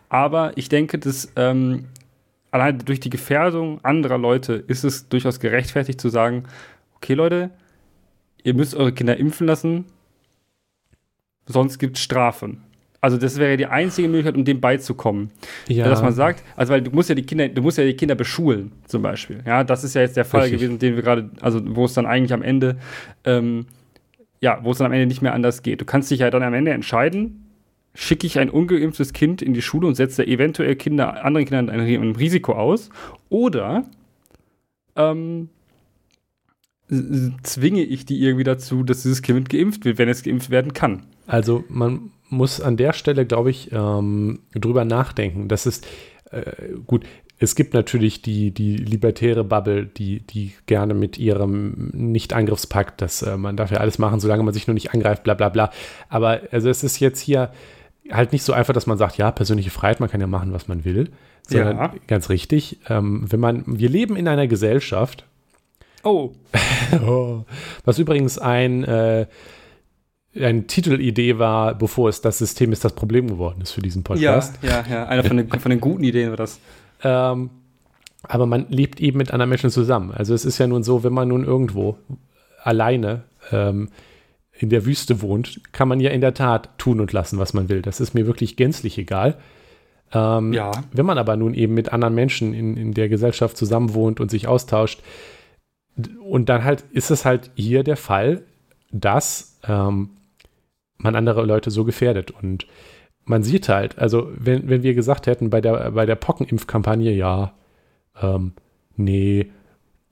aber 0.09 0.53
ich 0.57 0.69
denke, 0.69 0.99
dass 0.99 1.33
ähm, 1.37 1.87
allein 2.53 2.79
durch 2.79 3.01
die 3.01 3.11
Gefährdung 3.11 3.85
anderer 3.85 4.19
Leute 4.19 4.53
ist 4.53 4.85
es 4.85 5.09
durchaus 5.09 5.41
gerechtfertigt 5.41 6.01
zu 6.01 6.09
sagen, 6.09 6.45
okay 6.95 7.15
Leute, 7.15 7.51
ihr 8.45 8.55
müsst 8.55 8.77
eure 8.77 8.93
Kinder 8.93 9.17
impfen 9.17 9.49
lassen, 9.49 9.87
sonst 11.47 11.79
gibt 11.79 11.97
es 11.97 12.03
Strafen. 12.03 12.63
Also 13.01 13.17
das 13.17 13.37
wäre 13.39 13.57
die 13.57 13.67
einzige 13.67 14.07
Möglichkeit, 14.07 14.37
um 14.37 14.45
dem 14.45 14.61
beizukommen. 14.61 15.31
ja, 15.67 15.89
Dass 15.89 16.03
man 16.03 16.13
sagt, 16.13 16.45
also 16.55 16.73
weil 16.73 16.83
du 16.83 16.93
musst 16.93 17.09
ja 17.09 17.17
die 17.17 17.25
Kinder, 17.25 17.49
du 17.49 17.61
musst 17.61 17.77
ja 17.77 17.85
die 17.85 17.97
Kinder 17.97 18.15
beschulen, 18.15 18.71
zum 18.87 19.03
Beispiel. 19.03 19.43
Ja, 19.45 19.65
das 19.65 19.83
ist 19.83 19.95
ja 19.95 20.03
jetzt 20.03 20.17
der 20.17 20.25
Fall 20.25 20.43
Richtig. 20.43 20.61
gewesen, 20.61 20.79
den 20.79 20.95
wir 20.95 21.03
gerade, 21.03 21.31
also 21.41 21.61
wo 21.75 21.87
es 21.87 21.95
dann 21.95 22.07
eigentlich 22.07 22.33
am 22.33 22.43
Ende, 22.43 22.77
ähm, 23.25 23.67
ja, 24.41 24.61
wo 24.63 24.71
es 24.71 24.79
dann 24.79 24.87
am 24.87 24.93
Ende 24.93 25.07
nicht 25.07 25.21
mehr 25.21 25.35
anders 25.35 25.65
geht. 25.65 25.81
Du 25.81 25.85
kannst 25.85 26.13
dich 26.13 26.21
ja 26.21 26.31
dann 26.31 26.45
am 26.45 26.55
Ende 26.55 26.71
entscheiden, 26.71 27.42
schicke 27.95 28.27
ich 28.27 28.39
ein 28.39 28.51
ungeimpftes 28.51 29.13
Kind 29.13 29.43
in 29.43 29.55
die 29.55 29.63
Schule 29.63 29.87
und 29.87 29.95
setze 29.95 30.27
eventuell 30.27 30.77
Kinder, 30.77 31.25
anderen 31.25 31.47
Kindern 31.47 31.71
ein, 31.71 31.81
ein 31.81 32.17
Risiko 32.17 32.53
aus, 32.53 32.91
oder 33.29 33.85
ähm, 34.97 35.49
zwinge 37.43 37.83
ich 37.83 38.05
die 38.05 38.21
irgendwie 38.21 38.45
dazu, 38.45 38.83
dass 38.83 39.03
dieses 39.03 39.23
Kind 39.23 39.49
geimpft 39.49 39.85
wird, 39.85 39.99
wenn 39.99 40.09
es 40.09 40.23
geimpft 40.23 40.51
werden 40.51 40.73
kann. 40.75 41.05
Also 41.27 41.65
man 41.69 42.11
muss 42.29 42.61
an 42.61 42.77
der 42.77 42.93
Stelle, 42.93 43.27
glaube 43.27 43.51
ich, 43.51 43.71
ähm, 43.73 44.41
drüber 44.55 44.85
nachdenken. 44.85 45.49
Das 45.49 45.67
ist 45.67 45.87
äh, 46.31 46.53
gut. 46.87 47.05
Es 47.39 47.57
gibt 47.57 47.75
natürlich 47.75 48.23
die, 48.23 48.53
die 48.53 48.77
libertäre 48.77 49.43
Bubble, 49.43 49.87
die, 49.87 50.21
die 50.21 50.53
gerne 50.67 50.95
mit 50.95 51.19
ihrem 51.19 51.91
Nicht-Angriffspakt, 51.93 53.01
dass 53.03 53.23
äh, 53.23 53.37
man 53.37 53.57
darf 53.57 53.71
ja 53.71 53.79
alles 53.79 53.99
machen, 53.99 54.21
solange 54.21 54.45
man 54.45 54.55
sich 54.55 54.67
nur 54.67 54.75
nicht 54.75 54.95
angreift, 54.95 55.25
bla 55.25 55.35
bla 55.35 55.49
bla. 55.49 55.71
Aber 56.09 56.41
also 56.53 56.69
es 56.69 56.85
ist 56.85 57.01
jetzt 57.01 57.21
hier 57.21 57.51
halt 58.11 58.33
nicht 58.33 58.43
so 58.43 58.53
einfach, 58.53 58.75
dass 58.75 58.87
man 58.87 58.99
sagt, 58.99 59.17
ja, 59.19 59.31
persönliche 59.31 59.71
Freiheit, 59.71 60.01
man 60.01 60.11
kann 60.11 60.21
ja 60.21 60.27
machen, 60.27 60.53
was 60.53 60.69
man 60.69 60.85
will, 60.85 61.11
sondern 61.49 61.77
Ja. 61.77 61.95
ganz 62.07 62.29
richtig, 62.29 62.79
ähm, 62.89 63.25
wenn 63.31 63.41
man, 63.41 63.65
wir 63.67 63.89
leben 63.89 64.17
in 64.17 64.29
einer 64.29 64.47
Gesellschaft, 64.47 65.25
Oh, 66.05 66.33
Oh. 67.07 67.45
Was 67.85 67.99
übrigens 68.01 68.37
ein, 68.39 68.83
äh, 68.83 69.27
eine 70.35 70.67
Titelidee 70.67 71.39
war, 71.39 71.77
bevor 71.77 72.09
es 72.09 72.21
das 72.21 72.39
System 72.39 72.73
ist, 72.73 72.85
das 72.85 72.95
Problem 72.95 73.29
geworden 73.29 73.61
ist 73.61 73.71
für 73.71 73.83
diesen 73.83 74.03
Podcast. 74.03 74.59
ja, 74.63 74.85
ja. 74.91 75.07
Einer 75.07 75.23
von 75.23 75.37
den, 75.37 75.49
von 75.49 75.71
den 75.71 75.81
guten 75.81 76.03
Ideen 76.03 76.31
war 76.31 76.37
das. 76.37 76.59
Ähm, 77.05 77.51
aber 78.25 78.47
man 78.47 78.67
lebt 78.69 79.01
eben 79.01 79.19
mit 79.19 79.31
anderen 79.33 79.51
Menschen 79.51 79.71
zusammen. 79.71 80.11
Also 80.13 80.35
es 80.35 80.45
ist 80.45 80.59
ja 80.59 80.67
nun 80.67 80.83
so, 80.83 81.05
wenn 81.05 81.13
man 81.13 81.29
nun 81.29 81.45
irgendwo 81.45 81.99
alleine 82.65 83.23
ähm, 83.53 83.89
in 84.53 84.69
der 84.69 84.85
Wüste 84.85 85.23
wohnt, 85.23 85.61
kann 85.73 85.89
man 85.89 86.01
ja 86.01 86.11
in 86.11 86.21
der 86.21 86.35
Tat 86.35 86.79
tun 86.79 87.01
und 87.01 87.13
lassen, 87.13 87.39
was 87.39 87.55
man 87.55 87.69
will. 87.69 87.83
Das 87.83 88.01
ist 88.01 88.15
mir 88.15 88.27
wirklich 88.27 88.57
gänzlich 88.57 88.99
egal. 88.99 89.39
Ähm, 90.13 90.53
Ja. 90.53 90.71
Wenn 90.93 91.07
man 91.07 91.19
aber 91.19 91.37
nun 91.37 91.55
eben 91.55 91.75
mit 91.75 91.93
anderen 91.93 92.15
Menschen 92.15 92.55
in, 92.55 92.77
in 92.77 92.93
der 92.93 93.09
Gesellschaft 93.09 93.57
zusammenwohnt 93.57 94.21
und 94.21 94.31
sich 94.31 94.47
austauscht, 94.47 95.03
und 96.25 96.49
dann 96.49 96.65
halt 96.65 96.85
ist 96.93 97.11
es 97.11 97.25
halt 97.25 97.51
hier 97.55 97.85
der 97.85 97.97
Fall, 97.97 98.43
dass 98.91 99.59
ähm, 99.65 100.11
man 100.97 101.17
andere 101.17 101.45
Leute 101.45 101.71
so 101.71 101.85
gefährdet. 101.85 102.31
Und 102.31 102.67
man 103.25 103.43
sieht 103.43 103.69
halt, 103.69 103.99
also 103.99 104.31
wenn, 104.37 104.69
wenn 104.69 104.83
wir 104.83 104.95
gesagt 104.95 105.27
hätten 105.27 105.51
bei 105.51 105.61
der, 105.61 105.91
bei 105.93 106.07
der 106.07 106.17
Pockenimpfkampagne, 106.17 107.13
ja, 107.13 107.53
ähm, 108.21 108.53
nee, 108.97 109.51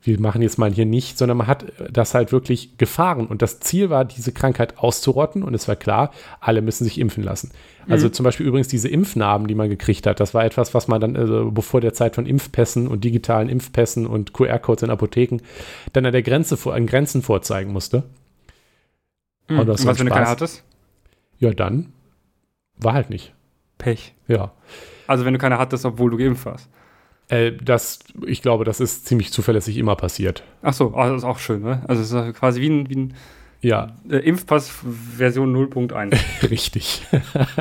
wir 0.03 0.19
machen 0.19 0.41
jetzt 0.41 0.59
mal 0.59 0.73
hier 0.73 0.87
nicht, 0.87 1.19
sondern 1.19 1.37
man 1.37 1.47
hat 1.47 1.67
das 1.91 2.15
halt 2.15 2.33
wirklich 2.33 2.79
gefahren. 2.79 3.27
Und 3.27 3.43
das 3.43 3.61
Ziel 3.61 3.91
war, 3.91 4.05
diese 4.05 4.33
Krankheit 4.33 4.79
auszurotten. 4.79 5.43
Und 5.43 5.53
es 5.55 5.69
war 5.69 5.77
klar, 5.77 6.11
alle 6.41 6.63
müssen 6.63 6.85
sich 6.85 6.99
impfen 6.99 7.23
lassen. 7.23 7.51
Also 7.89 8.09
mhm. 8.09 8.13
zum 8.15 8.25
Beispiel 8.25 8.47
übrigens 8.47 8.69
diese 8.69 8.89
Impfnarben, 8.89 9.47
die 9.47 9.55
man 9.55 9.69
gekriegt 9.69 10.07
hat, 10.07 10.21
das 10.21 10.33
war 10.33 10.45
etwas, 10.45 10.73
was 10.73 10.89
man 10.89 11.01
dann, 11.01 11.17
also 11.17 11.51
bevor 11.51 11.81
der 11.81 11.93
Zeit 11.93 12.15
von 12.15 12.25
Impfpässen 12.25 12.89
und 12.89 13.05
digitalen 13.05 13.49
Impfpässen 13.49 14.07
und 14.07 14.33
QR-Codes 14.33 14.85
in 14.85 14.91
Apotheken, 14.91 15.39
dann 15.93 16.07
an 16.07 16.13
der 16.13 16.23
Grenze, 16.23 16.59
an 16.71 16.87
Grenzen 16.87 17.21
vorzeigen 17.21 17.73
musste. 17.73 18.05
Mhm. 19.49 19.59
Und, 19.59 19.69
was, 19.69 19.85
wenn 19.85 20.07
du 20.07 20.13
keine 20.13 20.29
hattest? 20.29 20.65
Ja, 21.39 21.53
dann 21.53 21.93
war 22.79 22.95
halt 22.95 23.11
nicht. 23.11 23.35
Pech. 23.77 24.15
Ja. 24.29 24.53
Also 25.07 25.25
wenn 25.25 25.35
du 25.35 25.39
keine 25.39 25.59
hattest, 25.59 25.85
obwohl 25.85 26.11
du 26.11 26.17
geimpft 26.17 26.47
warst. 26.47 26.69
Äh, 27.31 27.53
das, 27.53 28.01
ich 28.27 28.43
glaube, 28.43 28.65
das 28.65 28.81
ist 28.81 29.07
ziemlich 29.07 29.33
zuverlässig 29.33 29.79
immer 29.79 29.97
passiert. 29.97 30.43
Ach 30.63 30.75
so, 30.75 30.93
oh, 30.95 31.03
das 31.03 31.19
ist 31.19 31.25
auch 31.25 31.39
schön, 31.39 31.63
ne? 31.63 31.83
Also 31.87 32.03
es 32.03 32.13
ist 32.13 32.39
quasi 32.39 32.61
wie 32.61 32.69
ein, 32.69 32.91
wie 32.91 32.97
ein 32.97 33.15
ja. 33.63 33.93
Äh, 34.09 34.17
Impfpass 34.17 34.71
Version 35.17 35.55
0.1. 35.55 36.17
Richtig. 36.51 37.03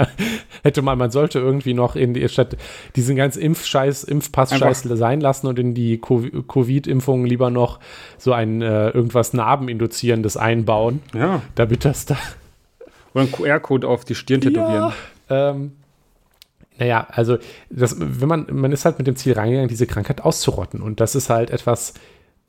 Hätte 0.63 0.81
man, 0.81 0.97
man 0.97 1.11
sollte 1.11 1.39
irgendwie 1.39 1.73
noch 1.73 1.95
in 1.95 2.13
die 2.13 2.27
statt 2.29 2.57
diesen 2.95 3.15
ganzen 3.15 3.41
Impfscheiß, 3.41 4.05
Impfpass-Scheiß 4.05 4.83
sein 4.83 5.21
lassen 5.21 5.47
und 5.47 5.59
in 5.59 5.73
die 5.73 5.99
Covid-Impfungen 5.99 7.25
lieber 7.25 7.49
noch 7.49 7.79
so 8.17 8.33
ein 8.33 8.61
äh, 8.61 8.89
irgendwas 8.89 9.33
Narbeninduzierendes 9.33 10.37
einbauen. 10.37 11.01
Ja. 11.13 11.41
Damit 11.55 11.85
das 11.85 12.05
da. 12.05 12.17
Oder 13.13 13.23
einen 13.23 13.31
QR-Code 13.31 13.87
auf 13.87 14.05
die 14.05 14.15
Stirn 14.15 14.41
tätowieren. 14.41 14.93
Ja, 15.29 15.49
ähm, 15.51 15.73
naja, 16.79 17.07
also 17.11 17.37
das, 17.69 17.95
wenn 17.99 18.27
man, 18.27 18.47
man 18.51 18.71
ist 18.71 18.85
halt 18.85 18.97
mit 18.97 19.07
dem 19.07 19.15
Ziel 19.15 19.33
reingegangen, 19.33 19.69
diese 19.69 19.85
Krankheit 19.87 20.21
auszurotten. 20.21 20.81
Und 20.81 20.99
das 21.01 21.13
ist 21.13 21.29
halt 21.29 21.49
etwas 21.51 21.93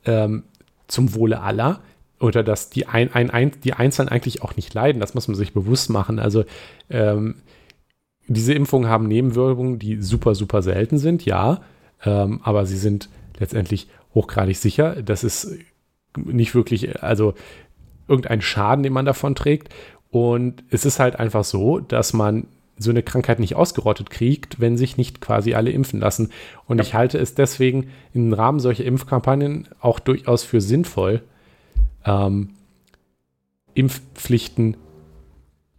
ähm, 0.04 0.44
zum 0.86 1.14
Wohle 1.14 1.40
aller. 1.40 1.80
Oder 2.20 2.42
dass 2.44 2.70
die, 2.70 2.86
ein, 2.86 3.12
ein, 3.12 3.30
ein, 3.30 3.52
die 3.64 3.72
Einzelnen 3.72 4.08
eigentlich 4.08 4.42
auch 4.42 4.54
nicht 4.54 4.72
leiden. 4.72 5.00
Das 5.00 5.14
muss 5.14 5.26
man 5.26 5.34
sich 5.34 5.52
bewusst 5.52 5.90
machen. 5.90 6.18
Also 6.18 6.44
ähm, 6.90 7.36
diese 8.28 8.54
Impfungen 8.54 8.88
haben 8.88 9.08
Nebenwirkungen, 9.08 9.78
die 9.78 10.00
super, 10.00 10.34
super 10.34 10.62
selten 10.62 10.98
sind, 10.98 11.24
ja. 11.24 11.62
Ähm, 12.04 12.40
aber 12.44 12.66
sie 12.66 12.76
sind 12.76 13.08
letztendlich 13.38 13.88
hochgradig 14.14 14.58
sicher. 14.58 15.02
Das 15.02 15.24
ist 15.24 15.58
nicht 16.16 16.54
wirklich, 16.54 17.02
also 17.02 17.34
irgendein 18.06 18.42
Schaden, 18.42 18.82
den 18.82 18.92
man 18.92 19.06
davon 19.06 19.34
trägt. 19.34 19.74
Und 20.10 20.62
es 20.70 20.84
ist 20.84 21.00
halt 21.00 21.16
einfach 21.18 21.44
so, 21.44 21.80
dass 21.80 22.12
man 22.12 22.46
so 22.80 22.90
eine 22.90 23.02
Krankheit 23.02 23.40
nicht 23.40 23.56
ausgerottet 23.56 24.08
kriegt, 24.08 24.58
wenn 24.58 24.78
sich 24.78 24.96
nicht 24.96 25.20
quasi 25.20 25.52
alle 25.54 25.70
impfen 25.70 26.00
lassen. 26.00 26.30
Und 26.66 26.78
ja. 26.78 26.84
ich 26.84 26.94
halte 26.94 27.18
es 27.18 27.34
deswegen 27.34 27.90
im 28.14 28.32
Rahmen 28.32 28.58
solcher 28.58 28.84
Impfkampagnen 28.84 29.68
auch 29.80 30.00
durchaus 30.00 30.44
für 30.44 30.62
sinnvoll, 30.62 31.20
ähm, 32.06 32.50
Impfpflichten 33.74 34.78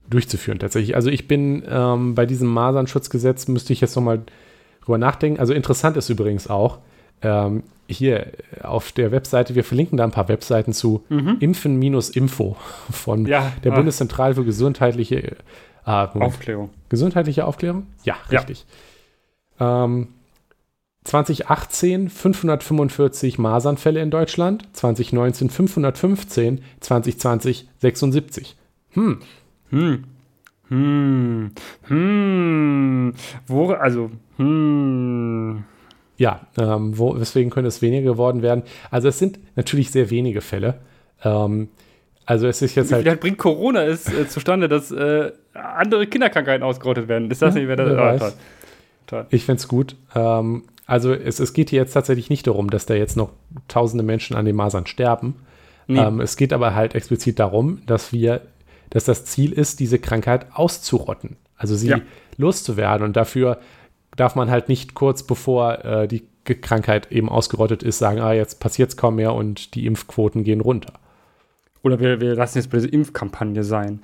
durchzuführen 0.09 0.59
tatsächlich. 0.59 0.95
Also 0.95 1.09
ich 1.09 1.27
bin 1.27 1.63
ähm, 1.67 2.13
bei 2.13 2.27
diesem 2.27 2.47
Masernschutzgesetz, 2.47 3.47
müsste 3.47 3.73
ich 3.73 3.81
jetzt 3.81 3.95
nochmal 3.95 4.21
drüber 4.83 4.99
nachdenken. 4.99 5.39
Also 5.39 5.53
interessant 5.53 5.97
ist 5.97 6.09
übrigens 6.09 6.47
auch, 6.47 6.79
ähm, 7.23 7.63
hier 7.87 8.27
auf 8.61 8.91
der 8.91 9.11
Webseite, 9.11 9.55
wir 9.55 9.63
verlinken 9.63 9.97
da 9.97 10.03
ein 10.03 10.11
paar 10.11 10.27
Webseiten 10.27 10.71
zu 10.71 11.03
mhm. 11.09 11.37
Impfen-Info 11.39 12.57
von 12.91 13.25
ja, 13.25 13.51
der 13.63 13.73
ah. 13.73 13.75
Bundeszentrale 13.75 14.35
für 14.35 14.45
gesundheitliche 14.45 15.35
Ah, 15.83 16.05
Aufklärung. 16.05 16.69
Gesundheitliche 16.89 17.45
Aufklärung? 17.45 17.87
Ja, 18.03 18.15
richtig. 18.29 18.65
Ja. 19.59 19.85
Ähm, 19.85 20.09
2018 21.03 22.09
545 22.09 23.39
Masernfälle 23.39 24.01
in 24.01 24.11
Deutschland, 24.11 24.67
2019 24.73 25.49
515, 25.49 26.61
2020 26.79 27.67
76. 27.79 28.55
Hm. 28.91 29.19
Hm. 29.69 30.03
Hm. 30.69 31.51
Hm. 31.87 33.13
Wo, 33.47 33.71
also, 33.71 34.11
hm. 34.37 35.63
Ja, 36.17 36.41
ähm, 36.57 36.97
wo, 36.97 37.19
weswegen 37.19 37.49
könnte 37.49 37.67
es 37.67 37.81
weniger 37.81 38.11
geworden 38.11 38.43
werden? 38.43 38.63
Also 38.91 39.07
es 39.07 39.17
sind 39.17 39.39
natürlich 39.55 39.89
sehr 39.89 40.11
wenige 40.11 40.41
Fälle. 40.41 40.79
Ähm, 41.23 41.69
also 42.31 42.47
es 42.47 42.61
ist 42.61 42.75
jetzt 42.75 42.93
halt. 42.93 43.03
Vielleicht 43.03 43.19
bringt 43.19 43.37
Corona 43.37 43.83
es 43.83 44.07
äh, 44.07 44.25
zustande, 44.25 44.69
dass 44.69 44.89
äh, 44.89 45.33
andere 45.53 46.07
Kinderkrankheiten 46.07 46.63
ausgerottet 46.63 47.09
werden. 47.09 47.29
Ist 47.29 47.41
das 47.41 47.55
ja, 47.55 47.59
nicht, 47.59 47.67
wer 47.67 47.75
das 47.75 48.21
oh, 48.21 48.31
toll. 49.05 49.25
Ich 49.31 49.43
finde 49.43 49.59
es 49.59 49.67
gut. 49.67 49.97
Ähm, 50.15 50.63
also 50.85 51.11
es, 51.11 51.41
es 51.41 51.51
geht 51.51 51.71
hier 51.71 51.81
jetzt 51.81 51.91
tatsächlich 51.91 52.29
nicht 52.29 52.47
darum, 52.47 52.69
dass 52.69 52.85
da 52.85 52.93
jetzt 52.93 53.17
noch 53.17 53.31
tausende 53.67 54.05
Menschen 54.05 54.37
an 54.37 54.45
den 54.45 54.55
Masern 54.55 54.87
sterben. 54.87 55.35
Nee. 55.87 55.99
Ähm, 55.99 56.21
es 56.21 56.37
geht 56.37 56.53
aber 56.53 56.73
halt 56.73 56.95
explizit 56.95 57.37
darum, 57.37 57.81
dass 57.85 58.13
wir, 58.13 58.39
dass 58.91 59.03
das 59.03 59.25
Ziel 59.25 59.51
ist, 59.51 59.81
diese 59.81 59.99
Krankheit 59.99 60.45
auszurotten. 60.53 61.35
Also 61.57 61.75
sie 61.75 61.89
ja. 61.89 61.99
loszuwerden. 62.37 63.05
Und 63.05 63.17
dafür 63.17 63.59
darf 64.15 64.35
man 64.35 64.49
halt 64.49 64.69
nicht 64.69 64.93
kurz 64.93 65.23
bevor 65.23 65.83
äh, 65.83 66.07
die 66.07 66.23
Krankheit 66.45 67.11
eben 67.11 67.27
ausgerottet 67.27 67.83
ist, 67.83 67.97
sagen, 67.97 68.21
ah, 68.21 68.31
jetzt 68.31 68.61
passiert 68.61 68.91
es 68.91 68.95
kaum 68.95 69.17
mehr 69.17 69.33
und 69.33 69.75
die 69.75 69.85
Impfquoten 69.85 70.45
gehen 70.45 70.61
runter. 70.61 70.93
Oder 71.83 71.99
wir, 71.99 72.21
wir 72.21 72.35
lassen 72.35 72.59
jetzt 72.59 72.69
bei 72.69 72.77
dieser 72.77 72.93
Impfkampagne 72.93 73.63
sein. 73.63 74.01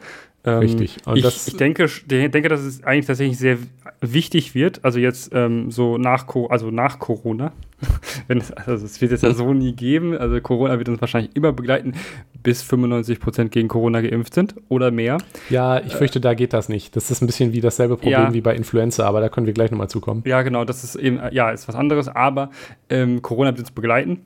Ähm, 0.48 0.60
Richtig. 0.60 0.98
Und 1.06 1.18
ich, 1.18 1.26
ich 1.26 1.58
denke, 1.58 1.88
denke, 2.08 2.48
dass 2.48 2.62
es 2.62 2.82
eigentlich 2.84 3.06
tatsächlich 3.06 3.38
sehr 3.38 3.58
wichtig 4.00 4.56
wird, 4.56 4.86
also 4.86 4.98
jetzt 4.98 5.32
ähm, 5.34 5.72
so 5.72 5.98
nach, 5.98 6.26
also 6.50 6.72
nach 6.72 7.00
Corona. 7.00 7.52
Wenn 8.28 8.38
es, 8.40 8.52
also 8.52 8.86
es 8.86 9.02
wird 9.02 9.12
jetzt 9.12 9.24
ja 9.24 9.34
so 9.34 9.54
nie 9.54 9.74
geben. 9.74 10.18
Also 10.18 10.40
Corona 10.40 10.78
wird 10.78 10.90
uns 10.90 11.02
wahrscheinlich 11.02 11.36
immer 11.36 11.52
begleiten, 11.52 11.94
bis 12.44 12.64
95 12.64 13.20
Prozent 13.20 13.52
gegen 13.52 13.68
Corona 13.68 14.00
geimpft 14.02 14.34
sind 14.34 14.56
oder 14.70 14.90
mehr. 14.90 15.18
Ja, 15.50 15.80
ich 15.80 15.94
fürchte, 15.94 16.22
da 16.22 16.34
geht 16.34 16.54
das 16.54 16.70
nicht. 16.70 16.96
Das 16.96 17.12
ist 17.12 17.22
ein 17.22 17.28
bisschen 17.28 17.52
wie 17.52 17.60
dasselbe 17.60 17.98
Problem 17.98 18.12
ja. 18.12 18.34
wie 18.34 18.42
bei 18.42 18.56
Influenza, 18.56 19.06
aber 19.06 19.20
da 19.20 19.30
können 19.30 19.48
wir 19.48 19.54
gleich 19.54 19.70
nochmal 19.70 19.90
zukommen. 19.90 20.24
Ja, 20.26 20.42
genau, 20.44 20.64
das 20.64 20.84
ist 20.84 20.96
eben, 20.96 21.20
ja, 21.32 21.52
ist 21.52 21.68
was 21.68 21.76
anderes, 21.76 22.08
aber 22.08 22.52
ähm, 22.90 23.22
Corona 23.22 23.50
wird 23.50 23.60
uns 23.60 23.72
begleiten 23.72 24.22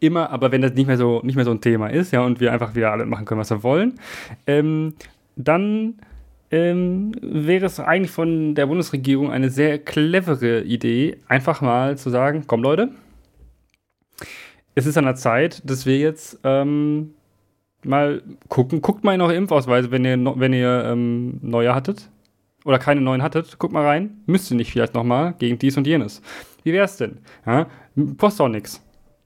immer, 0.00 0.30
aber 0.30 0.52
wenn 0.52 0.62
das 0.62 0.74
nicht 0.74 0.86
mehr 0.86 0.96
so, 0.96 1.20
nicht 1.22 1.36
mehr 1.36 1.44
so 1.44 1.50
ein 1.50 1.60
Thema 1.60 1.88
ist, 1.88 2.12
ja, 2.12 2.22
und 2.22 2.40
wir 2.40 2.52
einfach 2.52 2.74
wieder 2.74 2.92
alle 2.92 3.06
machen 3.06 3.24
können, 3.24 3.40
was 3.40 3.50
wir 3.50 3.62
wollen, 3.62 3.98
ähm, 4.46 4.94
dann 5.36 5.94
ähm, 6.50 7.12
wäre 7.20 7.66
es 7.66 7.78
eigentlich 7.78 8.10
von 8.10 8.54
der 8.54 8.66
Bundesregierung 8.66 9.30
eine 9.30 9.50
sehr 9.50 9.78
clevere 9.78 10.62
Idee, 10.62 11.18
einfach 11.28 11.60
mal 11.60 11.96
zu 11.96 12.10
sagen, 12.10 12.44
komm 12.46 12.62
Leute, 12.62 12.90
es 14.74 14.86
ist 14.86 14.98
an 14.98 15.04
der 15.04 15.14
Zeit, 15.14 15.62
dass 15.68 15.86
wir 15.86 15.98
jetzt 15.98 16.38
ähm, 16.44 17.14
mal 17.84 18.22
gucken, 18.48 18.80
guckt 18.82 19.04
mal 19.04 19.14
in 19.14 19.20
eure 19.20 19.34
Impfausweise, 19.34 19.90
wenn 19.90 20.04
ihr, 20.04 20.18
wenn 20.36 20.52
ihr 20.52 20.84
ähm, 20.86 21.38
neue 21.42 21.74
hattet 21.74 22.08
oder 22.64 22.78
keine 22.78 23.00
neuen 23.00 23.22
hattet, 23.22 23.58
guckt 23.58 23.72
mal 23.72 23.86
rein, 23.86 24.22
müsst 24.26 24.50
ihr 24.50 24.56
nicht 24.56 24.72
vielleicht 24.72 24.94
nochmal 24.94 25.34
gegen 25.38 25.58
dies 25.58 25.76
und 25.76 25.86
jenes. 25.86 26.20
Wie 26.62 26.72
wär's 26.72 26.96
denn? 26.96 27.18
Ja? 27.46 27.66
Kostet 28.18 28.40
auch 28.40 28.48
nichts. 28.48 28.82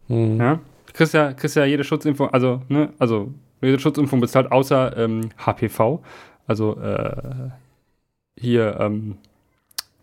Mhm. 0.08 0.40
Ja? 0.40 0.60
Kriegst 0.92 1.14
ja, 1.14 1.32
kriegst 1.32 1.56
ja 1.56 1.64
jede 1.64 1.84
Schutzimpfung, 1.84 2.30
also, 2.30 2.62
ne, 2.68 2.90
also 2.98 3.32
jede 3.60 3.78
Schutzimpfung 3.80 4.20
bezahlt, 4.20 4.52
außer 4.52 4.96
ähm, 4.96 5.30
HPV, 5.38 6.02
also 6.46 6.78
äh, 6.80 7.50
hier 8.38 8.76
ähm, 8.80 9.16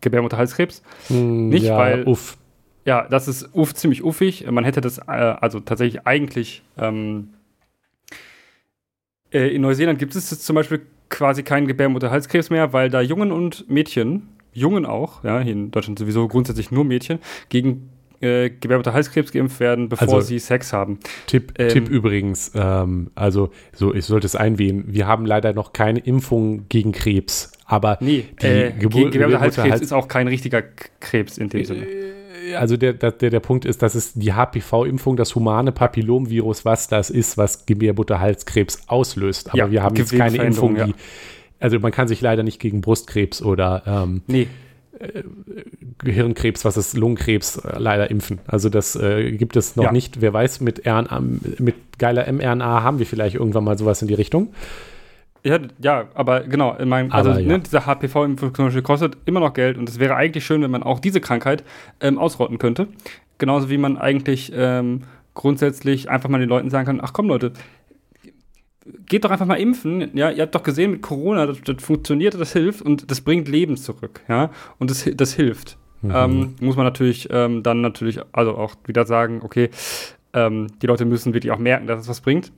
Gebärmutterhalskrebs. 0.01 0.81
Mhm, 1.09 1.49
Nicht, 1.49 1.65
ja, 1.65 1.77
weil. 1.77 2.03
Uff. 2.07 2.37
Ja, 2.83 3.07
das 3.07 3.27
ist 3.27 3.53
uff, 3.53 3.75
ziemlich 3.75 4.03
uffig. 4.03 4.49
Man 4.49 4.63
hätte 4.63 4.81
das 4.81 4.97
äh, 4.97 5.11
also 5.11 5.59
tatsächlich 5.59 6.07
eigentlich. 6.07 6.63
Ähm, 6.77 7.29
äh, 9.31 9.55
in 9.55 9.61
Neuseeland 9.61 9.99
gibt 9.99 10.15
es 10.15 10.41
zum 10.41 10.55
Beispiel 10.55 10.81
quasi 11.09 11.43
keinen 11.43 11.67
Gebärmutterhalskrebs 11.67 12.49
mehr, 12.49 12.73
weil 12.73 12.89
da 12.89 13.01
Jungen 13.01 13.31
und 13.31 13.69
Mädchen, 13.69 14.29
Jungen 14.53 14.85
auch, 14.85 15.23
ja, 15.23 15.39
hier 15.39 15.53
in 15.53 15.71
Deutschland 15.71 15.99
sowieso 15.99 16.27
grundsätzlich 16.27 16.71
nur 16.71 16.83
Mädchen, 16.83 17.19
gegen 17.49 17.89
äh, 18.21 18.49
Gebärmutter 18.49 18.93
Halskrebs 18.93 19.31
geimpft 19.31 19.59
werden, 19.59 19.89
bevor 19.89 20.15
also, 20.15 20.21
sie 20.21 20.39
Sex 20.39 20.73
haben. 20.73 20.99
Tipp, 21.27 21.53
ähm, 21.57 21.69
Tipp 21.69 21.89
übrigens, 21.89 22.51
ähm, 22.55 23.11
also 23.15 23.51
so, 23.73 23.93
ich 23.93 24.05
sollte 24.05 24.25
es 24.25 24.35
einwählen, 24.35 24.85
wir 24.87 25.07
haben 25.07 25.25
leider 25.25 25.53
noch 25.53 25.73
keine 25.73 25.99
Impfung 25.99 26.67
gegen 26.69 26.91
Krebs, 26.91 27.51
aber 27.65 27.97
nee, 28.01 28.25
die 28.41 28.47
äh, 28.47 28.71
Gebur 28.71 29.09
Gebärmutter 29.09 29.41
Halskrebs 29.41 29.81
ist 29.81 29.93
auch 29.93 30.07
kein 30.07 30.27
richtiger 30.27 30.63
Krebs 30.99 31.37
in 31.37 31.49
dem 31.49 31.65
Sinne 31.65 31.85
äh, 31.85 32.11
also 32.55 32.75
der, 32.75 32.93
der, 32.93 33.11
der 33.11 33.39
Punkt 33.39 33.65
ist, 33.65 33.81
dass 33.81 33.93
es 33.95 34.13
die 34.13 34.33
HPV-Impfung, 34.33 35.15
das 35.15 35.35
humane 35.35 35.71
Papillomvirus, 35.71 36.65
was 36.65 36.87
das 36.87 37.09
ist, 37.09 37.37
was 37.37 37.65
Gebärmutterhalskrebs 37.67 38.81
auslöst. 38.87 39.49
Aber 39.49 39.57
ja, 39.57 39.71
wir 39.71 39.83
haben 39.83 39.95
jetzt 39.95 40.11
keine 40.11 40.37
Impfung, 40.37 40.73
die. 40.73 40.81
Ja. 40.81 40.95
Also 41.61 41.79
man 41.79 41.91
kann 41.91 42.07
sich 42.07 42.19
leider 42.21 42.41
nicht 42.43 42.59
gegen 42.59 42.81
Brustkrebs 42.81 43.41
oder 43.41 43.83
ähm, 43.85 44.23
nee. 44.27 44.47
Äh, 45.01 45.23
Gehirnkrebs, 46.03 46.65
was 46.65 46.77
ist 46.77 46.97
Lungenkrebs, 46.97 47.57
äh, 47.57 47.77
leider 47.77 48.09
impfen. 48.09 48.39
Also 48.47 48.69
das 48.69 48.95
äh, 48.95 49.31
gibt 49.31 49.55
es 49.55 49.75
noch 49.75 49.85
ja. 49.85 49.91
nicht. 49.91 50.21
Wer 50.21 50.33
weiß, 50.33 50.61
mit, 50.61 50.85
RNA, 50.85 51.21
mit 51.59 51.75
geiler 51.99 52.31
mRNA 52.31 52.83
haben 52.83 52.99
wir 52.99 53.05
vielleicht 53.05 53.35
irgendwann 53.35 53.63
mal 53.63 53.77
sowas 53.77 54.01
in 54.01 54.07
die 54.07 54.13
Richtung. 54.13 54.53
Ja, 55.43 55.59
ja, 55.79 56.07
aber 56.13 56.41
genau, 56.41 56.75
in 56.75 56.87
meinem, 56.87 57.11
also 57.11 57.31
Aber 57.31 57.39
ja. 57.39 57.47
ne, 57.47 57.59
dieser 57.59 57.85
HPV-Impfung 57.85 58.53
kostet 58.83 59.17
immer 59.25 59.39
noch 59.39 59.53
Geld 59.53 59.77
und 59.77 59.89
es 59.89 59.97
wäre 59.97 60.15
eigentlich 60.15 60.45
schön, 60.45 60.61
wenn 60.61 60.69
man 60.69 60.83
auch 60.83 60.99
diese 60.99 61.19
Krankheit 61.19 61.63
ähm, 61.99 62.19
ausrotten 62.19 62.59
könnte. 62.59 62.87
Genauso 63.39 63.69
wie 63.69 63.79
man 63.79 63.97
eigentlich 63.97 64.51
ähm, 64.55 65.03
grundsätzlich 65.33 66.09
einfach 66.09 66.29
mal 66.29 66.39
den 66.39 66.49
Leuten 66.49 66.69
sagen 66.69 66.85
kann, 66.85 66.99
ach 67.01 67.13
komm 67.13 67.27
Leute, 67.27 67.53
geht 69.05 69.25
doch 69.25 69.31
einfach 69.31 69.45
mal 69.45 69.59
impfen. 69.59 70.15
Ja, 70.15 70.29
ihr 70.29 70.43
habt 70.43 70.55
doch 70.55 70.63
gesehen 70.63 70.91
mit 70.91 71.01
Corona, 71.01 71.45
das, 71.45 71.61
das 71.61 71.83
funktioniert, 71.83 72.33
das 72.33 72.53
hilft 72.53 72.81
und 72.81 73.11
das 73.11 73.21
bringt 73.21 73.47
Leben 73.47 73.77
zurück. 73.77 74.21
Ja, 74.27 74.51
und 74.79 74.89
das, 74.89 75.09
das 75.13 75.33
hilft. 75.33 75.77
Mhm. 76.01 76.11
Ähm, 76.13 76.55
muss 76.59 76.75
man 76.75 76.85
natürlich 76.85 77.29
ähm, 77.31 77.63
dann 77.63 77.81
natürlich 77.81 78.19
also 78.31 78.55
auch 78.55 78.75
wieder 78.85 79.05
sagen, 79.05 79.41
okay, 79.43 79.69
ähm, 80.33 80.67
die 80.81 80.87
Leute 80.87 81.05
müssen 81.05 81.33
wirklich 81.33 81.51
auch 81.51 81.59
merken, 81.59 81.87
dass 81.87 82.01
es 82.01 82.07
was 82.07 82.21
bringt. 82.21 82.51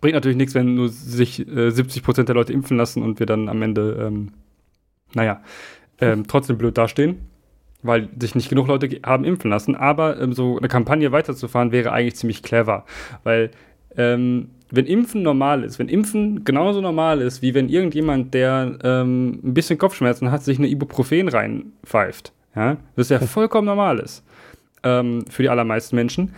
Bringt 0.00 0.14
natürlich 0.14 0.36
nichts, 0.36 0.54
wenn 0.54 0.74
nur 0.74 0.88
sich 0.88 1.46
äh, 1.46 1.70
70 1.70 2.02
Prozent 2.02 2.28
der 2.28 2.36
Leute 2.36 2.52
impfen 2.52 2.76
lassen 2.76 3.02
und 3.02 3.18
wir 3.18 3.26
dann 3.26 3.48
am 3.48 3.60
Ende, 3.62 4.06
ähm, 4.06 4.30
naja, 5.14 5.42
ähm, 6.00 6.26
trotzdem 6.26 6.56
blöd 6.56 6.78
dastehen, 6.78 7.18
weil 7.82 8.08
sich 8.18 8.34
nicht 8.34 8.48
genug 8.48 8.68
Leute 8.68 8.88
haben 9.04 9.24
impfen 9.24 9.50
lassen. 9.50 9.74
Aber 9.74 10.20
ähm, 10.20 10.32
so 10.32 10.56
eine 10.56 10.68
Kampagne 10.68 11.10
weiterzufahren 11.10 11.72
wäre 11.72 11.92
eigentlich 11.92 12.16
ziemlich 12.16 12.42
clever, 12.42 12.84
weil 13.24 13.50
ähm, 13.98 14.48
wenn 14.70 14.86
Impfen 14.86 15.22
normal 15.22 15.64
ist, 15.64 15.78
wenn 15.78 15.88
Impfen 15.88 16.44
genauso 16.44 16.80
normal 16.80 17.20
ist, 17.20 17.42
wie 17.42 17.54
wenn 17.54 17.68
irgendjemand, 17.68 18.32
der 18.32 18.78
ähm, 18.82 19.40
ein 19.42 19.54
bisschen 19.54 19.78
Kopfschmerzen 19.78 20.30
hat, 20.30 20.42
sich 20.42 20.58
eine 20.58 20.68
Ibuprofen 20.68 21.28
reinpfeift, 21.28 22.32
ja, 22.54 22.76
das 22.96 23.08
ja 23.08 23.18
vollkommen 23.18 23.66
normal 23.66 23.98
ist 23.98 24.24
ähm, 24.82 25.24
für 25.28 25.42
die 25.42 25.48
allermeisten 25.48 25.96
Menschen. 25.96 26.34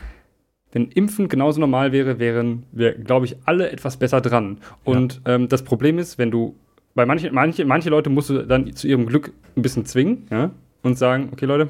Wenn 0.73 0.89
Impfen 0.89 1.29
genauso 1.29 1.59
normal 1.61 1.93
wäre, 1.93 2.19
wären 2.19 2.65
wir, 2.71 2.95
glaube 2.95 3.27
ich, 3.27 3.37
alle 3.45 3.71
etwas 3.71 3.97
besser 3.97 4.21
dran. 4.21 4.59
Und 4.85 5.21
ähm, 5.25 5.49
das 5.49 5.65
Problem 5.65 5.99
ist, 5.99 6.17
wenn 6.17 6.31
du, 6.31 6.55
bei 6.95 7.07
manche, 7.07 7.33
manche, 7.33 7.65
manche 7.65 7.91
Leute 7.91 8.09
musst 8.09 8.31
du 8.31 8.47
dann 8.47 8.73
zu 8.75 8.87
ihrem 8.87 9.07
Glück 9.07 9.33
ein 9.57 9.63
bisschen 9.63 9.85
zwingen, 9.85 10.29
ja, 10.31 10.51
und 10.83 10.97
sagen, 10.97 11.31
okay, 11.33 11.47
Leute, 11.47 11.69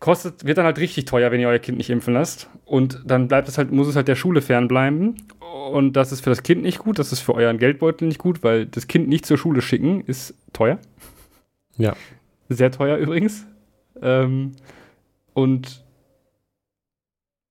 kostet, 0.00 0.44
wird 0.44 0.58
dann 0.58 0.64
halt 0.64 0.78
richtig 0.78 1.04
teuer, 1.04 1.30
wenn 1.30 1.40
ihr 1.40 1.48
euer 1.48 1.58
Kind 1.58 1.78
nicht 1.78 1.90
impfen 1.90 2.14
lasst. 2.14 2.48
Und 2.64 3.02
dann 3.06 3.28
bleibt 3.28 3.48
es 3.48 3.58
halt, 3.58 3.70
muss 3.70 3.86
es 3.86 3.96
halt 3.96 4.08
der 4.08 4.16
Schule 4.16 4.40
fernbleiben. 4.42 5.16
Und 5.70 5.92
das 5.92 6.10
ist 6.10 6.22
für 6.22 6.30
das 6.30 6.42
Kind 6.42 6.62
nicht 6.62 6.78
gut, 6.78 6.98
das 6.98 7.12
ist 7.12 7.20
für 7.20 7.34
euren 7.34 7.58
Geldbeutel 7.58 8.08
nicht 8.08 8.18
gut, 8.18 8.42
weil 8.42 8.66
das 8.66 8.88
Kind 8.88 9.08
nicht 9.08 9.26
zur 9.26 9.38
Schule 9.38 9.62
schicken 9.62 10.00
ist 10.06 10.34
teuer. 10.52 10.78
Ja. 11.76 11.94
Sehr 12.48 12.72
teuer 12.72 12.96
übrigens. 12.96 13.46
Ähm, 14.02 14.52
und 15.34 15.84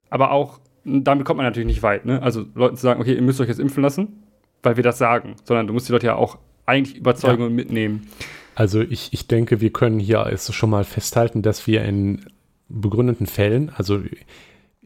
aber 0.10 0.32
auch, 0.32 0.60
damit 0.84 1.26
kommt 1.26 1.38
man 1.38 1.46
natürlich 1.46 1.68
nicht 1.68 1.84
weit, 1.84 2.06
ne? 2.06 2.22
Also 2.22 2.46
Leuten 2.56 2.76
zu 2.76 2.82
sagen, 2.82 3.00
okay, 3.00 3.14
ihr 3.14 3.22
müsst 3.22 3.40
euch 3.40 3.48
jetzt 3.48 3.60
impfen 3.60 3.84
lassen, 3.84 4.24
weil 4.64 4.76
wir 4.76 4.84
das 4.84 4.98
sagen, 4.98 5.36
sondern 5.44 5.68
du 5.68 5.74
musst 5.74 5.88
die 5.88 5.94
Leute 5.94 6.08
ja 6.08 6.16
auch 6.16 6.40
eigentlich 6.66 6.98
überzeugen 6.98 7.42
Ja. 7.42 7.48
und 7.48 7.56
mitnehmen. 7.56 8.08
Also 8.56 8.82
ich, 8.82 9.14
ich 9.14 9.28
denke, 9.28 9.62
wir 9.62 9.72
können 9.72 10.00
hier 10.00 10.26
es 10.26 10.54
schon 10.54 10.70
mal 10.72 10.84
festhalten, 10.84 11.42
dass 11.42 11.68
wir 11.68 11.84
in 11.86 12.26
begründeten 12.70 13.28
Fällen, 13.28 13.72
also 13.76 14.00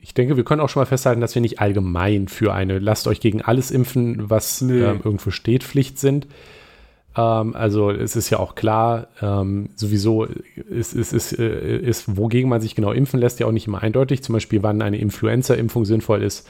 ich 0.03 0.13
denke, 0.13 0.35
wir 0.35 0.43
können 0.43 0.59
auch 0.59 0.67
schon 0.67 0.81
mal 0.81 0.85
festhalten, 0.85 1.21
dass 1.21 1.33
wir 1.33 1.41
nicht 1.41 1.59
allgemein 1.59 2.27
für 2.27 2.53
eine 2.53 2.79
lasst 2.79 3.07
euch 3.07 3.21
gegen 3.21 3.41
alles 3.41 3.71
impfen, 3.71 4.29
was 4.29 4.61
Nee. 4.61 4.81
ähm, 4.81 4.99
irgendwo 5.03 5.31
steht, 5.31 5.63
Pflicht 5.63 5.97
sind. 5.97 6.27
Ähm, 7.15 7.55
also 7.55 7.89
es 7.89 8.15
ist 8.15 8.29
ja 8.29 8.39
auch 8.39 8.55
klar, 8.55 9.07
ähm, 9.21 9.69
sowieso 9.75 10.25
ist, 10.25 10.93
ist, 10.93 11.13
ist, 11.13 11.39
äh, 11.39 11.77
ist, 11.77 12.17
wogegen 12.17 12.49
man 12.49 12.59
sich 12.59 12.75
genau 12.75 12.91
impfen 12.91 13.19
lässt, 13.19 13.39
ja 13.39 13.47
auch 13.47 13.51
nicht 13.51 13.67
immer 13.67 13.81
eindeutig. 13.81 14.23
Zum 14.23 14.33
Beispiel, 14.33 14.61
wann 14.61 14.81
eine 14.81 14.97
Influenza-Impfung 14.97 15.85
sinnvoll 15.85 16.21
ist, 16.21 16.49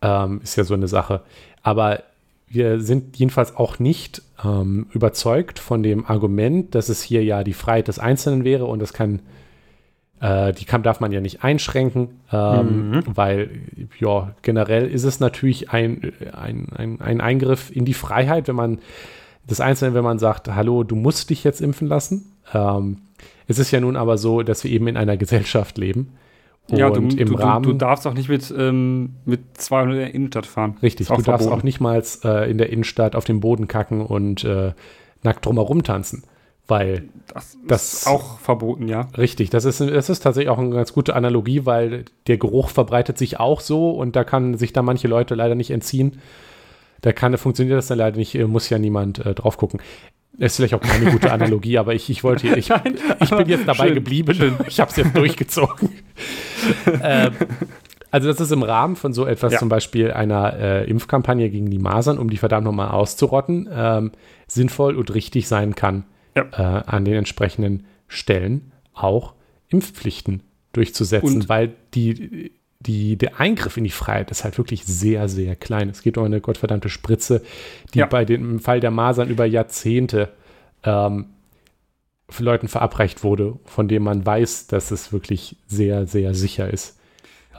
ähm, 0.00 0.40
ist 0.42 0.56
ja 0.56 0.64
so 0.64 0.74
eine 0.74 0.88
Sache. 0.88 1.22
Aber 1.62 2.02
wir 2.48 2.80
sind 2.80 3.16
jedenfalls 3.16 3.56
auch 3.56 3.78
nicht 3.78 4.22
ähm, 4.44 4.86
überzeugt 4.92 5.58
von 5.58 5.82
dem 5.82 6.06
Argument, 6.06 6.74
dass 6.74 6.88
es 6.88 7.02
hier 7.02 7.24
ja 7.24 7.44
die 7.44 7.54
Freiheit 7.54 7.88
des 7.88 7.98
Einzelnen 7.98 8.44
wäre 8.44 8.66
und 8.66 8.78
das 8.78 8.92
kann, 8.92 9.20
äh, 10.22 10.52
die 10.52 10.64
kann, 10.64 10.84
darf 10.84 11.00
man 11.00 11.10
ja 11.10 11.20
nicht 11.20 11.42
einschränken, 11.42 12.20
ähm, 12.32 13.02
weil 13.06 13.50
ja, 13.98 14.34
generell 14.42 14.88
ist 14.88 15.02
es 15.02 15.18
natürlich 15.18 15.70
ein, 15.70 16.12
ein, 16.32 16.68
ein, 16.74 17.00
ein 17.00 17.20
Eingriff 17.20 17.74
in 17.74 17.84
die 17.84 17.94
Freiheit, 17.94 18.46
wenn 18.46 18.54
man 18.54 18.78
des 19.50 19.60
Einzelnen, 19.60 19.94
wenn 19.94 20.04
man 20.04 20.20
sagt, 20.20 20.46
hallo, 20.48 20.84
du 20.84 20.94
musst 20.94 21.30
dich 21.30 21.42
jetzt 21.42 21.60
impfen 21.60 21.88
lassen. 21.88 22.32
Ähm, 22.54 22.98
es 23.48 23.58
ist 23.58 23.72
ja 23.72 23.80
nun 23.80 23.96
aber 23.96 24.16
so, 24.16 24.42
dass 24.42 24.62
wir 24.62 24.70
eben 24.70 24.86
in 24.86 24.96
einer 24.96 25.16
Gesellschaft 25.16 25.76
leben. 25.76 26.12
ja, 26.68 26.88
du, 26.88 27.00
und 27.00 27.18
im 27.18 27.26
du, 27.26 27.34
Rahmen 27.34 27.64
du, 27.64 27.72
darfst 27.72 28.06
auch 28.06 28.14
nicht 28.14 28.28
mit, 28.28 28.54
ähm, 28.56 29.16
mit 29.24 29.40
200 29.54 29.94
in 29.94 30.00
der 30.00 30.14
Innenstadt 30.14 30.46
fahren. 30.46 30.76
Richtig, 30.80 31.08
du 31.08 31.14
darfst 31.14 31.24
verboten. 31.24 31.52
auch 31.52 31.64
nicht 31.64 31.80
mal 31.80 32.00
äh, 32.22 32.48
in 32.48 32.58
der 32.58 32.70
Innenstadt 32.70 33.16
auf 33.16 33.24
dem 33.24 33.40
Boden 33.40 33.66
kacken 33.66 34.06
und 34.06 34.44
äh, 34.44 34.72
nackt 35.24 35.44
drumherum 35.44 35.82
tanzen. 35.82 36.22
Weil, 36.72 37.04
Das, 37.32 37.56
das- 37.66 37.92
ist 37.92 38.06
auch 38.06 38.38
verboten, 38.40 38.88
ja. 38.88 39.08
richtig, 39.16 39.50
das 39.50 39.64
ist, 39.64 39.80
das 39.80 40.08
ist 40.10 40.20
tatsächlich 40.20 40.48
auch 40.50 40.58
eine 40.58 40.70
ganz 40.70 40.92
gute 40.92 41.14
Analogie, 41.14 41.64
weil 41.66 42.04
der 42.26 42.38
Geruch 42.38 42.70
verbreitet 42.70 43.18
sich 43.18 43.38
auch 43.40 43.60
so 43.60 43.90
und 43.90 44.16
da 44.16 44.24
kann 44.24 44.56
sich 44.56 44.72
da 44.72 44.82
manche 44.82 45.08
Leute 45.08 45.34
leider 45.34 45.54
nicht 45.54 45.70
entziehen. 45.70 46.18
Da 47.00 47.12
kann, 47.12 47.36
funktioniert 47.36 47.76
das 47.78 47.88
dann 47.88 47.98
leider 47.98 48.16
nicht, 48.16 48.34
äh, 48.34 48.44
muss 48.46 48.68
ja 48.70 48.78
niemand 48.78 49.18
äh, 49.24 49.34
drauf 49.34 49.56
gucken. 49.56 49.80
Ist 50.38 50.56
vielleicht 50.56 50.72
auch 50.74 50.80
keine 50.80 51.10
gute 51.10 51.30
Analogie, 51.32 51.76
aber 51.78 51.94
ich, 51.94 52.08
ich 52.08 52.24
wollte, 52.24 52.46
ich, 52.56 52.70
ich 53.20 53.30
bin 53.30 53.48
jetzt 53.48 53.66
dabei 53.68 53.86
Schön, 53.88 53.94
geblieben. 53.96 54.56
Ich 54.66 54.80
habe 54.80 54.90
es 54.90 54.96
jetzt 54.96 55.14
durchgezogen. 55.16 55.90
ähm, 57.02 57.32
also 58.10 58.28
das 58.28 58.40
ist 58.40 58.50
im 58.52 58.62
Rahmen 58.62 58.96
von 58.96 59.12
so 59.12 59.26
etwas, 59.26 59.54
Ja. 59.54 59.58
zum 59.58 59.68
Beispiel 59.68 60.10
einer 60.12 60.54
äh, 60.58 60.84
Impfkampagne 60.90 61.50
gegen 61.50 61.70
die 61.70 61.78
Masern, 61.78 62.18
um 62.18 62.30
die 62.30 62.36
verdammt 62.36 62.64
nochmal 62.64 62.88
auszurotten, 62.90 63.68
ähm, 63.74 64.12
sinnvoll 64.46 64.96
und 64.96 65.14
richtig 65.14 65.48
sein 65.48 65.74
kann, 65.74 66.04
Ja. 66.34 66.44
äh, 66.52 66.82
an 66.86 67.04
den 67.04 67.14
entsprechenden 67.14 67.86
Stellen 68.08 68.72
auch 68.94 69.34
Impfpflichten 69.68 70.42
durchzusetzen, 70.72 71.36
Und- 71.42 71.48
weil 71.48 71.74
die, 71.94 72.52
die, 72.80 73.16
der 73.16 73.38
Eingriff 73.40 73.76
in 73.76 73.84
die 73.84 73.90
Freiheit 73.90 74.30
ist 74.30 74.44
halt 74.44 74.58
wirklich 74.58 74.84
sehr, 74.84 75.28
sehr 75.28 75.54
klein. 75.56 75.88
Es 75.88 76.02
geht 76.02 76.18
um 76.18 76.24
eine 76.24 76.40
gottverdammte 76.40 76.88
Spritze, 76.88 77.42
die 77.94 77.98
Ja. 78.00 78.06
bei 78.06 78.24
dem 78.24 78.58
Fall 78.60 78.80
der 78.80 78.90
Masern 78.90 79.28
über 79.30 79.44
Jahrzehnte 79.46 80.30
ähm, 80.84 81.26
für 82.28 82.42
Leuten 82.44 82.68
verabreicht 82.68 83.22
wurde, 83.22 83.58
von 83.66 83.88
dem 83.88 84.02
man 84.04 84.24
weiß, 84.24 84.66
dass 84.66 84.90
es 84.90 85.12
wirklich 85.12 85.56
sehr, 85.66 86.06
sehr 86.06 86.34
sicher 86.34 86.70
ist. 86.72 86.98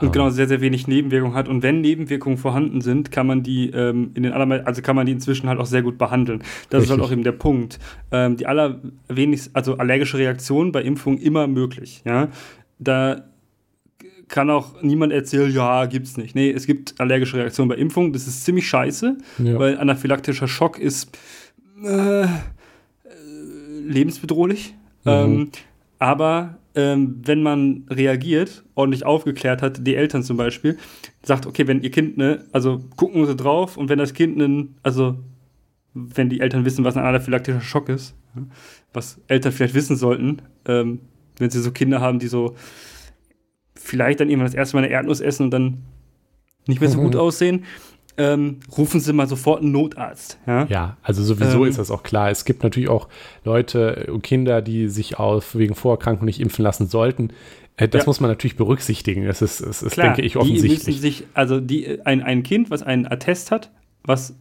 Und 0.01 0.11
genau 0.11 0.29
sehr, 0.29 0.47
sehr 0.47 0.59
wenig 0.59 0.87
Nebenwirkungen 0.87 1.35
hat. 1.35 1.47
Und 1.47 1.63
wenn 1.63 1.81
Nebenwirkungen 1.81 2.37
vorhanden 2.37 2.81
sind, 2.81 3.11
kann 3.11 3.27
man 3.27 3.43
die 3.43 3.69
ähm, 3.69 4.11
in 4.15 4.23
den 4.23 4.33
allermeisten, 4.33 4.67
also 4.67 4.81
kann 4.81 4.95
man 4.95 5.05
die 5.05 5.11
inzwischen 5.11 5.47
halt 5.47 5.59
auch 5.59 5.65
sehr 5.65 5.81
gut 5.81 5.97
behandeln. 5.97 6.39
Das 6.69 6.83
ist 6.83 6.89
halt 6.89 6.99
Richtig. 6.99 7.09
auch 7.09 7.11
eben 7.13 7.23
der 7.23 7.31
Punkt. 7.33 7.79
Ähm, 8.11 8.35
die 8.37 8.45
allerwenigsten, 8.47 9.55
also 9.55 9.77
allergische 9.77 10.17
Reaktionen 10.17 10.71
bei 10.71 10.81
Impfungen 10.81 11.19
immer 11.19 11.47
möglich. 11.47 12.01
Ja, 12.05 12.29
da 12.79 13.23
kann 14.27 14.49
auch 14.49 14.81
niemand 14.81 15.13
erzählen, 15.13 15.51
ja, 15.53 15.85
gibt's 15.85 16.17
nicht. 16.17 16.33
Nee, 16.33 16.49
es 16.51 16.65
gibt 16.65 16.99
allergische 16.99 17.37
Reaktionen 17.37 17.69
bei 17.69 17.75
Impfungen. 17.75 18.13
Das 18.13 18.27
ist 18.27 18.43
ziemlich 18.45 18.67
scheiße, 18.67 19.17
Ja. 19.37 19.59
weil 19.59 19.77
anaphylaktischer 19.77 20.47
Schock 20.47 20.79
ist 20.79 21.17
äh, 21.83 22.25
lebensbedrohlich. 23.85 24.73
Mhm. 25.03 25.11
Ähm, 25.11 25.49
aber 25.99 26.57
ähm, 26.75 27.21
wenn 27.23 27.43
man 27.43 27.85
reagiert, 27.89 28.63
ordentlich 28.75 29.05
aufgeklärt 29.05 29.61
hat, 29.61 29.85
die 29.85 29.95
Eltern 29.95 30.23
zum 30.23 30.37
Beispiel, 30.37 30.77
sagt, 31.21 31.45
okay, 31.45 31.67
wenn 31.67 31.81
ihr 31.81 31.91
Kind, 31.91 32.17
ne, 32.17 32.45
also 32.51 32.83
gucken 32.95 33.25
sie 33.25 33.35
drauf 33.35 33.77
und 33.77 33.89
wenn 33.89 33.99
das 33.99 34.13
Kind 34.13 34.41
einen, 34.41 34.75
also 34.83 35.17
wenn 35.93 36.29
die 36.29 36.39
Eltern 36.39 36.65
wissen, 36.65 36.83
was 36.83 36.97
ein 36.97 37.05
anaphylaktischer 37.05 37.61
Schock 37.61 37.89
ist, 37.89 38.15
was 38.93 39.21
Eltern 39.27 39.51
vielleicht 39.51 39.75
wissen 39.75 39.95
sollten, 39.95 40.41
ähm, 40.65 41.01
wenn 41.37 41.49
sie 41.49 41.61
so 41.61 41.71
Kinder 41.71 42.01
haben, 42.01 42.19
die 42.19 42.27
so 42.27 42.55
vielleicht 43.75 44.19
dann 44.19 44.29
irgendwann 44.29 44.47
das 44.47 44.55
erste 44.55 44.75
Mal 44.75 44.83
eine 44.83 44.93
Erdnuss 44.93 45.21
essen 45.21 45.43
und 45.43 45.51
dann 45.51 45.83
nicht 46.67 46.79
mehr 46.79 46.89
so 46.89 46.99
gut 46.99 47.15
aussehen, 47.15 47.65
ähm, 48.17 48.59
rufen 48.77 48.99
sie 48.99 49.11
mal 49.13 49.27
sofort 49.27 49.61
einen 49.61 49.71
Notarzt. 49.71 50.37
Ja? 50.45 50.65
Ja, 50.65 50.97
also 51.01 51.23
sowieso 51.23 51.63
Ähm, 51.63 51.69
ist 51.69 51.79
das 51.79 51.89
auch 51.91 52.03
klar. 52.03 52.29
Es 52.29 52.45
gibt 52.45 52.63
natürlich 52.63 52.89
auch 52.89 53.07
Leute 53.43 54.07
und 54.11 54.21
Kinder, 54.23 54.61
die 54.61 54.87
sich 54.89 55.17
auf 55.19 55.55
wegen 55.55 55.75
Vorerkrankung 55.75 56.25
nicht 56.25 56.39
impfen 56.39 56.63
lassen 56.63 56.87
sollten. 56.87 57.29
Äh, 57.77 57.87
Das 57.87 58.03
Ja. 58.03 58.05
muss 58.07 58.19
man 58.19 58.29
natürlich 58.29 58.55
berücksichtigen. 58.55 59.25
Das 59.25 59.41
ist, 59.41 59.61
das 59.61 59.81
ist 59.81 59.93
Klar, 59.93 60.07
denke 60.07 60.21
ich, 60.21 60.33
Die 60.33 60.37
müssen 60.39 60.51
offensichtlich. 60.51 61.01
sich, 61.01 61.23
also 61.33 61.59
die, 61.59 61.99
ein, 62.05 62.21
ein 62.21 62.43
Kind, 62.43 62.69
was 62.69 62.83
einen 62.83 63.07
Attest 63.07 63.49
hat, 63.51 63.71
was 64.03 64.35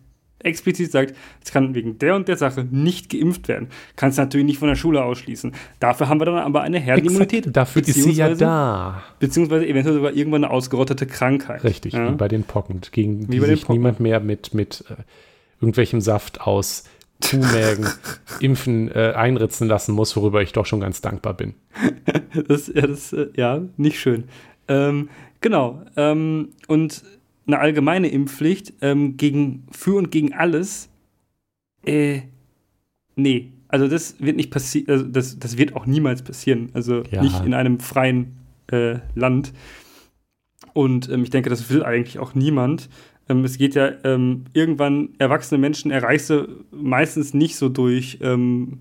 explizit 0.45 0.91
sagt, 0.93 1.15
es 1.45 1.51
kann 1.53 1.75
wegen 1.75 1.99
der 1.99 2.15
und 2.17 2.29
der 2.29 2.37
Sache 2.37 2.67
nicht 2.71 3.11
geimpft 3.11 3.49
werden, 3.49 3.69
kann 3.97 4.11
es 4.11 4.17
natürlich 4.17 4.47
nicht 4.47 4.59
von 4.59 4.69
der 4.69 4.75
Schule 4.77 5.03
ausschließen. 5.05 5.53
Dafür 5.81 6.09
haben 6.09 6.21
wir 6.21 6.25
dann 6.27 6.37
aber 6.39 6.63
eine 6.63 6.79
Herdenimmunität. 6.79 7.55
Dafür 7.57 7.83
ist 7.83 7.95
sie 7.95 8.13
ja 8.13 8.35
da. 8.35 9.03
Beziehungsweise 9.19 9.67
eventuell 9.67 9.95
sogar 9.97 10.13
irgendwann 10.13 10.45
eine 10.45 10.53
ausgerottete 10.53 11.07
Krankheit. 11.07 11.65
Richtig, 11.65 11.95
Ja? 11.95 12.11
wie 12.13 12.17
bei 12.17 12.29
den 12.29 12.45
Pocken, 12.45 12.81
gegen 12.93 13.29
Wie 13.31 13.39
die 13.41 13.47
sich 13.47 13.63
Pocken. 13.63 13.75
niemand 13.81 14.01
mehr 14.01 14.21
mit, 14.21 14.55
mit 14.55 14.85
äh, 14.89 14.95
irgendwelchem 15.61 16.01
Saft 16.01 16.41
aus 16.41 16.85
Kuhmägen 17.23 17.87
impfen, 18.41 18.91
äh, 18.91 19.13
einritzen 19.15 19.69
lassen 19.69 19.95
muss, 19.95 20.17
worüber 20.17 20.43
ich 20.43 20.53
doch 20.53 20.67
schon 20.67 20.81
ganz 20.81 21.01
dankbar 21.01 21.35
bin. 21.35 21.55
Das, 22.49 22.67
ja, 22.75 22.87
das, 22.87 23.13
äh, 23.13 23.27
ja, 23.37 23.61
nicht 23.77 24.01
schön. 24.01 24.25
Ähm, 24.67 25.11
genau. 25.43 25.83
Ähm, 25.99 26.49
und 26.67 27.03
eine 27.47 27.59
allgemeine 27.59 28.09
Impfpflicht 28.09 28.75
ähm, 28.81 29.17
gegen, 29.17 29.67
für 29.71 29.97
und 29.97 30.11
gegen 30.11 30.33
alles, 30.33 30.89
äh, 31.85 32.21
nee. 33.17 33.53
Also 33.69 33.89
das 33.89 34.17
wird 34.21 34.37
nicht 34.37 34.51
passieren, 34.51 34.91
also 34.91 35.05
das, 35.07 35.39
das 35.39 35.57
wird 35.57 35.75
auch 35.75 35.87
niemals 35.87 36.23
passieren. 36.23 36.69
Also 36.75 37.03
Ja. 37.11 37.23
nicht 37.23 37.43
in 37.45 37.55
einem 37.55 37.81
freien 37.81 38.37
äh, 38.71 38.99
Land. 39.15 39.53
Und 40.75 41.09
ähm, 41.09 41.23
ich 41.23 41.31
denke, 41.31 41.49
das 41.51 41.71
will 41.71 41.83
eigentlich 41.83 42.19
auch 42.19 42.35
niemand. 42.35 42.89
Ähm, 43.29 43.45
es 43.45 43.57
geht 43.57 43.75
ja, 43.75 43.93
ähm, 44.05 44.45
irgendwann, 44.53 45.11
erwachsene 45.19 45.59
Menschen 45.59 45.91
erreichst 45.91 46.31
du 46.31 46.65
meistens 46.71 47.35
nicht 47.35 47.57
so 47.57 47.69
durch 47.69 48.19
ähm, 48.21 48.81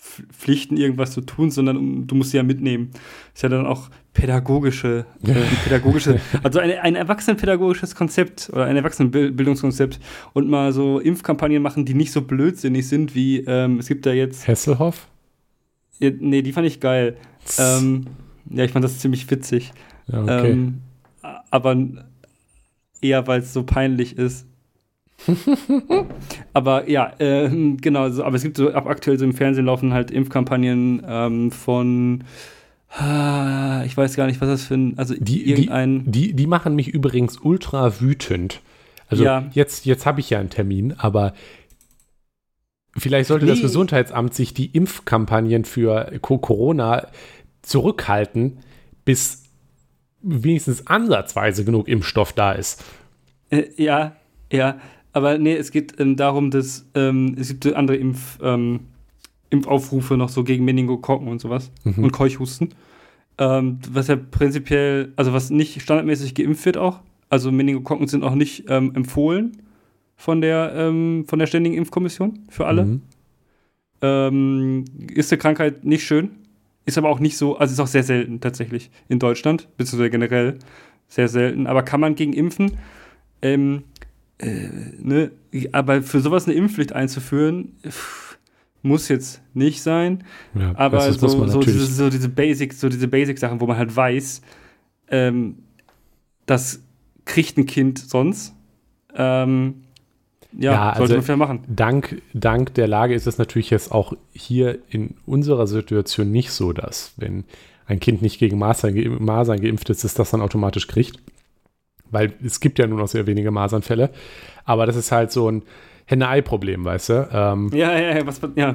Pflichten, 0.00 0.76
irgendwas 0.76 1.12
zu 1.12 1.20
tun, 1.20 1.50
sondern 1.50 2.06
du 2.06 2.14
musst 2.14 2.30
sie 2.30 2.38
ja 2.38 2.42
mitnehmen. 2.42 2.90
Ist 3.34 3.42
ja 3.42 3.48
dann 3.48 3.66
auch 3.66 3.90
pädagogische, 4.14 5.04
äh, 5.22 5.34
pädagogische, 5.62 6.20
also 6.42 6.58
ein, 6.58 6.72
ein 6.72 6.96
erwachsenenpädagogisches 6.96 7.94
Konzept 7.94 8.50
oder 8.52 8.64
ein 8.64 8.76
Erwachsenenbildungskonzept 8.76 10.00
und 10.32 10.48
mal 10.48 10.72
so 10.72 10.98
Impfkampagnen 10.98 11.62
machen, 11.62 11.84
die 11.84 11.94
nicht 11.94 12.12
so 12.12 12.22
blödsinnig 12.22 12.88
sind 12.88 13.14
wie, 13.14 13.40
ähm, 13.40 13.78
es 13.78 13.88
gibt 13.88 14.06
da 14.06 14.12
jetzt, 14.12 14.46
Hesselhoff? 14.48 15.06
ja, 16.00 16.10
nee, 16.18 16.42
die 16.42 16.52
fand 16.52 16.66
ich 16.66 16.80
geil. 16.80 17.16
Ähm, 17.58 18.06
ja, 18.48 18.64
ich 18.64 18.72
fand 18.72 18.84
das 18.84 18.98
ziemlich 18.98 19.30
witzig. 19.30 19.72
Ja, 20.08 20.22
okay. 20.22 20.50
Ähm, 20.52 20.80
aber 21.50 21.76
eher, 23.00 23.26
weil 23.26 23.40
es 23.40 23.52
so 23.52 23.62
peinlich 23.62 24.18
ist. 24.18 24.46
aber 26.52 26.88
ja, 26.88 27.12
ähm, 27.18 27.76
genau, 27.78 28.08
so, 28.10 28.24
aber 28.24 28.36
es 28.36 28.42
gibt 28.42 28.56
so 28.56 28.72
ab 28.72 28.86
aktuell 28.86 29.18
so 29.18 29.24
im 29.24 29.32
Fernsehen 29.34 29.66
laufen 29.66 29.92
halt 29.92 30.10
Impfkampagnen 30.10 31.02
ähm, 31.06 31.50
von 31.50 32.24
ah, 32.90 33.82
ich 33.86 33.96
weiß 33.96 34.16
gar 34.16 34.26
nicht, 34.26 34.40
was 34.40 34.48
das 34.48 34.64
für 34.64 34.74
ein, 34.74 34.98
also 34.98 35.14
die, 35.14 35.22
die, 35.22 35.50
irgendein 35.50 36.10
die, 36.10 36.32
die 36.32 36.46
machen 36.46 36.74
mich 36.74 36.88
übrigens 36.88 37.38
ultra 37.38 38.00
wütend. 38.00 38.60
Also 39.08 39.24
Ja. 39.24 39.44
jetzt, 39.52 39.86
jetzt 39.86 40.06
habe 40.06 40.20
ich 40.20 40.30
ja 40.30 40.38
einen 40.40 40.50
Termin, 40.50 40.94
aber 40.96 41.34
vielleicht 42.96 43.28
sollte 43.28 43.46
das 43.46 43.58
Nee. 43.58 43.62
Gesundheitsamt 43.62 44.34
sich 44.34 44.54
die 44.54 44.66
Impfkampagnen 44.66 45.64
für 45.64 46.18
Co- 46.20 46.38
Corona 46.38 47.08
zurückhalten, 47.62 48.58
bis 49.04 49.44
wenigstens 50.22 50.86
ansatzweise 50.86 51.64
genug 51.64 51.88
Impfstoff 51.88 52.32
da 52.32 52.52
ist. 52.52 52.84
Äh, 53.50 53.64
ja, 53.76 54.16
ja, 54.52 54.78
aber 55.12 55.38
nee, 55.38 55.54
es 55.56 55.70
geht 55.70 55.98
ähm, 56.00 56.16
darum, 56.16 56.50
dass 56.50 56.86
ähm, 56.94 57.34
es 57.38 57.48
gibt 57.48 57.66
andere 57.74 57.96
Impf, 57.96 58.38
ähm, 58.42 58.80
Impfaufrufe 59.50 60.16
noch 60.16 60.28
so 60.28 60.44
gegen 60.44 60.64
Meningokokken 60.64 61.28
und 61.28 61.40
sowas 61.40 61.70
Mhm. 61.84 62.04
und 62.04 62.12
Keuchhusten. 62.12 62.70
Ähm, 63.38 63.78
was 63.90 64.08
ja 64.08 64.16
prinzipiell, 64.16 65.12
also 65.16 65.32
was 65.32 65.50
nicht 65.50 65.80
standardmäßig 65.82 66.34
geimpft 66.34 66.64
wird 66.66 66.76
auch. 66.76 67.00
Also 67.30 67.50
Meningokokken 67.50 68.06
sind 68.06 68.22
auch 68.22 68.34
nicht 68.34 68.64
ähm, 68.68 68.92
empfohlen 68.94 69.56
von 70.16 70.40
der, 70.40 70.72
ähm, 70.76 71.24
von 71.26 71.38
der 71.38 71.46
Ständigen 71.46 71.76
Impfkommission 71.76 72.40
für 72.48 72.66
alle. 72.66 72.84
Mhm. 72.84 73.02
Ähm, 74.02 74.84
ist 75.14 75.32
eine 75.32 75.38
Krankheit 75.38 75.84
nicht 75.84 76.04
schön, 76.04 76.30
ist 76.86 76.96
aber 76.98 77.08
auch 77.10 77.20
nicht 77.20 77.36
so, 77.36 77.56
also 77.56 77.72
ist 77.72 77.80
auch 77.80 77.86
sehr 77.86 78.02
selten 78.02 78.40
tatsächlich 78.40 78.90
in 79.08 79.18
Deutschland, 79.18 79.68
beziehungsweise 79.76 80.10
generell 80.10 80.58
sehr 81.08 81.28
selten. 81.28 81.66
Aber 81.66 81.82
kann 81.82 82.00
man 82.00 82.14
gegen 82.14 82.32
impfen? 82.32 82.72
Ähm, 83.42 83.82
äh, 84.40 84.68
ne? 84.98 85.30
Aber 85.72 86.02
für 86.02 86.20
sowas 86.20 86.46
eine 86.46 86.54
Impfpflicht 86.54 86.92
einzuführen, 86.92 87.72
pff, 87.86 88.38
muss 88.82 89.08
jetzt 89.08 89.42
nicht 89.52 89.82
sein. 89.82 90.24
Ja, 90.54 90.72
Aber 90.76 91.12
so, 91.12 91.28
so, 91.46 91.60
diese, 91.60 91.86
so 91.86 92.08
diese 92.10 92.28
Basic, 92.28 92.72
so 92.72 92.88
diese 92.88 93.08
Basic-Sachen, 93.08 93.60
wo 93.60 93.66
man 93.66 93.76
halt 93.76 93.94
weiß, 93.94 94.40
ähm, 95.10 95.56
das 96.46 96.82
kriegt 97.24 97.58
ein 97.58 97.66
Kind 97.66 97.98
sonst. 97.98 98.54
Ähm, 99.14 99.82
ja, 100.58 100.72
Ja, 100.72 100.84
sollte 100.96 101.00
also- 101.02 101.14
man 101.14 101.22
vielleicht 101.22 101.38
machen. 101.38 101.60
Dank, 101.68 102.22
dank 102.32 102.74
der 102.74 102.88
Lage 102.88 103.14
ist 103.14 103.26
es 103.26 103.38
natürlich 103.38 103.70
jetzt 103.70 103.92
auch 103.92 104.14
hier 104.32 104.78
in 104.88 105.14
unserer 105.26 105.66
Situation 105.66 106.30
nicht 106.32 106.50
so, 106.50 106.72
dass 106.72 107.12
wenn 107.16 107.44
ein 107.86 108.00
Kind 108.00 108.22
nicht 108.22 108.38
gegen 108.38 108.58
Masern, 108.58 108.94
ge 108.94 109.08
Masern 109.08 109.60
geimpft 109.60 109.90
ist, 109.90 110.04
dass 110.04 110.14
das 110.14 110.30
dann 110.30 110.40
automatisch 110.40 110.86
kriegt. 110.86 111.18
Weil 112.10 112.32
es 112.44 112.60
gibt 112.60 112.78
ja 112.78 112.86
nur 112.86 112.98
noch 112.98 113.08
sehr 113.08 113.26
wenige 113.26 113.50
Masernfälle. 113.50 114.10
Aber 114.64 114.86
das 114.86 114.96
ist 114.96 115.12
halt 115.12 115.32
so 115.32 115.50
ein 115.50 115.62
Henne-Ei-Problem, 116.06 116.84
weißt 116.84 117.08
du? 117.08 117.28
Ähm, 117.32 117.70
Ja, 117.72 117.92
ja, 117.96 118.16
ja, 118.18 118.26
was, 118.26 118.40
ja. 118.56 118.74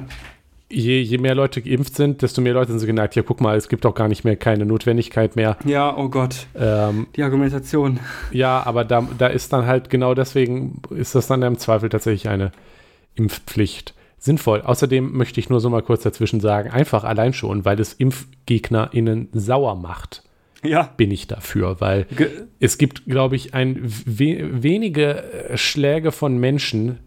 je, 0.70 1.00
je 1.00 1.18
mehr 1.18 1.34
Leute 1.34 1.60
geimpft 1.60 1.94
sind, 1.94 2.22
desto 2.22 2.40
mehr 2.40 2.54
Leute 2.54 2.70
sind 2.70 2.80
so 2.80 2.86
geneigt, 2.86 3.14
ja, 3.14 3.22
guck 3.22 3.40
mal, 3.42 3.56
es 3.56 3.68
gibt 3.68 3.84
auch 3.84 3.94
gar 3.94 4.08
nicht 4.08 4.24
mehr 4.24 4.36
keine 4.36 4.64
Notwendigkeit 4.64 5.36
mehr. 5.36 5.56
Ja, 5.64 5.94
oh 5.96 6.08
Gott, 6.08 6.46
Ähm, 6.58 7.06
die 7.14 7.22
Argumentation. 7.22 8.00
ja, 8.32 8.64
aber 8.64 8.84
da, 8.84 9.06
da 9.18 9.26
ist 9.26 9.52
dann 9.52 9.66
halt 9.66 9.90
genau 9.90 10.14
deswegen, 10.14 10.80
ist 10.90 11.14
das 11.14 11.26
dann 11.26 11.42
im 11.42 11.58
Zweifel 11.58 11.88
tatsächlich 11.90 12.28
eine 12.28 12.52
Impfpflicht 13.14 13.94
sinnvoll. 14.18 14.62
Außerdem 14.62 15.12
möchte 15.12 15.38
ich 15.38 15.50
nur 15.50 15.60
so 15.60 15.68
mal 15.70 15.82
kurz 15.82 16.02
dazwischen 16.02 16.40
sagen, 16.40 16.70
einfach 16.70 17.04
allein 17.04 17.32
schon, 17.34 17.64
weil 17.66 17.78
es 17.78 17.92
ImpfgegnerInnen 17.92 19.28
sauer 19.32 19.74
macht, 19.76 20.22
Ja. 20.64 20.84
bin 20.96 21.10
ich 21.10 21.26
dafür, 21.26 21.80
weil 21.80 22.04
Ge 22.16 22.46
es 22.60 22.78
gibt, 22.78 23.04
glaube 23.06 23.36
ich, 23.36 23.54
ein 23.54 23.82
we 23.84 24.62
wenige 24.62 25.22
äh, 25.22 25.56
Schläge 25.58 26.12
von 26.12 26.38
Menschen, 26.38 26.98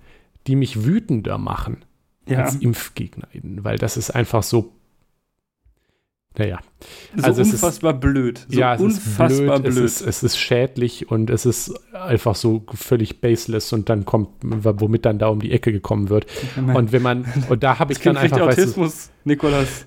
die 0.48 0.56
mich 0.56 0.86
wütender 0.86 1.38
machen 1.38 1.84
ja. 2.28 2.44
als 2.44 2.56
ImpfgegnerInnen, 2.56 3.64
weil 3.64 3.78
das 3.78 3.98
ist 3.98 4.12
einfach 4.12 4.44
so, 4.44 4.74
naja. 6.38 6.60
So 7.16 7.24
also 7.24 7.42
es 7.42 7.48
ist- 7.50 7.54
unfassbar 7.56 7.94
blöd. 7.94 8.46
So 8.48 8.60
ja, 8.60 8.76
es 8.76 8.82
unfassbar 8.82 9.30
ist 9.30 9.38
blöd, 9.64 9.74
blöd. 9.74 9.86
Es, 9.86 10.02
ist, 10.02 10.08
es 10.08 10.24
ist 10.24 10.38
schädlich 10.38 11.10
und 11.12 11.30
es 11.30 11.46
ist 11.46 11.74
einfach 11.94 12.36
so 12.36 12.64
völlig 12.74 13.20
baseless 13.20 13.74
und 13.74 13.90
dann 13.90 14.06
kommt, 14.06 14.30
womit 14.42 15.06
dann 15.06 15.20
da 15.20 15.28
um 15.28 15.40
die 15.40 15.52
Ecke 15.52 15.72
gekommen 15.72 16.10
wird. 16.10 16.28
Und 16.56 16.92
wenn 16.92 17.02
man, 17.02 17.26
und 17.50 17.64
da 17.64 17.80
habe 17.80 17.92
ich 17.94 18.00
dann 18.00 18.16
Kind 18.16 18.24
einfach, 18.34 18.48
weißt 18.48 18.58
du, 18.58 18.62
Autismus, 18.62 19.10
Nikolas. 19.26 19.86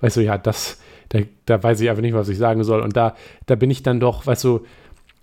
weißt 0.00 0.18
du, 0.18 0.20
ja, 0.20 0.38
das, 0.38 0.78
da, 1.10 1.20
da 1.46 1.62
weiß 1.62 1.80
ich 1.80 1.90
einfach 1.90 2.02
nicht, 2.02 2.14
was 2.14 2.28
ich 2.28 2.38
sagen 2.38 2.64
soll. 2.64 2.80
Und 2.80 2.96
da, 2.96 3.14
da 3.46 3.54
bin 3.54 3.70
ich 3.70 3.82
dann 3.82 4.00
doch, 4.00 4.26
weißt 4.26 4.44
du, 4.44 4.60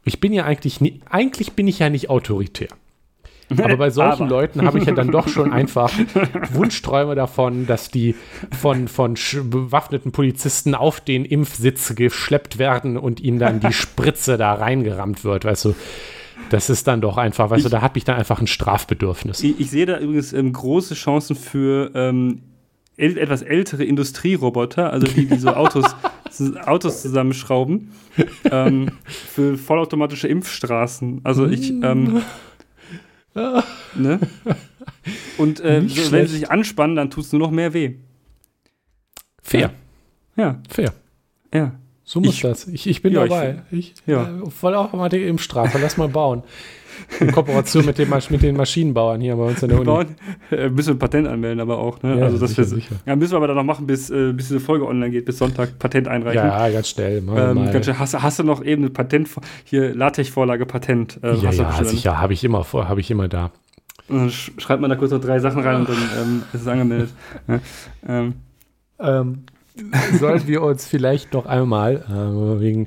ich 0.05 0.19
bin 0.19 0.33
ja 0.33 0.45
eigentlich, 0.45 0.81
nie, 0.81 1.01
eigentlich 1.09 1.53
bin 1.53 1.67
ich 1.67 1.79
ja 1.79 1.89
nicht 1.89 2.09
autoritär. 2.09 2.69
Aber 3.49 3.77
bei 3.77 3.89
solchen 3.89 4.23
Aber. 4.23 4.29
Leuten 4.29 4.65
habe 4.65 4.79
ich 4.79 4.85
ja 4.85 4.93
dann 4.93 5.11
doch 5.11 5.27
schon 5.27 5.51
einfach 5.51 5.91
Wunschträume 6.53 7.15
davon, 7.15 7.67
dass 7.67 7.89
die 7.89 8.15
von, 8.51 8.87
von 8.87 9.15
bewaffneten 9.43 10.11
Polizisten 10.11 10.75
auf 10.75 11.01
den 11.01 11.25
Impfsitz 11.25 11.93
geschleppt 11.95 12.57
werden 12.57 12.97
und 12.97 13.19
ihnen 13.19 13.39
dann 13.39 13.59
die 13.59 13.73
Spritze 13.73 14.37
da 14.37 14.53
reingerammt 14.53 15.23
wird, 15.23 15.45
weißt 15.45 15.65
du. 15.65 15.75
Das 16.49 16.69
ist 16.69 16.87
dann 16.87 17.01
doch 17.01 17.17
einfach, 17.17 17.49
weißt 17.49 17.65
du, 17.65 17.69
da 17.69 17.81
habe 17.81 17.97
ich 17.97 18.03
dann 18.03 18.17
einfach 18.17 18.39
ein 18.39 18.47
Strafbedürfnis. 18.47 19.41
Ich, 19.41 19.59
ich 19.59 19.69
sehe 19.69 19.85
da 19.85 19.97
übrigens 19.97 20.33
ähm, 20.33 20.51
große 20.51 20.93
Chancen 20.93 21.35
für 21.35 21.91
ähm, 21.95 22.41
äl 22.97 23.17
etwas 23.17 23.41
ältere 23.41 23.83
Industrieroboter, 23.83 24.91
also 24.91 25.07
die, 25.07 25.25
die 25.25 25.37
so 25.37 25.49
Autos, 25.49 25.85
Autos 26.65 27.01
zusammenschrauben, 27.01 27.91
ähm, 28.51 28.91
für 29.05 29.57
vollautomatische 29.57 30.27
Impfstraßen. 30.27 31.21
Also 31.23 31.47
ich, 31.47 31.69
ähm, 31.71 32.21
ne? 33.95 34.19
Und 35.37 35.59
äh, 35.61 35.81
so, 35.87 36.11
wenn 36.11 36.27
sie 36.27 36.37
sich 36.37 36.51
anspannen, 36.51 36.95
dann 36.95 37.09
tut 37.09 37.25
es 37.25 37.31
nur 37.31 37.39
noch 37.39 37.51
mehr 37.51 37.73
weh. 37.73 37.95
Fair, 39.41 39.73
Ja, 40.35 40.61
fair. 40.69 40.93
ja. 41.53 41.73
So 42.05 42.19
muss 42.19 42.35
Ich- 42.35 42.41
das. 42.41 42.67
Ich, 42.67 42.85
ich 42.85 43.01
bin 43.01 43.13
Ja, 43.13 43.23
ich 43.23 43.29
dabei. 43.29 43.63
Ich, 43.71 43.93
ja. 44.05 44.23
äh, 44.43 44.49
voll 44.51 44.75
auch 44.75 44.91
mal 44.93 45.07
die 45.09 45.23
Impfstrafe. 45.23 45.77
Lass 45.79 45.95
mal 45.97 46.09
bauen. 46.09 46.43
In 47.19 47.31
Kooperation 47.31 47.85
mit, 47.85 47.97
dem, 47.97 48.09
Masch- 48.09 48.29
mit 48.31 48.41
den 48.41 48.55
Maschinenbauern 48.57 49.21
hier 49.21 49.35
bei 49.35 49.43
uns 49.43 49.61
in 49.63 49.69
der 49.69 49.77
Uni. 49.77 49.85
bauen, 49.85 50.07
äh, 50.51 50.69
müssen 50.69 50.89
wir 50.89 50.95
ein 50.95 50.99
Patent 50.99 51.27
anmelden, 51.27 51.59
aber 51.59 51.77
auch. 51.77 52.01
Ne? 52.01 52.17
Ja, 52.19 52.25
also 52.25 52.37
das 52.37 52.51
sicher, 52.51 52.61
wir, 52.63 52.67
sicher. 52.67 52.95
Ja, 53.05 53.15
müssen 53.15 53.31
wir 53.33 53.37
aber 53.37 53.47
dann 53.47 53.55
noch 53.57 53.63
machen, 53.63 53.87
bis, 53.87 54.09
äh, 54.09 54.33
bis 54.33 54.47
diese 54.47 54.59
Folge 54.59 54.87
online 54.87 55.11
geht, 55.11 55.25
bis 55.25 55.37
Sonntag 55.37 55.79
Patent 55.79 56.07
einreichen. 56.07 56.43
Ja, 56.45 56.69
ganz 56.69 56.89
schnell. 56.89 57.17
Ähm, 57.35 57.71
ganz 57.71 57.85
schön, 57.85 57.99
hast, 57.99 58.21
hast 58.21 58.39
du 58.39 58.43
noch 58.43 58.63
eben 58.63 58.83
eine 58.83 58.89
Patent, 58.91 59.29
hier 59.63 59.95
LaTeX-Vorlage 59.95 60.65
Patent? 60.65 61.19
Äh, 61.23 61.35
ja, 61.35 61.47
hast 61.47 61.57
du 61.59 61.61
ja, 61.63 61.67
bestimmt. 61.69 61.89
sicher. 61.89 62.19
Habe 62.21 62.33
ich 62.33 62.43
immer 62.43 62.63
vor, 62.63 62.89
habe 62.89 62.99
ich 62.99 63.09
immer 63.11 63.27
da. 63.27 63.51
Und 64.09 64.17
dann 64.19 64.29
sch 64.29 64.51
schreibt 64.57 64.81
man 64.81 64.89
da 64.89 64.95
kurz 64.95 65.11
noch 65.11 65.21
drei 65.21 65.39
Sachen 65.39 65.61
rein 65.63 65.77
und 65.77 65.89
dann 65.89 65.97
ähm, 66.21 66.43
ist 66.51 66.61
es 66.61 66.67
angemeldet. 66.67 67.09
ja. 67.47 67.59
ähm, 68.07 68.33
Ähm, 68.99 69.43
sollten 70.19 70.47
wir 70.47 70.61
uns 70.61 70.85
vielleicht 70.85 71.33
noch 71.33 71.47
einmal, 71.47 71.95
äh, 72.07 72.61
wegen 72.61 72.85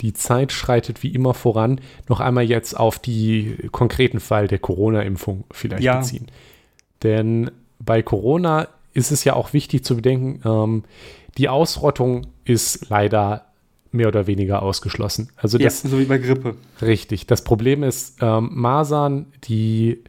die 0.00 0.12
Zeit 0.12 0.52
schreitet 0.52 1.02
wie 1.02 1.08
immer 1.08 1.32
voran, 1.34 1.80
noch 2.08 2.20
einmal 2.20 2.44
jetzt 2.44 2.74
auf 2.78 2.98
die 2.98 3.56
konkreten 3.72 4.20
Fall 4.20 4.46
der 4.48 4.58
Corona-Impfung 4.58 5.44
vielleicht 5.50 5.82
Ja. 5.82 5.98
beziehen. 5.98 6.26
Denn 7.02 7.50
bei 7.78 8.02
Corona 8.02 8.68
ist 8.92 9.10
es 9.10 9.24
ja 9.24 9.34
auch 9.34 9.52
wichtig 9.52 9.84
zu 9.84 9.96
bedenken, 9.96 10.40
ähm, 10.44 10.84
die 11.38 11.48
Ausrottung 11.48 12.28
ist 12.44 12.88
leider 12.88 13.46
mehr 13.92 14.08
oder 14.08 14.26
weniger 14.26 14.62
ausgeschlossen. 14.62 15.30
Also 15.36 15.58
ja, 15.58 15.64
das 15.64 15.82
so 15.82 15.98
wie 15.98 16.04
bei 16.04 16.18
Grippe. 16.18 16.56
Richtig. 16.82 17.26
Das 17.26 17.44
Problem 17.44 17.82
ist, 17.82 18.16
ähm, 18.20 18.50
Masern, 18.52 19.26
die 19.44 20.02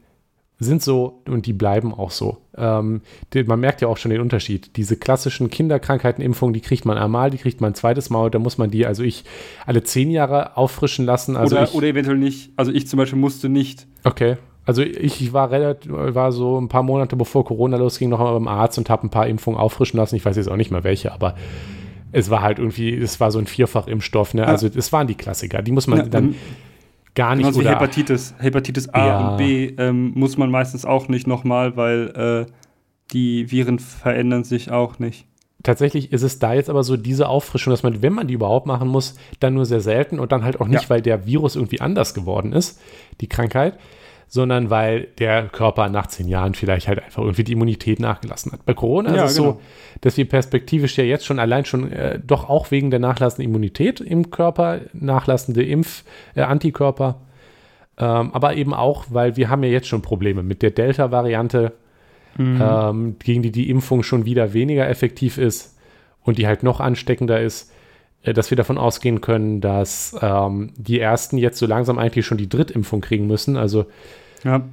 sind 0.60 0.82
so 0.82 1.22
und 1.28 1.46
die 1.46 1.54
bleiben 1.54 1.94
auch 1.94 2.12
so. 2.12 2.38
Ähm, 2.56 3.02
man 3.46 3.60
merkt 3.60 3.82
ja 3.82 3.88
auch 3.88 3.98
schon 3.98 4.12
den 4.12 4.22
Unterschied. 4.22 4.76
Diese 4.76 4.98
klassischen 4.98 5.50
Kinderkrankheitenimpfungen, 5.50 6.54
die 6.54 6.62
kriegt 6.62 6.86
man 6.86 6.98
einmal, 6.98 7.30
die 7.30 7.38
kriegt 7.38 7.62
man 7.62 7.72
ein 7.72 7.76
zweites 7.76 8.10
Mal, 8.10 8.32
da 8.32 8.40
muss 8.40 8.58
man 8.58 8.72
die, 8.72 8.86
also 8.86 9.04
ich, 9.04 9.24
alle 9.66 9.84
zehn 9.84 10.10
Jahre 10.10 10.58
auffrischen 10.58 11.06
lassen. 11.06 11.38
Also 11.38 11.56
oder, 11.56 11.66
ich, 11.66 11.74
oder 11.74 11.88
eventuell 11.88 12.18
nicht. 12.18 12.52
Also 12.56 12.72
ich 12.72 12.88
zum 12.88 12.98
Beispiel 12.98 13.20
musste 13.20 13.50
nicht. 13.50 13.86
Okay. 14.04 14.38
Also 14.66 14.82
ich, 14.82 15.22
ich 15.22 15.32
war 15.32 15.52
relativ, 15.52 15.92
war 15.92 16.32
so 16.32 16.60
ein 16.60 16.68
paar 16.68 16.84
Monate 16.84 17.16
bevor 17.16 17.46
Corona 17.46 17.78
losging, 17.78 18.10
noch 18.10 18.20
einmal 18.20 18.34
beim 18.34 18.48
Arzt 18.50 18.78
und 18.78 18.90
habe 18.90 19.08
ein 19.08 19.10
paar 19.10 19.28
Impfungen 19.28 19.60
auffrischen 19.60 19.98
lassen. 19.98 20.16
Ich 20.16 20.26
weiß 20.26 20.36
jetzt 20.36 20.50
auch 20.50 20.58
nicht 20.58 20.72
mehr 20.72 20.84
welche, 20.84 21.14
aber 21.14 21.36
es 22.12 22.30
war 22.30 22.42
halt 22.42 22.60
irgendwie, 22.60 22.94
es 22.94 23.20
war 23.20 23.32
so 23.32 23.40
ein 23.40 23.48
Vierfach-Impfstoff, 23.48 24.34
ne? 24.34 24.46
Also 24.46 24.68
es 24.68 24.92
waren 24.92 25.08
die 25.08 25.16
Klassiker. 25.16 25.62
Die 25.62 25.72
muss 25.72 25.88
man 25.88 26.00
Ja, 26.00 26.06
dann 26.06 26.36
gar 27.18 27.36
nicht 27.36 27.44
Genauso 27.44 27.60
wie 27.60 27.66
oder 27.66 27.72
Hepatitis. 27.76 28.34
Hepatitis 28.40 28.88
A 28.94 29.06
Ja. 29.08 29.30
und 29.32 29.38
B 29.38 29.74
ähm, 29.78 30.12
muss 30.16 30.38
man 30.38 30.50
meistens 30.52 30.86
auch 30.86 31.10
nicht 31.10 31.28
nochmal, 31.28 31.76
weil 31.76 32.46
äh, 32.48 32.52
die 33.12 33.52
Viren 33.52 33.80
verändern 33.80 34.44
sich 34.46 34.72
auch 34.72 35.00
nicht. 35.00 35.26
tatsächlich 35.64 36.14
ist 36.14 36.22
es 36.24 36.40
da 36.40 36.54
jetzt 36.54 36.70
aber 36.70 36.84
so 36.84 36.96
diese 36.96 37.28
Auffrischung, 37.28 37.72
dass 37.72 37.84
man, 37.84 38.02
wenn 38.02 38.14
man 38.14 38.28
die 38.28 38.36
überhaupt 38.36 38.68
machen 38.68 38.88
muss, 38.88 39.16
dann 39.42 39.54
nur 39.56 39.66
sehr 39.66 39.82
selten 39.82 40.20
und 40.20 40.32
dann 40.32 40.44
halt 40.46 40.62
auch 40.62 40.68
nicht, 40.68 40.84
Ja. 40.84 40.90
weil 40.92 41.02
der 41.02 41.26
Virus 41.26 41.56
irgendwie 41.58 41.82
anders 41.82 42.14
geworden 42.14 42.54
ist, 42.54 42.80
die 43.20 43.28
Krankheit, 43.28 43.78
sondern 44.28 44.70
weil 44.70 45.08
der 45.20 45.48
Körper 45.48 45.90
nach 45.90 46.08
zehn 46.08 46.28
Jahren 46.28 46.54
vielleicht 46.54 46.88
halt 46.88 47.02
einfach 47.02 47.22
irgendwie 47.24 47.44
die 47.44 47.54
Immunität 47.54 48.00
nachgelassen 48.00 48.52
hat. 48.52 48.66
Bei 48.66 48.74
Corona 48.74 49.16
Ja, 49.16 49.24
ist 49.24 49.32
es 49.32 49.38
genau. 49.38 49.52
so, 49.54 49.62
dass 50.02 50.18
wir 50.18 50.28
perspektivisch 50.28 50.98
ja 50.98 51.04
jetzt 51.04 51.26
schon 51.26 51.40
allein 51.40 51.66
schon 51.66 51.92
äh, 51.92 52.20
doch 52.26 52.50
auch 52.50 52.72
wegen 52.72 52.92
der 52.92 53.00
nachlassenden 53.00 53.50
Immunität 53.50 54.02
im 54.02 54.30
Körper, 54.30 54.82
nachlassende 54.94 55.64
Impf, 55.64 56.04
äh, 56.36 56.42
Antikörper, 56.42 57.22
ähm, 57.98 58.32
aber 58.34 58.56
eben 58.56 58.74
auch, 58.74 59.06
weil 59.10 59.38
wir 59.38 59.50
haben 59.50 59.64
ja 59.64 59.70
jetzt 59.70 59.88
schon 59.88 60.02
Probleme 60.02 60.44
mit 60.44 60.62
der 60.62 60.72
Delta-Variante, 60.72 61.74
ähm, 62.40 63.16
gegen 63.18 63.42
die 63.42 63.52
die 63.52 63.70
Impfung 63.70 64.04
schon 64.04 64.26
wieder 64.26 64.54
weniger 64.54 64.88
effektiv 64.88 65.40
ist 65.40 65.76
und 66.22 66.38
die 66.38 66.46
halt 66.46 66.62
noch 66.62 66.80
ansteckender 66.80 67.42
ist, 67.42 67.72
dass 68.34 68.50
wir 68.50 68.56
davon 68.56 68.78
ausgehen 68.78 69.22
können, 69.22 69.62
dass 69.62 70.16
ähm, 70.22 70.72
die 70.78 71.00
ersten 71.00 71.38
jetzt 71.38 71.58
so 71.58 71.66
langsam 71.66 71.98
eigentlich 72.00 72.26
schon 72.26 72.38
die 72.38 72.50
Drittimpfung 72.50 73.02
kriegen 73.02 73.28
müssen. 73.28 73.58
Also 73.58 73.86
Ja, 74.44 74.64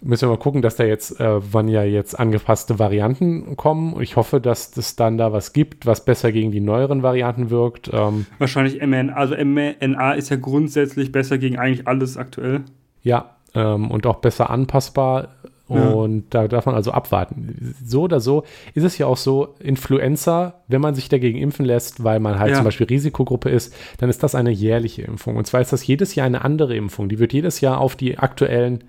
müssen 0.00 0.28
wir 0.28 0.36
mal 0.36 0.38
gucken, 0.38 0.62
dass 0.62 0.76
da 0.76 0.84
jetzt, 0.84 1.20
äh, 1.20 1.52
wann 1.52 1.68
ja 1.68 1.82
jetzt 1.82 2.18
angepasste 2.18 2.78
Varianten 2.78 3.56
kommen. 3.56 4.00
Ich 4.00 4.16
hoffe, 4.16 4.40
dass 4.40 4.76
es 4.76 4.96
dann 4.96 5.18
da 5.18 5.32
was 5.32 5.52
gibt, 5.52 5.86
was 5.86 6.04
besser 6.04 6.32
gegen 6.32 6.50
die 6.50 6.60
neueren 6.60 7.02
Varianten 7.02 7.50
wirkt. 7.50 7.90
Ähm, 7.92 8.26
wahrscheinlich 8.38 8.80
mRNA. 8.80 9.14
Also 9.14 9.34
mRNA 9.36 10.12
ist 10.12 10.30
ja 10.30 10.36
grundsätzlich 10.36 11.12
besser 11.12 11.38
gegen 11.38 11.58
eigentlich 11.58 11.86
alles 11.86 12.16
aktuell. 12.16 12.62
Ja, 13.02 13.36
ähm, 13.54 13.90
und 13.90 14.06
auch 14.06 14.16
besser 14.16 14.50
anpassbar. 14.50 15.28
Ja. 15.68 15.88
Und 15.90 16.24
da 16.30 16.48
darf 16.48 16.66
man 16.66 16.74
also 16.74 16.92
abwarten. 16.92 17.74
So 17.84 18.02
oder 18.02 18.20
so 18.20 18.44
ist 18.74 18.84
es 18.84 18.96
ja 18.98 19.06
auch 19.06 19.16
so, 19.16 19.54
Influenza, 19.60 20.62
wenn 20.68 20.80
man 20.80 20.94
sich 20.94 21.08
dagegen 21.08 21.38
impfen 21.38 21.66
lässt, 21.66 22.02
weil 22.04 22.20
man 22.20 22.38
halt 22.38 22.50
Ja. 22.50 22.56
zum 22.56 22.64
Beispiel 22.64 22.86
Risikogruppe 22.86 23.50
ist, 23.50 23.74
dann 23.98 24.08
ist 24.08 24.22
das 24.22 24.34
eine 24.34 24.50
jährliche 24.50 25.02
Impfung. 25.02 25.36
Und 25.36 25.46
zwar 25.46 25.60
ist 25.60 25.72
das 25.72 25.86
jedes 25.86 26.14
Jahr 26.14 26.26
eine 26.26 26.42
andere 26.44 26.74
Impfung. 26.76 27.08
Die 27.08 27.18
wird 27.18 27.32
jedes 27.32 27.60
Jahr 27.60 27.78
auf 27.78 27.96
die 27.96 28.18
aktuellen 28.18 28.84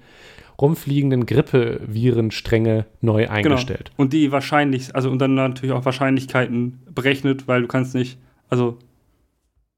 rumfliegenden 0.62 1.26
Grippevirenstränge 1.26 2.86
neu 3.02 3.30
eingestellt. 3.30 3.92
Genau. 3.92 4.02
Und 4.04 4.14
die 4.14 4.32
wahrscheinlich, 4.32 4.94
also 4.96 5.10
und 5.10 5.20
dann 5.20 5.34
natürlich 5.36 5.74
auch 5.74 5.86
Wahrscheinlichkeiten 5.86 6.80
berechnet, 6.94 7.48
weil 7.48 7.62
du 7.62 7.68
kannst 7.68 7.96
nicht, 7.96 8.18
also 8.50 8.78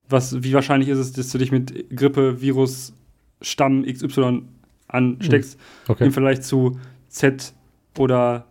was, 0.09 0.43
wie 0.43 0.53
wahrscheinlich 0.53 0.89
ist 0.89 0.97
es, 0.97 1.13
dass 1.13 1.29
du 1.31 1.37
dich 1.37 1.51
mit 1.51 1.95
Grippe-Virus 1.95 2.93
Stamm 3.41 3.85
XY 3.85 4.43
ansteckst, 4.91 5.59
Okay. 5.87 6.05
im 6.05 6.11
Vergleich 6.11 6.41
zu 6.41 6.79
Z 7.09 7.53
oder 7.97 8.45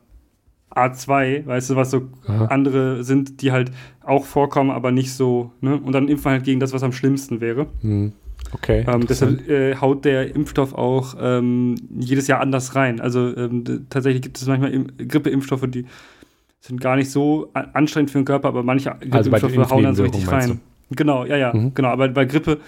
A2, 0.74 1.46
weißt 1.46 1.70
du, 1.70 1.76
was 1.76 1.90
so 1.90 2.02
Aha. 2.26 2.46
andere 2.46 3.02
sind, 3.02 3.42
die 3.42 3.50
halt 3.52 3.72
auch 4.04 4.24
vorkommen, 4.24 4.70
aber 4.70 4.92
nicht 4.92 5.12
so, 5.12 5.50
ne? 5.60 5.76
Und 5.78 5.92
dann 5.92 6.08
impfen 6.08 6.30
halt 6.30 6.44
gegen 6.44 6.60
das, 6.60 6.72
was 6.72 6.82
am 6.82 6.92
schlimmsten 6.92 7.40
wäre. 7.40 7.66
Hm. 7.80 8.12
Okay. 8.52 8.84
Ähm, 8.88 9.06
deshalb 9.06 9.48
äh, 9.48 9.76
haut 9.76 10.04
der 10.04 10.34
Impfstoff 10.34 10.72
auch 10.74 11.14
ähm, 11.20 11.74
jedes 11.98 12.26
Jahr 12.26 12.40
anders 12.40 12.74
rein. 12.74 13.00
Also 13.00 13.36
ähm, 13.36 13.86
tatsächlich 13.90 14.22
gibt 14.22 14.38
es 14.38 14.46
manchmal 14.46 14.72
Im 14.72 14.86
Grippeimpfstoffe, 14.96 15.66
die 15.68 15.86
sind 16.60 16.80
gar 16.80 16.96
nicht 16.96 17.10
so 17.10 17.50
anstrengend 17.52 18.10
für 18.10 18.18
den 18.18 18.24
Körper, 18.24 18.48
aber 18.48 18.62
manche 18.62 18.92
Also 18.92 19.30
Grippeimpfstoffe 19.30 19.70
hauen 19.70 19.84
dann 19.84 19.94
so 19.94 20.02
richtig 20.04 20.30
rein. 20.30 20.60
Genau, 20.90 21.24
ja, 21.24 21.36
ja, 21.36 21.54
Mhm. 21.54 21.74
genau. 21.74 21.88
Aber 21.88 22.08
bei 22.08 22.24
Grippe 22.24 22.58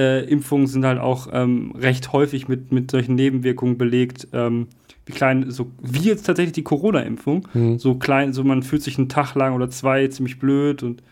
äh, 0.00 0.24
Impfungen 0.24 0.66
sind 0.66 0.84
halt 0.86 0.98
auch 0.98 1.28
ähm, 1.32 1.72
recht 1.78 2.12
häufig 2.12 2.48
mit, 2.48 2.72
mit 2.72 2.90
solchen 2.90 3.14
Nebenwirkungen 3.14 3.76
belegt. 3.76 4.28
Ähm, 4.32 4.68
wie 5.06 5.12
klein, 5.12 5.50
so 5.50 5.70
wie 5.82 6.08
jetzt 6.08 6.24
tatsächlich 6.24 6.52
die 6.54 6.62
Corona-Impfung. 6.62 7.46
Hm. 7.52 7.78
So 7.78 7.96
klein, 7.96 8.32
so 8.32 8.44
man 8.44 8.62
fühlt 8.62 8.82
sich 8.82 8.96
einen 8.98 9.08
Tag 9.08 9.34
lang 9.34 9.54
oder 9.54 9.68
zwei 9.70 10.06
ziemlich 10.08 10.38
blöd 10.38 10.82
und 10.82 11.02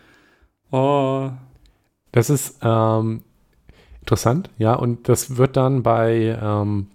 oh, 0.71 1.29
Das 2.11 2.29
ist 2.29 2.57
ähm, 2.63 3.21
interessant, 4.01 4.49
ja, 4.57 4.73
und 4.73 5.07
das 5.07 5.37
wird 5.37 5.55
dann 5.55 5.83
bei 5.83 6.37
ähm, 6.41 6.87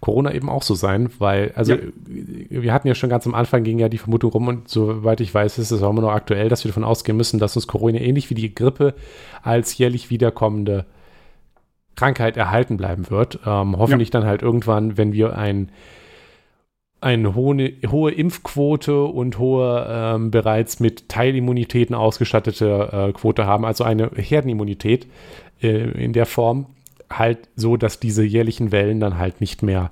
Corona 0.00 0.34
eben 0.34 0.48
auch 0.48 0.62
so 0.62 0.74
sein, 0.74 1.10
weil, 1.18 1.52
also 1.54 1.74
Ja. 1.74 1.80
wir 2.06 2.72
hatten 2.72 2.88
ja 2.88 2.94
schon 2.94 3.08
ganz 3.08 3.26
am 3.26 3.34
Anfang 3.34 3.62
ging 3.62 3.78
ja 3.78 3.88
die 3.88 3.98
Vermutung 3.98 4.32
rum 4.32 4.48
und 4.48 4.68
soweit 4.68 5.20
ich 5.20 5.32
weiß, 5.32 5.58
ist 5.58 5.70
es 5.70 5.82
auch 5.82 5.90
immer 5.90 6.02
noch 6.02 6.10
aktuell, 6.12 6.48
dass 6.48 6.64
wir 6.64 6.70
davon 6.70 6.84
ausgehen 6.84 7.16
müssen, 7.16 7.38
dass 7.38 7.56
uns 7.56 7.68
Corona 7.68 7.98
ähnlich 7.98 8.28
wie 8.28 8.34
die 8.34 8.52
Grippe 8.54 8.94
als 9.42 9.78
jährlich 9.78 10.10
wiederkommende 10.10 10.86
Krankheit 12.02 12.36
erhalten 12.36 12.76
bleiben 12.76 13.10
wird. 13.10 13.38
Ähm, 13.46 13.78
hoffentlich 13.78 14.10
dann 14.10 14.24
halt 14.24 14.42
irgendwann, 14.42 14.96
wenn 14.96 15.12
wir 15.12 15.38
ein 15.38 15.70
eine 17.00 17.34
hohe, 17.34 17.72
hohe 17.90 18.12
Impfquote 18.12 19.02
und 19.02 19.38
hohe 19.38 19.86
ähm, 19.88 20.30
bereits 20.30 20.78
mit 20.78 21.08
Teilimmunitäten 21.08 21.96
ausgestattete 21.96 23.08
äh, 23.08 23.12
Quote 23.12 23.44
haben, 23.44 23.64
also 23.64 23.82
eine 23.82 24.10
Herdenimmunität 24.14 25.08
äh, 25.60 25.90
in 25.90 26.12
der 26.12 26.26
Form, 26.26 26.66
halt 27.10 27.48
so, 27.56 27.76
dass 27.76 27.98
diese 27.98 28.22
jährlichen 28.22 28.70
Wellen 28.70 29.00
dann 29.00 29.18
halt 29.18 29.40
nicht 29.40 29.62
mehr 29.64 29.90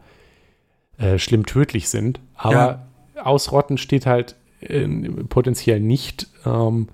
äh, 0.99 1.19
schlimm 1.19 1.47
tödlich 1.47 1.89
sind. 1.89 2.21
Aber 2.37 2.87
ausrotten 3.21 3.77
steht 3.77 4.07
halt 4.07 4.37
äh, 4.61 4.87
potenziell 5.29 5.81
nicht, 5.81 6.29
ähm, 6.47 6.87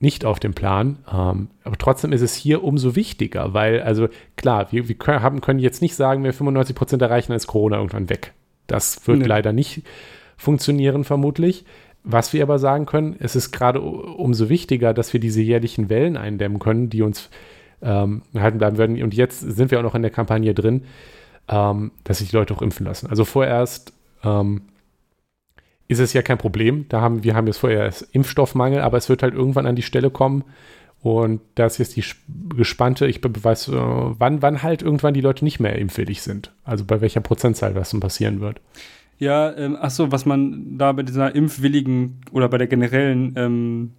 nicht 0.00 0.24
auf 0.24 0.40
dem 0.40 0.54
Plan. 0.54 0.98
Ähm, 1.12 1.48
aber 1.62 1.76
trotzdem 1.78 2.12
ist 2.12 2.22
es 2.22 2.34
hier 2.34 2.64
umso 2.64 2.96
wichtiger, 2.96 3.54
weil, 3.54 3.82
also 3.82 4.08
klar, 4.36 4.72
wir, 4.72 4.88
wir 4.88 4.94
können, 4.96 5.22
haben, 5.22 5.40
können 5.40 5.58
jetzt 5.60 5.82
nicht 5.82 5.94
sagen, 5.94 6.20
wenn 6.22 6.26
wir 6.28 6.32
95 6.34 6.74
Prozent 6.74 7.02
erreichen, 7.02 7.28
dann 7.28 7.36
ist 7.36 7.46
Corona 7.46 7.76
irgendwann 7.76 8.08
weg. 8.08 8.32
Das 8.66 9.06
wird 9.06 9.18
Nee. 9.18 9.26
leider 9.26 9.52
nicht 9.52 9.82
funktionieren, 10.36 11.04
vermutlich. 11.04 11.64
Was 12.02 12.32
wir 12.32 12.42
aber 12.42 12.58
sagen 12.58 12.86
können, 12.86 13.14
es 13.18 13.36
ist 13.36 13.52
gerade 13.52 13.80
umso 13.82 14.48
wichtiger, 14.48 14.94
dass 14.94 15.12
wir 15.12 15.20
diese 15.20 15.42
jährlichen 15.42 15.90
Wellen 15.90 16.16
eindämmen 16.16 16.58
können, 16.58 16.88
die 16.88 17.02
uns 17.02 17.28
ähm, 17.82 18.22
halten 18.34 18.56
bleiben 18.58 18.78
werden. 18.78 19.02
Und 19.02 19.12
jetzt 19.12 19.40
sind 19.40 19.70
wir 19.70 19.78
auch 19.78 19.82
noch 19.82 19.94
in 19.94 20.02
der 20.02 20.10
Kampagne 20.10 20.54
drin, 20.54 20.84
ähm, 21.48 21.90
dass 22.04 22.18
sich 22.18 22.30
die 22.30 22.36
Leute 22.36 22.54
auch 22.54 22.62
impfen 22.62 22.86
lassen. 22.86 23.08
Also 23.08 23.26
vorerst 23.26 23.92
ähm, 24.24 24.62
ist 25.90 25.98
es 25.98 26.12
ja 26.12 26.22
kein 26.22 26.38
Problem. 26.38 26.86
Da 26.88 27.00
haben, 27.00 27.24
wir 27.24 27.34
haben 27.34 27.48
jetzt 27.48 27.58
vorerst 27.58 28.08
Impfstoffmangel, 28.12 28.80
aber 28.80 28.96
es 28.96 29.08
wird 29.08 29.22
halt 29.22 29.34
irgendwann 29.34 29.66
an 29.66 29.74
die 29.76 29.82
Stelle 29.82 30.10
kommen. 30.10 30.44
Und 31.02 31.40
da 31.54 31.66
ist 31.66 31.78
jetzt 31.78 31.96
die 31.96 32.02
sp- 32.04 32.22
gespannte, 32.54 33.06
ich 33.06 33.20
weiß, 33.22 33.68
äh, 33.68 33.72
wann, 33.72 34.42
wann 34.42 34.62
halt 34.62 34.82
irgendwann 34.82 35.14
die 35.14 35.20
Leute 35.22 35.44
nicht 35.44 35.58
mehr 35.58 35.76
impfwillig 35.76 36.22
sind. 36.22 36.52
Also 36.62 36.84
bei 36.84 37.00
welcher 37.00 37.20
Prozentzahl 37.20 37.74
das 37.74 37.90
dann 37.90 38.00
passieren 38.00 38.40
wird. 38.40 38.60
Ja, 39.18 39.54
ähm, 39.56 39.76
ach 39.80 39.90
so, 39.90 40.12
was 40.12 40.26
man 40.26 40.78
da 40.78 40.92
bei 40.92 41.02
dieser 41.02 41.34
impfwilligen 41.34 42.20
oder 42.32 42.48
bei 42.48 42.58
der 42.58 42.66
generellen 42.68 43.32
ähm, 43.36 43.92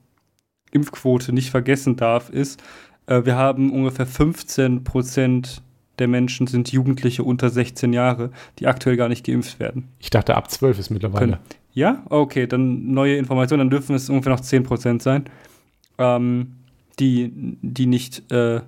Impfquote 0.71 1.33
nicht 1.33 1.49
vergessen 1.49 1.95
darf, 1.97 2.29
ist, 2.29 2.61
äh, 3.07 3.25
wir 3.25 3.35
haben 3.35 3.71
ungefähr 3.71 4.05
15 4.05 4.83
Prozent 4.83 5.61
der 6.01 6.09
Menschen 6.09 6.47
sind 6.47 6.71
Jugendliche 6.71 7.23
unter 7.23 7.49
16 7.49 7.93
Jahre, 7.93 8.31
die 8.59 8.67
aktuell 8.67 8.97
gar 8.97 9.07
nicht 9.07 9.25
geimpft 9.25 9.59
werden. 9.59 9.87
Ich 9.99 10.09
dachte, 10.09 10.35
ab 10.35 10.51
12 10.51 10.79
ist 10.79 10.89
mittlerweile. 10.89 11.19
Können. 11.25 11.37
Ja? 11.73 12.03
Okay, 12.09 12.47
dann 12.47 12.91
neue 12.91 13.15
Informationen, 13.15 13.59
dann 13.59 13.69
dürfen 13.69 13.95
es 13.95 14.09
ungefähr 14.09 14.33
noch 14.33 14.41
10 14.41 14.63
Prozent 14.63 15.01
sein, 15.01 15.25
ähm, 15.97 16.57
die, 16.99 17.31
die 17.61 17.85
nicht 17.85 18.29
äh, 18.31 18.61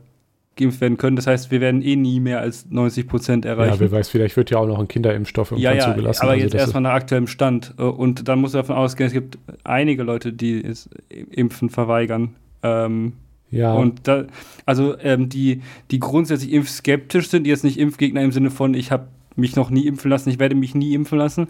geimpft 0.56 0.82
werden 0.82 0.98
können. 0.98 1.16
Das 1.16 1.28
heißt, 1.28 1.52
wir 1.52 1.60
werden 1.62 1.82
eh 1.82 1.96
nie 1.96 2.20
mehr 2.20 2.40
als 2.40 2.68
90 2.70 3.08
Prozent 3.08 3.46
erreichen. 3.46 3.74
Ja, 3.74 3.80
wer 3.80 3.92
weiß, 3.92 4.10
vielleicht 4.10 4.38
wird 4.38 4.52
ja 4.52 4.60
auch 4.60 4.68
noch 4.68 4.80
ein 4.80 4.88
Kinderimpfstoff 4.88 5.52
Ja, 5.52 5.72
irgendwann 5.72 5.78
ja, 5.78 5.96
zugelassen. 5.96 6.22
aber 6.22 6.32
Also 6.34 6.44
jetzt 6.44 6.56
erstmal 6.56 6.84
nach 6.84 6.94
aktuellem 6.94 7.28
Stand. 7.28 7.74
Äh, 7.78 7.84
Und 7.84 8.28
dann 8.28 8.40
muss 8.40 8.52
davon 8.54 8.76
ausgehen, 8.76 9.08
es 9.08 9.14
gibt 9.14 9.38
einige 9.64 10.04
Leute, 10.04 10.32
die 10.32 10.64
es 10.64 10.90
Impfen 11.32 11.70
verweigern. 11.70 12.36
Ähm, 12.62 13.14
ja, 13.54 13.74
Und 13.74 14.08
da, 14.08 14.26
also 14.66 14.98
ähm, 15.00 15.30
die, 15.30 15.62
die 15.92 16.00
grundsätzlich 16.00 16.52
impfskeptisch 16.52 17.30
sind, 17.30 17.44
die 17.44 17.50
jetzt 17.50 17.64
nicht 17.64 17.80
Impfgegner 17.80 18.22
im 18.22 18.32
Sinne 18.32 18.50
von, 18.50 18.74
ich 18.74 18.92
habe 18.92 19.08
mich 19.36 19.56
noch 19.56 19.70
nie 19.70 19.88
impfen 19.88 20.10
lassen, 20.10 20.30
ich 20.30 20.40
werde 20.40 20.56
mich 20.56 20.76
nie 20.76 20.94
impfen 20.94 21.18
lassen, 21.18 21.48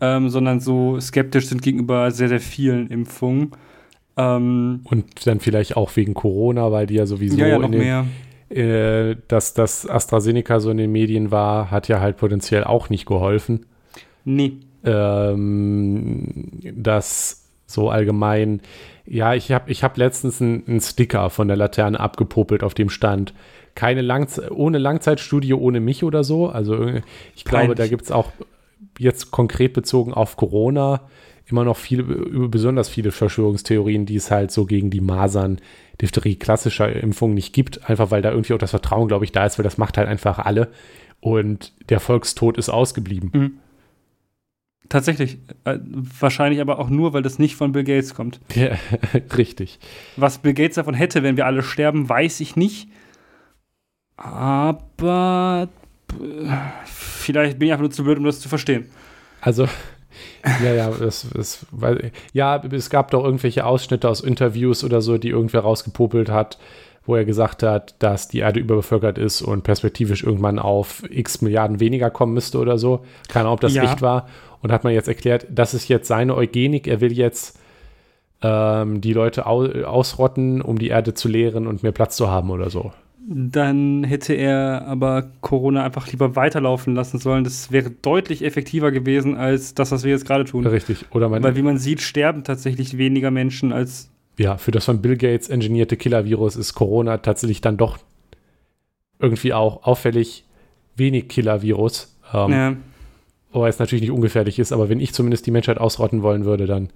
ähm, 0.00 0.28
sondern 0.28 0.60
so 0.60 1.00
skeptisch 1.00 1.46
sind 1.46 1.62
gegenüber 1.62 2.10
sehr, 2.10 2.28
sehr 2.28 2.40
vielen 2.40 2.88
Impfungen. 2.88 3.52
Ähm, 4.16 4.80
und 4.84 5.26
dann 5.26 5.40
vielleicht 5.40 5.76
auch 5.76 5.94
wegen 5.96 6.14
Corona, 6.14 6.72
weil 6.72 6.86
die 6.86 6.94
ja 6.94 7.06
sowieso 7.06 7.38
ja, 7.38 7.46
ja, 7.46 7.58
noch 7.58 7.70
den, 7.70 7.80
mehr. 7.80 8.06
Äh, 8.50 9.16
dass 9.28 9.54
das 9.54 9.88
AstraZeneca 9.88 10.60
so 10.60 10.70
in 10.70 10.78
den 10.78 10.92
Medien 10.92 11.30
war, 11.30 11.70
hat 11.70 11.88
ja 11.88 12.00
halt 12.00 12.16
potenziell 12.16 12.64
auch 12.64 12.90
nicht 12.90 13.06
geholfen. 13.06 13.66
Nee. 14.24 14.54
Ähm, 14.84 16.48
dass 16.74 17.48
so 17.66 17.90
allgemein, 17.90 18.60
ja, 19.08 19.34
ich 19.34 19.50
habe 19.52 19.70
ich 19.70 19.82
hab 19.82 19.96
letztens 19.96 20.40
einen 20.40 20.80
Sticker 20.80 21.30
von 21.30 21.48
der 21.48 21.56
Laterne 21.56 21.98
abgepopelt, 21.98 22.62
auf 22.62 22.74
dem 22.74 22.90
stand, 22.90 23.34
keine 23.74 24.02
Langze 24.02 24.54
ohne 24.54 24.78
Langzeitstudie, 24.78 25.54
ohne 25.54 25.80
mich 25.80 26.04
oder 26.04 26.24
so. 26.24 26.48
Also 26.48 26.86
ich 27.34 27.44
glaube, 27.44 27.74
da 27.74 27.86
gibt 27.86 28.02
es 28.02 28.12
auch 28.12 28.32
jetzt 28.98 29.30
konkret 29.30 29.72
bezogen 29.72 30.12
auf 30.12 30.36
Corona 30.36 31.02
immer 31.46 31.64
noch 31.64 31.76
viele, 31.76 32.02
besonders 32.02 32.90
viele 32.90 33.10
Verschwörungstheorien, 33.10 34.04
die 34.04 34.16
es 34.16 34.30
halt 34.30 34.50
so 34.50 34.66
gegen 34.66 34.90
die 34.90 35.00
Masern, 35.00 35.60
Diphtherie 36.00 36.36
klassischer 36.36 36.94
Impfungen 36.94 37.34
nicht 37.34 37.54
gibt, 37.54 37.88
einfach 37.88 38.10
weil 38.10 38.20
da 38.20 38.30
irgendwie 38.30 38.52
auch 38.52 38.58
das 38.58 38.70
Vertrauen, 38.70 39.08
glaube 39.08 39.24
ich, 39.24 39.32
da 39.32 39.46
ist, 39.46 39.58
weil 39.58 39.64
das 39.64 39.78
macht 39.78 39.96
halt 39.96 40.08
einfach 40.08 40.38
alle 40.38 40.68
und 41.20 41.72
der 41.88 42.00
Volkstod 42.00 42.58
ist 42.58 42.68
ausgeblieben. 42.68 43.30
Mhm. 43.32 43.58
Tatsächlich. 44.88 45.38
Äh, 45.64 45.78
wahrscheinlich 46.20 46.60
aber 46.60 46.78
auch 46.78 46.88
nur, 46.88 47.12
weil 47.12 47.22
das 47.22 47.38
nicht 47.38 47.56
von 47.56 47.72
Bill 47.72 47.84
Gates 47.84 48.14
kommt. 48.14 48.40
Ja, 48.54 48.70
richtig. 49.36 49.78
Was 50.16 50.38
Bill 50.38 50.54
Gates 50.54 50.76
davon 50.76 50.94
hätte, 50.94 51.22
wenn 51.22 51.36
wir 51.36 51.46
alle 51.46 51.62
sterben, 51.62 52.08
weiß 52.08 52.40
ich 52.40 52.56
nicht. 52.56 52.88
Aber 54.16 55.68
äh, 56.12 56.50
vielleicht 56.86 57.58
bin 57.58 57.68
ich 57.68 57.72
einfach 57.72 57.82
nur 57.82 57.90
zu 57.90 58.02
blöd, 58.02 58.18
um 58.18 58.24
das 58.24 58.40
zu 58.40 58.48
verstehen. 58.48 58.86
Also, 59.40 59.68
ja, 60.64 60.72
ja, 60.72 60.90
das, 60.90 61.26
das, 61.32 61.66
weil, 61.70 62.10
ja, 62.32 62.56
es 62.56 62.90
gab 62.90 63.10
doch 63.10 63.24
irgendwelche 63.24 63.64
Ausschnitte 63.64 64.08
aus 64.08 64.20
Interviews 64.20 64.82
oder 64.82 65.00
so, 65.00 65.18
die 65.18 65.28
irgendwer 65.28 65.60
rausgepopelt 65.60 66.30
hat, 66.30 66.58
wo 67.08 67.16
er 67.16 67.24
gesagt 67.24 67.62
hat, 67.62 67.96
dass 68.00 68.28
die 68.28 68.40
Erde 68.40 68.60
überbevölkert 68.60 69.16
ist 69.16 69.40
und 69.42 69.62
perspektivisch 69.62 70.22
irgendwann 70.22 70.58
auf 70.58 71.02
x 71.08 71.40
Milliarden 71.40 71.80
weniger 71.80 72.10
kommen 72.10 72.34
müsste 72.34 72.58
oder 72.58 72.76
so. 72.76 73.00
Keine 73.28 73.46
Ahnung, 73.46 73.54
ob 73.54 73.60
das 73.62 73.74
ja. 73.74 73.84
echt 73.84 74.02
war. 74.02 74.28
Und 74.60 74.72
hat 74.72 74.84
man 74.84 74.92
jetzt 74.92 75.08
erklärt, 75.08 75.46
das 75.50 75.72
ist 75.72 75.88
jetzt 75.88 76.06
seine 76.06 76.36
Eugenik. 76.36 76.86
Er 76.86 77.00
will 77.00 77.12
jetzt 77.12 77.58
ähm, 78.42 79.00
die 79.00 79.12
Leute 79.12 79.46
au 79.46 79.64
ausrotten, 79.64 80.60
um 80.60 80.78
die 80.78 80.88
Erde 80.88 81.14
zu 81.14 81.28
leeren 81.28 81.66
und 81.66 81.82
mehr 81.82 81.92
Platz 81.92 82.16
zu 82.16 82.28
haben 82.28 82.50
oder 82.50 82.68
so. 82.68 82.92
Dann 83.30 84.04
hätte 84.04 84.34
er 84.34 84.86
aber 84.86 85.30
Corona 85.40 85.84
einfach 85.84 86.10
lieber 86.10 86.34
weiterlaufen 86.34 86.94
lassen 86.94 87.18
sollen. 87.18 87.44
Das 87.44 87.70
wäre 87.70 87.90
deutlich 87.90 88.42
effektiver 88.42 88.90
gewesen 88.90 89.36
als 89.36 89.74
das, 89.74 89.92
was 89.92 90.04
wir 90.04 90.12
jetzt 90.12 90.26
gerade 90.26 90.44
tun. 90.44 90.66
Richtig. 90.66 91.04
Oder 91.10 91.30
Weil, 91.30 91.56
wie 91.56 91.62
man 91.62 91.78
sieht, 91.78 92.00
sterben 92.00 92.42
tatsächlich 92.42 92.96
weniger 92.96 93.30
Menschen 93.30 93.72
als. 93.72 94.10
Ja, 94.38 94.56
für 94.56 94.70
das 94.70 94.84
von 94.84 95.02
Bill 95.02 95.16
Gates 95.16 95.48
ingenierte 95.48 95.96
Killer-Virus 95.96 96.56
ist 96.56 96.74
Corona 96.74 97.18
tatsächlich 97.18 97.60
dann 97.60 97.76
doch 97.76 97.98
irgendwie 99.18 99.52
auch 99.52 99.82
auffällig 99.82 100.44
wenig 100.96 101.28
Killer-Virus. 101.28 102.16
Ähm, 102.32 102.52
ja. 102.52 102.76
Wobei 103.50 103.68
es 103.68 103.78
natürlich 103.78 104.02
nicht 104.02 104.12
ungefährlich 104.12 104.58
ist, 104.58 104.72
aber 104.72 104.88
wenn 104.88 105.00
ich 105.00 105.12
zumindest 105.12 105.46
die 105.46 105.50
Menschheit 105.50 105.78
ausrotten 105.78 106.22
wollen 106.22 106.44
würde, 106.44 106.66
dann 106.66 106.90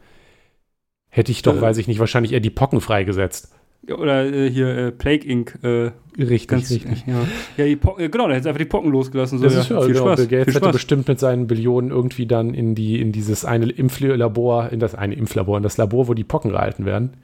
hätte 1.09 1.33
ich 1.33 1.43
doch, 1.43 1.57
äh, 1.57 1.61
weiß 1.61 1.79
ich 1.79 1.89
nicht, 1.89 1.99
wahrscheinlich 1.99 2.33
eher 2.33 2.41
die 2.41 2.51
Pocken 2.51 2.81
freigesetzt. 2.81 3.53
Oder 3.91 4.33
äh, 4.33 4.49
hier 4.49 4.69
äh, 4.69 4.93
Plague 4.93 5.29
Inc. 5.29 5.59
Äh, 5.65 5.91
richtig, 6.17 6.47
ganz, 6.47 6.71
richtig. 6.71 7.05
Ja, 7.07 7.27
ja 7.57 7.65
die 7.65 7.75
Pocken, 7.75 8.05
äh, 8.05 8.09
genau, 8.09 8.29
da 8.29 8.35
hätte 8.35 8.49
einfach 8.49 8.61
die 8.61 8.67
Pocken 8.67 8.93
losgelassen. 8.93 9.39
So, 9.39 9.45
das 9.45 9.55
ist 9.55 9.71
ja, 9.71 9.81
viel 9.81 9.95
genau, 9.95 10.07
Spaß. 10.07 10.29
Bill 10.29 10.39
Gates 10.39 10.55
hätte 10.55 10.71
bestimmt 10.71 11.09
mit 11.09 11.19
seinen 11.19 11.49
Billionen 11.49 11.91
irgendwie 11.91 12.27
dann 12.27 12.55
in, 12.55 12.77
die, 12.77 13.01
in 13.01 13.11
dieses 13.11 13.45
eine 13.45 13.69
Impflabor, 13.69 14.71
in 14.71 14.79
das 14.79 14.95
eine 14.95 15.15
Impflabor, 15.15 15.57
in 15.57 15.65
das 15.65 15.79
Labor, 15.79 16.07
wo 16.07 16.15
die 16.15 16.23
Pocken 16.23 16.53
gehalten 16.53 16.85
werden. 16.85 17.15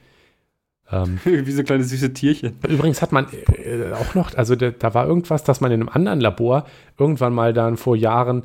Ähm, 0.90 1.18
Wie 1.24 1.52
so 1.52 1.62
kleine 1.62 1.84
süße 1.84 2.12
Tierchen. 2.12 2.58
Übrigens 2.66 3.02
hat 3.02 3.12
man 3.12 3.26
äh, 3.32 3.92
auch 3.92 4.14
noch, 4.14 4.34
also 4.34 4.56
da, 4.56 4.70
da 4.70 4.94
war 4.94 5.06
irgendwas, 5.06 5.44
dass 5.44 5.60
man 5.60 5.70
in 5.70 5.80
einem 5.80 5.88
anderen 5.88 6.20
Labor 6.20 6.66
irgendwann 6.98 7.34
mal 7.34 7.52
dann 7.52 7.76
vor 7.76 7.96
Jahren 7.96 8.44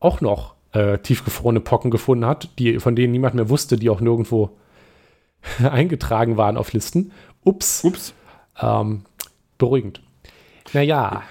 auch 0.00 0.20
noch 0.20 0.54
äh, 0.72 0.98
tiefgefrorene 0.98 1.60
Pocken 1.60 1.90
gefunden 1.90 2.26
hat, 2.26 2.50
die, 2.58 2.80
von 2.80 2.96
denen 2.96 3.12
niemand 3.12 3.34
mehr 3.34 3.48
wusste, 3.48 3.76
die 3.76 3.90
auch 3.90 4.00
nirgendwo 4.00 4.56
eingetragen 5.62 6.36
waren 6.36 6.56
auf 6.56 6.72
Listen. 6.72 7.12
Ups. 7.44 7.84
Ups. 7.84 8.14
Ähm, 8.60 9.02
beruhigend. 9.58 10.02
Naja. 10.72 11.22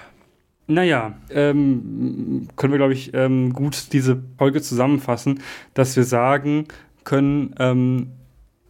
Naja, 0.66 1.18
ähm, 1.28 2.48
können 2.56 2.72
wir, 2.72 2.78
glaube 2.78 2.94
ich, 2.94 3.12
ähm, 3.12 3.52
gut 3.52 3.92
diese 3.92 4.22
Folge 4.38 4.62
zusammenfassen, 4.62 5.40
dass 5.74 5.94
wir 5.94 6.04
sagen 6.04 6.68
können, 7.04 7.54
ähm, 7.58 8.12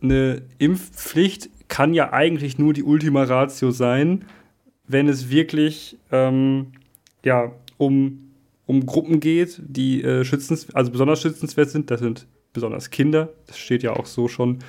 eine 0.02 0.42
Impfpflicht 0.58 1.50
kann 1.68 1.94
ja 1.94 2.12
eigentlich 2.12 2.58
nur 2.58 2.72
die 2.72 2.82
Ultima 2.82 3.24
Ratio 3.24 3.70
sein, 3.70 4.24
wenn 4.86 5.08
es 5.08 5.30
wirklich 5.30 5.98
ähm, 6.12 6.72
ja, 7.24 7.52
um, 7.78 8.30
um 8.66 8.86
Gruppen 8.86 9.20
geht, 9.20 9.60
die 9.66 10.02
äh, 10.02 10.24
schützens 10.24 10.74
also 10.74 10.90
besonders 10.90 11.22
schützenswert 11.22 11.70
sind. 11.70 11.90
Das 11.90 12.00
sind 12.00 12.26
besonders 12.52 12.90
Kinder. 12.90 13.30
Das 13.46 13.58
steht 13.58 13.82
ja 13.82 13.92
auch 13.94 14.06
so 14.06 14.28
schon 14.28 14.60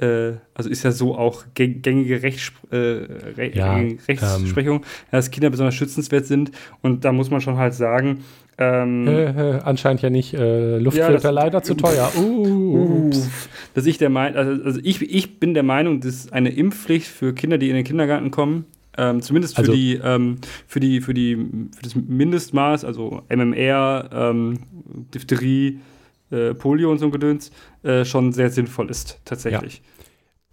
äh, 0.00 0.32
also 0.54 0.70
ist 0.70 0.82
ja 0.82 0.92
so 0.92 1.14
auch 1.14 1.44
gängige 1.54 2.22
Rechts, 2.22 2.52
äh, 2.70 2.76
Re 2.76 3.50
ja, 3.54 3.76
Rechtsprechung, 3.76 4.78
ähm, 4.78 4.84
dass 5.10 5.30
Kinder 5.30 5.50
besonders 5.50 5.74
schützenswert 5.74 6.26
sind. 6.26 6.52
Und 6.80 7.04
da 7.04 7.12
muss 7.12 7.30
man 7.30 7.40
schon 7.40 7.58
halt 7.58 7.74
sagen, 7.74 8.24
ähm, 8.60 9.08
äh, 9.08 9.58
anscheinend 9.64 10.02
ja 10.02 10.10
nicht. 10.10 10.34
Äh, 10.34 10.78
Luftfilter 10.78 11.28
ja, 11.28 11.30
leider 11.30 11.62
zu 11.62 11.74
teuer. 11.74 12.12
Uh, 12.16 13.10
dass 13.72 13.86
ich 13.86 13.96
der 13.96 14.10
Meinung, 14.10 14.36
also, 14.36 14.62
also, 14.62 14.80
ich, 14.82 15.00
ich 15.02 15.40
bin 15.40 15.54
der 15.54 15.62
Meinung, 15.62 16.00
dass 16.00 16.30
eine 16.30 16.50
Impfpflicht 16.50 17.06
für 17.08 17.32
Kinder, 17.32 17.56
die 17.56 17.70
in 17.70 17.74
den 17.74 17.84
Kindergarten 17.84 18.30
kommen, 18.30 18.66
ähm, 18.98 19.22
zumindest 19.22 19.54
für 19.54 19.62
also, 19.62 19.72
die, 19.72 19.94
ähm, 20.04 20.36
für 20.66 20.78
die, 20.78 21.00
für 21.00 21.14
die, 21.14 21.36
für 21.36 21.82
das 21.82 21.94
Mindestmaß, 21.94 22.84
also 22.84 23.22
MMR, 23.30 24.10
ähm, 24.12 24.58
Diphtherie, 25.14 25.80
äh, 26.30 26.52
Polio 26.52 26.90
und 26.90 26.98
so 26.98 27.06
ein 27.06 27.12
Gedöns, 27.12 27.50
äh, 27.82 28.04
schon 28.04 28.32
sehr 28.32 28.50
sinnvoll 28.50 28.90
ist, 28.90 29.20
tatsächlich. 29.24 29.76
Ja. 29.76 30.04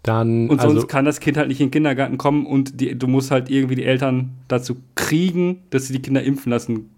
Dann, 0.04 0.50
und 0.50 0.62
sonst 0.62 0.76
also, 0.76 0.88
kann 0.88 1.04
das 1.04 1.20
Kind 1.20 1.36
halt 1.36 1.50
nicht 1.50 1.60
in 1.60 1.68
den 1.68 1.72
Kindergarten 1.72 2.18
kommen 2.18 2.46
und 2.46 2.80
die, 2.80 2.98
du 2.98 3.08
musst 3.08 3.32
halt 3.32 3.50
irgendwie 3.50 3.76
die 3.76 3.84
Eltern 3.84 4.32
dazu 4.48 4.78
kriegen, 4.96 5.64
dass 5.72 5.88
sie 5.88 5.94
die 5.94 6.02
Kinder 6.02 6.24
impfen 6.24 6.50
lassen. 6.50 6.90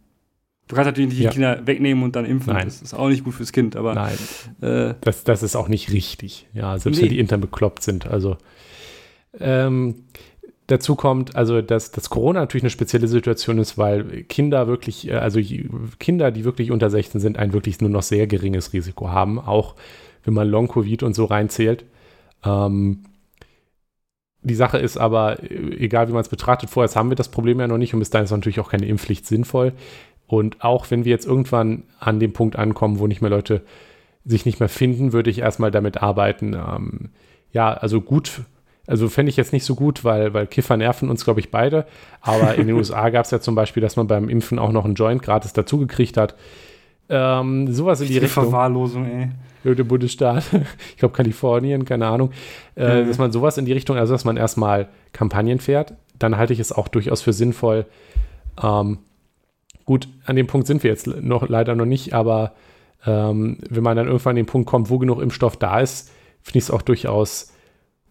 Du 0.70 0.76
kannst 0.76 0.86
natürlich 0.86 1.10
nicht 1.10 1.20
ja. 1.20 1.30
die 1.32 1.34
Kinder 1.34 1.66
wegnehmen 1.66 2.04
und 2.04 2.16
dann 2.16 2.26
impfen. 2.26 2.54
Nein. 2.54 2.66
Das 2.66 2.82
ist 2.82 2.94
auch 2.94 3.10
nicht 3.10 3.24
gut 3.24 3.34
fürs 3.34 3.52
Kind, 3.52 3.76
aber. 3.76 3.96
Nein. 3.96 4.18
Äh, 4.62 4.94
das, 5.02 5.24
das 5.24 5.42
ist 5.42 5.56
auch 5.56 5.68
nicht 5.68 5.92
richtig. 5.92 6.48
Ja, 6.54 6.78
selbst 6.78 6.98
nee. 6.98 7.06
wenn 7.06 7.10
die 7.10 7.20
intern 7.20 7.42
bekloppt 7.42 7.82
sind. 7.84 8.06
Also. 8.06 8.38
Ähm, 9.40 10.04
dazu 10.68 10.96
kommt, 10.96 11.36
also 11.36 11.62
dass, 11.62 11.92
dass 11.92 12.12
Corona 12.12 12.42
natürlich 12.42 12.64
eine 12.64 12.70
spezielle 12.70 13.08
Situation 13.08 13.58
ist, 13.58 13.80
weil 13.80 14.24
Kinder 14.24 14.68
wirklich, 14.68 15.08
äh, 15.08 15.16
also 15.16 15.40
Kinder, 15.98 16.30
die 16.30 16.46
wirklich 16.46 16.70
unter 16.70 16.92
16 16.92 17.20
sind, 17.20 17.38
ein 17.38 17.52
wirklich 17.52 17.82
nur 17.82 17.90
noch 17.90 18.04
sehr 18.04 18.28
geringes 18.28 18.72
Risiko 18.72 19.10
haben, 19.10 19.40
auch 19.40 19.76
wenn 20.24 20.36
man 20.36 20.48
Long-Covid 20.48 21.02
und 21.02 21.16
so 21.16 21.26
reinzählt. 21.26 21.86
Ähm, 22.46 23.06
die 24.42 24.56
Sache 24.56 24.78
ist 24.78 24.98
aber, 24.98 25.44
äh, 25.44 25.76
egal 25.78 26.08
wie 26.08 26.14
man 26.14 26.22
es 26.22 26.30
betrachtet, 26.30 26.70
vorher 26.70 26.94
haben 26.96 27.10
wir 27.10 27.16
das 27.16 27.30
Problem 27.30 27.60
ja 27.60 27.68
noch 27.68 27.78
nicht 27.78 27.94
und 27.94 28.00
bis 28.00 28.10
dahin 28.10 28.26
ist 28.26 28.32
natürlich 28.32 28.60
auch 28.60 28.70
keine 28.70 28.86
Impfpflicht 28.86 29.26
sinnvoll. 29.26 29.74
Und 30.30 30.64
auch 30.64 30.90
wenn 30.90 31.04
wir 31.04 31.12
jetzt 31.12 31.26
irgendwann 31.26 31.84
an 32.00 32.22
dem 32.22 32.32
Punkt 32.32 32.56
ankommen, 32.56 33.00
wo 33.00 33.08
nicht 33.08 33.22
mehr 33.22 33.30
Leute 33.30 33.64
sich 34.24 34.46
nicht 34.46 34.62
mehr 34.62 34.70
finden, 34.70 35.12
würde 35.12 35.30
ich 35.30 35.40
erstmal 35.40 35.72
damit 35.72 36.02
arbeiten. 36.02 36.54
Ähm, 36.54 37.10
ja, 37.52 37.74
also 37.74 38.00
gut 38.00 38.44
also 38.90 39.08
fände 39.08 39.30
ich 39.30 39.38
jetzt 39.38 39.54
nicht 39.54 39.66
so 39.66 39.76
gut, 39.76 40.04
weil, 40.04 40.34
weil 40.34 40.48
Kiffer 40.48 40.76
nerven 40.76 41.10
uns, 41.10 41.24
glaube 41.24 41.40
ich, 41.40 41.52
beide. 41.52 41.86
Aber 42.22 42.56
in 42.56 42.66
den 42.66 42.76
USA 42.78 43.10
gab 43.10 43.26
es 43.26 43.32
ja 43.32 43.40
zum 43.40 43.54
Beispiel, 43.54 43.82
dass 43.82 43.96
man 43.96 44.08
beim 44.08 44.30
Impfen 44.30 44.58
auch 44.58 44.72
noch 44.72 44.84
einen 44.84 44.96
Joint 44.96 45.22
gratis 45.22 45.54
dazugekriegt 45.54 46.18
hat. 46.18 46.36
Ähm, 47.08 47.72
sowas 47.72 48.02
in 48.02 48.08
die, 48.08 48.14
die 48.14 48.20
Richtung. 48.20 48.46
Verwahrlosung, 48.46 49.06
ey. 49.06 49.30
Irgendein 49.64 49.90
Bundesstaat, 49.90 50.44
ich 50.90 50.98
glaube 50.98 51.14
Kalifornien, 51.14 51.86
keine 51.86 52.08
Ahnung. 52.08 52.32
Äh, 52.76 53.04
mhm. 53.04 53.08
Dass 53.08 53.20
man 53.20 53.32
sowas 53.32 53.60
in 53.60 53.66
die 53.66 53.74
Richtung, 53.74 53.96
also 53.96 54.14
dass 54.14 54.26
man 54.26 54.38
erstmal 54.38 54.88
Kampagnen 55.14 55.60
fährt, 55.60 55.94
dann 56.18 56.38
halte 56.38 56.54
ich 56.54 56.60
es 56.60 56.72
auch 56.72 56.88
durchaus 56.88 57.22
für 57.22 57.34
sinnvoll. 57.34 57.86
Ähm, 58.62 59.00
gut, 59.90 60.08
an 60.24 60.36
dem 60.36 60.46
Punkt 60.46 60.68
sind 60.68 60.84
wir 60.84 60.92
jetzt 60.92 61.08
noch 61.08 61.50
leider 61.50 61.74
noch 61.74 61.88
nicht, 61.88 62.14
aber 62.14 62.54
ähm, 63.08 63.58
wenn 63.72 63.82
man 63.82 63.98
dann 63.98 64.06
irgendwann 64.06 64.34
an 64.34 64.36
den 64.36 64.46
Punkt 64.46 64.70
kommt, 64.70 64.92
wo 64.92 65.00
genug 65.00 65.20
Impfstoff 65.20 65.58
da 65.58 65.80
ist, 65.80 66.12
finde 66.44 66.60
ich 66.60 66.66
es 66.66 66.70
auch 66.70 66.84
durchaus 66.84 67.52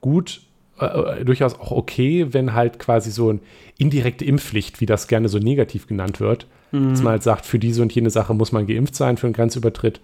gut, 0.00 0.40
äh, 0.80 1.24
durchaus 1.24 1.54
auch 1.54 1.70
okay, 1.70 2.34
wenn 2.34 2.52
halt 2.52 2.80
quasi 2.80 3.12
so 3.12 3.28
eine 3.28 3.38
indirekte 3.76 4.24
Impfpflicht, 4.24 4.80
wie 4.80 4.86
das 4.86 5.06
gerne 5.06 5.28
so 5.28 5.38
negativ 5.38 5.86
genannt 5.86 6.18
wird, 6.18 6.48
mhm. 6.72 6.90
dass 6.90 7.02
man 7.02 7.12
halt 7.12 7.22
sagt, 7.22 7.46
für 7.46 7.60
diese 7.60 7.80
und 7.80 7.94
jene 7.94 8.10
Sache 8.10 8.34
muss 8.34 8.50
man 8.50 8.66
geimpft 8.66 8.96
sein 8.96 9.16
für 9.16 9.28
einen 9.28 9.34
Grenzübertritt, 9.34 10.00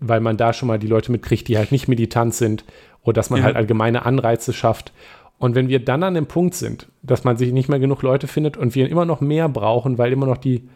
weil 0.00 0.20
man 0.20 0.38
da 0.38 0.54
schon 0.54 0.68
mal 0.68 0.78
die 0.78 0.86
Leute 0.86 1.12
mitkriegt, 1.12 1.48
die 1.48 1.58
halt 1.58 1.70
nicht 1.70 1.86
militant 1.86 2.32
sind 2.32 2.64
oder 3.02 3.12
dass 3.12 3.28
man 3.28 3.40
ja. 3.40 3.44
halt 3.44 3.56
allgemeine 3.56 4.06
Anreize 4.06 4.54
schafft. 4.54 4.94
Und 5.36 5.54
wenn 5.54 5.68
wir 5.68 5.84
dann 5.84 6.02
an 6.02 6.14
dem 6.14 6.28
Punkt 6.28 6.54
sind, 6.54 6.86
dass 7.02 7.24
man 7.24 7.36
sich 7.36 7.52
nicht 7.52 7.68
mehr 7.68 7.78
genug 7.78 8.00
Leute 8.00 8.26
findet 8.26 8.56
und 8.56 8.74
wir 8.74 8.88
immer 8.88 9.04
noch 9.04 9.20
mehr 9.20 9.50
brauchen, 9.50 9.98
weil 9.98 10.10
immer 10.10 10.24
noch 10.24 10.38
die 10.38 10.66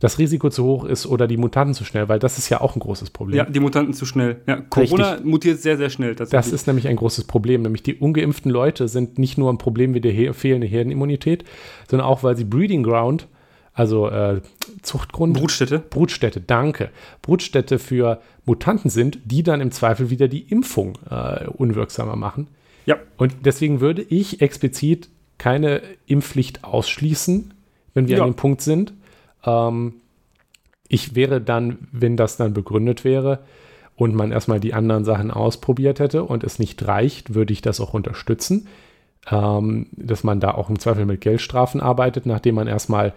das 0.00 0.18
Risiko 0.18 0.48
zu 0.50 0.64
hoch 0.64 0.84
ist 0.84 1.06
oder 1.06 1.26
die 1.26 1.36
Mutanten 1.36 1.74
zu 1.74 1.84
schnell, 1.84 2.08
weil 2.08 2.18
das 2.18 2.38
ist 2.38 2.48
ja 2.48 2.60
auch 2.60 2.76
ein 2.76 2.80
großes 2.80 3.10
Problem. 3.10 3.36
Ja, 3.38 3.44
die 3.44 3.60
Mutanten 3.60 3.94
zu 3.94 4.06
schnell. 4.06 4.36
Ja, 4.46 4.60
Corona 4.60 5.10
Richtig. 5.12 5.26
mutiert 5.26 5.60
sehr, 5.60 5.76
sehr 5.76 5.90
schnell. 5.90 6.14
Das 6.14 6.48
ist 6.52 6.66
nämlich 6.66 6.86
ein 6.88 6.96
großes 6.96 7.24
Problem. 7.24 7.62
Nämlich 7.62 7.82
die 7.82 7.94
ungeimpften 7.96 8.50
Leute 8.50 8.88
sind 8.88 9.18
nicht 9.18 9.38
nur 9.38 9.52
ein 9.52 9.58
Problem 9.58 9.94
wie 9.94 10.00
die 10.00 10.32
fehlende 10.32 10.66
Herdenimmunität, 10.66 11.44
sondern 11.90 12.06
auch, 12.06 12.22
weil 12.22 12.36
sie 12.36 12.44
Breeding 12.44 12.82
Ground, 12.82 13.26
also 13.72 14.08
äh, 14.08 14.40
Zuchtgrund. 14.82 15.34
Brutstätte. 15.36 15.78
Brutstätte, 15.78 16.40
danke. 16.40 16.90
Brutstätte 17.22 17.78
für 17.78 18.20
Mutanten 18.44 18.90
sind, 18.90 19.18
die 19.24 19.42
dann 19.42 19.60
im 19.60 19.70
Zweifel 19.70 20.10
wieder 20.10 20.28
die 20.28 20.40
Impfung 20.40 20.98
äh, 21.10 21.46
unwirksamer 21.48 22.16
machen. 22.16 22.48
Ja. 22.86 22.96
Und 23.16 23.34
deswegen 23.44 23.80
würde 23.80 24.02
ich 24.02 24.40
explizit 24.40 25.08
keine 25.38 25.82
Impfpflicht 26.06 26.64
ausschließen, 26.64 27.54
wenn 27.94 28.08
wir 28.08 28.16
Ja. 28.18 28.24
an 28.24 28.30
dem 28.30 28.36
Punkt 28.36 28.60
sind. 28.62 28.92
Ähm, 29.44 29.94
ich 30.88 31.14
wäre 31.14 31.40
dann, 31.40 31.88
wenn 31.92 32.16
das 32.16 32.36
dann 32.36 32.54
begründet 32.54 33.04
wäre 33.04 33.40
und 33.96 34.14
man 34.14 34.32
erstmal 34.32 34.60
die 34.60 34.74
anderen 34.74 35.04
Sachen 35.04 35.30
ausprobiert 35.30 36.00
hätte 36.00 36.24
und 36.24 36.44
es 36.44 36.58
nicht 36.58 36.86
reicht, 36.86 37.34
würde 37.34 37.52
ich 37.52 37.62
das 37.62 37.80
auch 37.80 37.94
unterstützen, 37.94 38.68
ähm, 39.30 39.86
dass 39.92 40.24
man 40.24 40.40
da 40.40 40.52
auch 40.52 40.70
im 40.70 40.78
Zweifel 40.78 41.04
mit 41.04 41.20
Geldstrafen 41.20 41.80
arbeitet, 41.80 42.24
nachdem 42.24 42.54
man 42.54 42.66
erstmal 42.66 43.12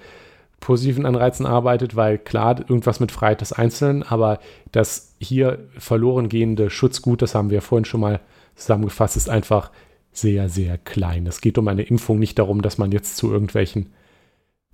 positiven 0.59 1.05
Anreizen 1.05 1.45
arbeitet, 1.45 1.95
weil 1.95 2.17
klar, 2.17 2.59
irgendwas 2.59 2.99
mit 2.99 3.11
Freiheit 3.11 3.41
des 3.41 3.51
Einzelnen, 3.51 4.03
aber 4.03 4.39
das 4.71 5.15
hier 5.19 5.59
verloren 5.77 6.29
gehende 6.29 6.69
Schutzgut, 6.69 7.21
das 7.21 7.35
haben 7.35 7.49
wir 7.49 7.61
vorhin 7.61 7.85
schon 7.85 8.01
mal 8.01 8.19
zusammengefasst, 8.55 9.17
ist 9.17 9.29
einfach 9.29 9.71
sehr, 10.13 10.49
sehr 10.49 10.77
klein. 10.77 11.25
Es 11.25 11.41
geht 11.41 11.57
um 11.57 11.67
eine 11.67 11.83
Impfung, 11.83 12.19
nicht 12.19 12.37
darum, 12.37 12.61
dass 12.61 12.77
man 12.77 12.91
jetzt 12.91 13.17
zu 13.17 13.31
irgendwelchen, 13.31 13.91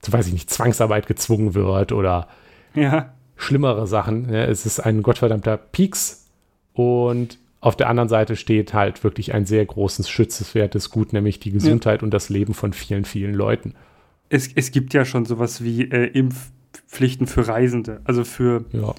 zu 0.02 0.14
weiß 0.14 0.28
ich 0.28 0.34
nicht, 0.34 0.50
Zwangsarbeit 0.50 1.08
gezwungen 1.08 1.54
wird 1.54 1.92
oder 1.92 2.28
Ja. 2.76 3.14
schlimmere 3.36 3.88
Sachen. 3.88 4.32
Ja, 4.32 4.44
es 4.46 4.66
ist 4.66 4.80
ein 4.80 5.02
gottverdammter 5.04 5.58
Pieks 5.58 6.28
und 6.74 7.40
auf 7.60 7.76
der 7.76 7.90
anderen 7.90 8.08
Seite 8.10 8.36
steht 8.36 8.74
halt 8.74 9.04
wirklich 9.04 9.34
ein 9.34 9.46
sehr 9.46 9.66
großes 9.66 10.10
schützenswertes 10.10 10.92
Gut, 10.92 11.12
nämlich 11.12 11.40
die 11.40 11.52
Gesundheit 11.52 12.04
und 12.04 12.14
das 12.14 12.30
Leben 12.30 12.54
von 12.54 12.72
vielen, 12.74 13.04
vielen 13.04 13.34
Leuten. 13.34 13.74
Es, 14.30 14.50
es 14.54 14.72
gibt 14.72 14.94
ja 14.94 15.06
schon 15.06 15.26
sowas 15.26 15.64
wie 15.64 15.84
äh, 15.90 16.06
Impfpflichten 16.06 17.26
für 17.28 17.48
Reisende. 17.48 18.02
Also 18.04 18.24
für, 18.24 18.66
Ja, 18.72 18.94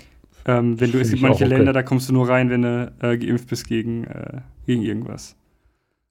ähm, 0.47 0.81
wenn 0.81 0.91
du, 0.91 0.99
es 1.01 1.11
gibt 1.11 1.23
manche 1.23 1.45
okay. 1.45 1.55
Länder, 1.55 1.73
da 1.73 1.83
kommst 1.85 2.09
du 2.09 2.13
nur 2.13 2.29
rein, 2.29 2.51
wenn 2.51 2.63
du 2.63 2.93
äh, 3.01 3.17
geimpft 3.17 3.49
bist 3.49 3.69
gegen, 3.69 4.05
äh, 4.05 4.41
gegen 4.67 4.83
irgendwas. 4.83 5.37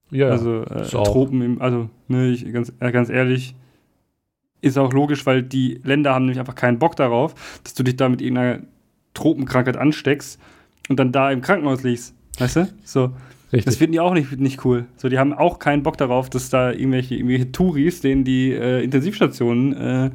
ja 0.10 0.30
also 0.30 0.62
äh, 0.64 0.84
Tropen, 0.84 1.42
im, 1.42 1.62
also 1.62 1.90
ne, 2.08 2.30
ich, 2.30 2.52
ganz, 2.54 2.72
äh, 2.80 2.92
ganz 2.92 3.10
ehrlich, 3.10 3.56
ist 4.62 4.78
auch 4.78 4.94
logisch, 4.94 5.26
weil 5.26 5.44
die 5.44 5.80
Länder 5.84 6.14
haben 6.14 6.26
nämlich 6.26 6.40
einfach 6.40 6.56
keinen 6.56 6.80
Bock 6.80 6.96
darauf, 6.96 7.36
dass 7.64 7.74
du 7.74 7.84
dich 7.84 7.96
da 7.96 8.10
mit 8.10 8.22
irgendeiner 8.22 8.62
Tropenkrankheit 9.14 9.78
ansteckst 9.78 10.40
und 10.90 11.00
dann 11.00 11.12
da 11.12 11.32
im 11.32 11.42
Krankenhaus 11.42 11.84
liegst. 11.84 12.16
Weißt 12.40 12.56
du? 12.58 12.68
So. 12.84 13.14
richtig. 13.52 13.66
Das 13.66 13.78
finden 13.78 13.94
die 13.94 14.00
auch 14.00 14.14
nicht, 14.14 14.40
nicht 14.40 14.64
cool. 14.66 14.86
So, 14.98 15.10
die 15.10 15.20
haben 15.20 15.34
auch 15.34 15.60
keinen 15.60 15.84
Bock 15.84 15.98
darauf, 15.98 16.30
dass 16.30 16.50
da 16.50 16.72
irgendwelche, 16.72 17.16
irgendwelche 17.16 17.52
Touris, 17.52 18.02
denen 18.02 18.24
die 18.24 18.52
äh, 18.52 18.84
Intensivstationen 18.84 19.74
äh, 19.74 20.12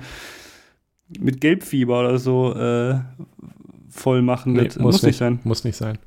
mit 1.19 1.41
Gelbfieber 1.41 2.01
oder 2.01 2.19
so 2.19 2.55
äh, 2.55 3.01
voll 3.89 4.23
machen. 4.23 4.55
Nee, 4.55 4.65
das 4.65 4.79
muss, 4.79 5.03
nicht 5.03 5.17
sein. 5.17 5.41
Muss 5.45 5.65
nicht 5.65 5.77
sein. 5.77 5.99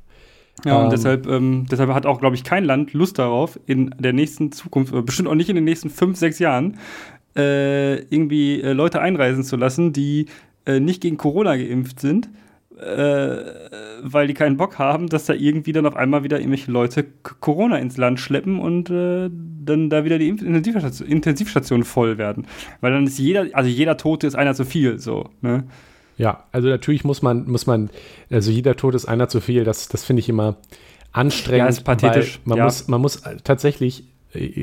Ja, 0.64 0.78
und 0.78 0.84
Ähm, 0.84 0.90
deshalb, 0.90 1.26
ähm, 1.26 1.66
deshalb 1.70 1.92
hat 1.92 2.06
auch, 2.06 2.18
glaube 2.18 2.34
ich, 2.34 2.44
kein 2.44 2.64
Land 2.64 2.92
Lust 2.92 3.18
darauf, 3.18 3.60
in 3.66 3.94
der 3.98 4.12
nächsten 4.12 4.52
Zukunft, 4.52 4.94
bestimmt 5.04 5.28
auch 5.28 5.34
nicht 5.34 5.50
in 5.50 5.54
den 5.54 5.64
nächsten 5.64 5.90
fünf, 5.90 6.16
sechs 6.16 6.38
Jahren, 6.38 6.78
äh, 7.36 7.96
irgendwie 8.14 8.60
äh, 8.62 8.72
Leute 8.72 9.00
einreisen 9.00 9.44
zu 9.44 9.56
lassen, 9.56 9.92
die 9.92 10.26
äh, 10.64 10.80
nicht 10.80 11.00
gegen 11.00 11.16
Corona 11.16 11.56
geimpft 11.56 12.00
sind, 12.00 12.28
äh, 12.78 13.36
weil 14.02 14.26
die 14.26 14.34
keinen 14.34 14.56
Bock 14.56 14.78
haben, 14.78 15.08
dass 15.08 15.26
da 15.26 15.32
irgendwie 15.32 15.72
dann 15.72 15.86
auf 15.86 15.96
einmal 15.96 16.24
wieder 16.24 16.38
irgendwelche 16.38 16.70
Leute 16.70 17.04
Corona 17.22 17.78
ins 17.78 17.96
Land 17.96 18.20
schleppen 18.20 18.58
und 18.58 18.90
äh, 18.90 19.30
dann 19.30 19.90
da 19.90 20.04
wieder 20.04 20.18
die 20.18 20.32
Impf- 20.32 20.44
Intensivstation, 20.44 21.08
Intensivstationen 21.08 21.84
voll 21.84 22.18
werden. 22.18 22.46
Weil 22.80 22.92
dann 22.92 23.06
ist 23.06 23.18
jeder, 23.18 23.46
also 23.52 23.68
jeder 23.70 23.96
Tote 23.96 24.26
ist 24.26 24.34
einer 24.34 24.54
zu 24.54 24.64
viel, 24.64 24.98
so, 24.98 25.30
ne? 25.40 25.64
Ja, 26.18 26.44
also 26.50 26.68
natürlich 26.68 27.04
muss 27.04 27.20
man, 27.20 27.46
muss 27.46 27.66
man, 27.66 27.90
also 28.30 28.50
jeder 28.50 28.74
Tod 28.76 28.94
ist 28.94 29.04
einer 29.04 29.28
zu 29.28 29.40
viel, 29.40 29.64
das, 29.64 29.88
das 29.88 30.02
finde 30.02 30.20
ich 30.20 30.30
immer 30.30 30.56
anstrengend. 31.12 31.58
Ja, 31.58 31.68
ist 31.68 31.84
pathetisch, 31.84 32.40
Man, 32.44 32.56
ja. 32.58 32.64
muss, 32.64 32.88
man 32.88 33.02
muss 33.02 33.22
tatsächlich, 33.44 34.04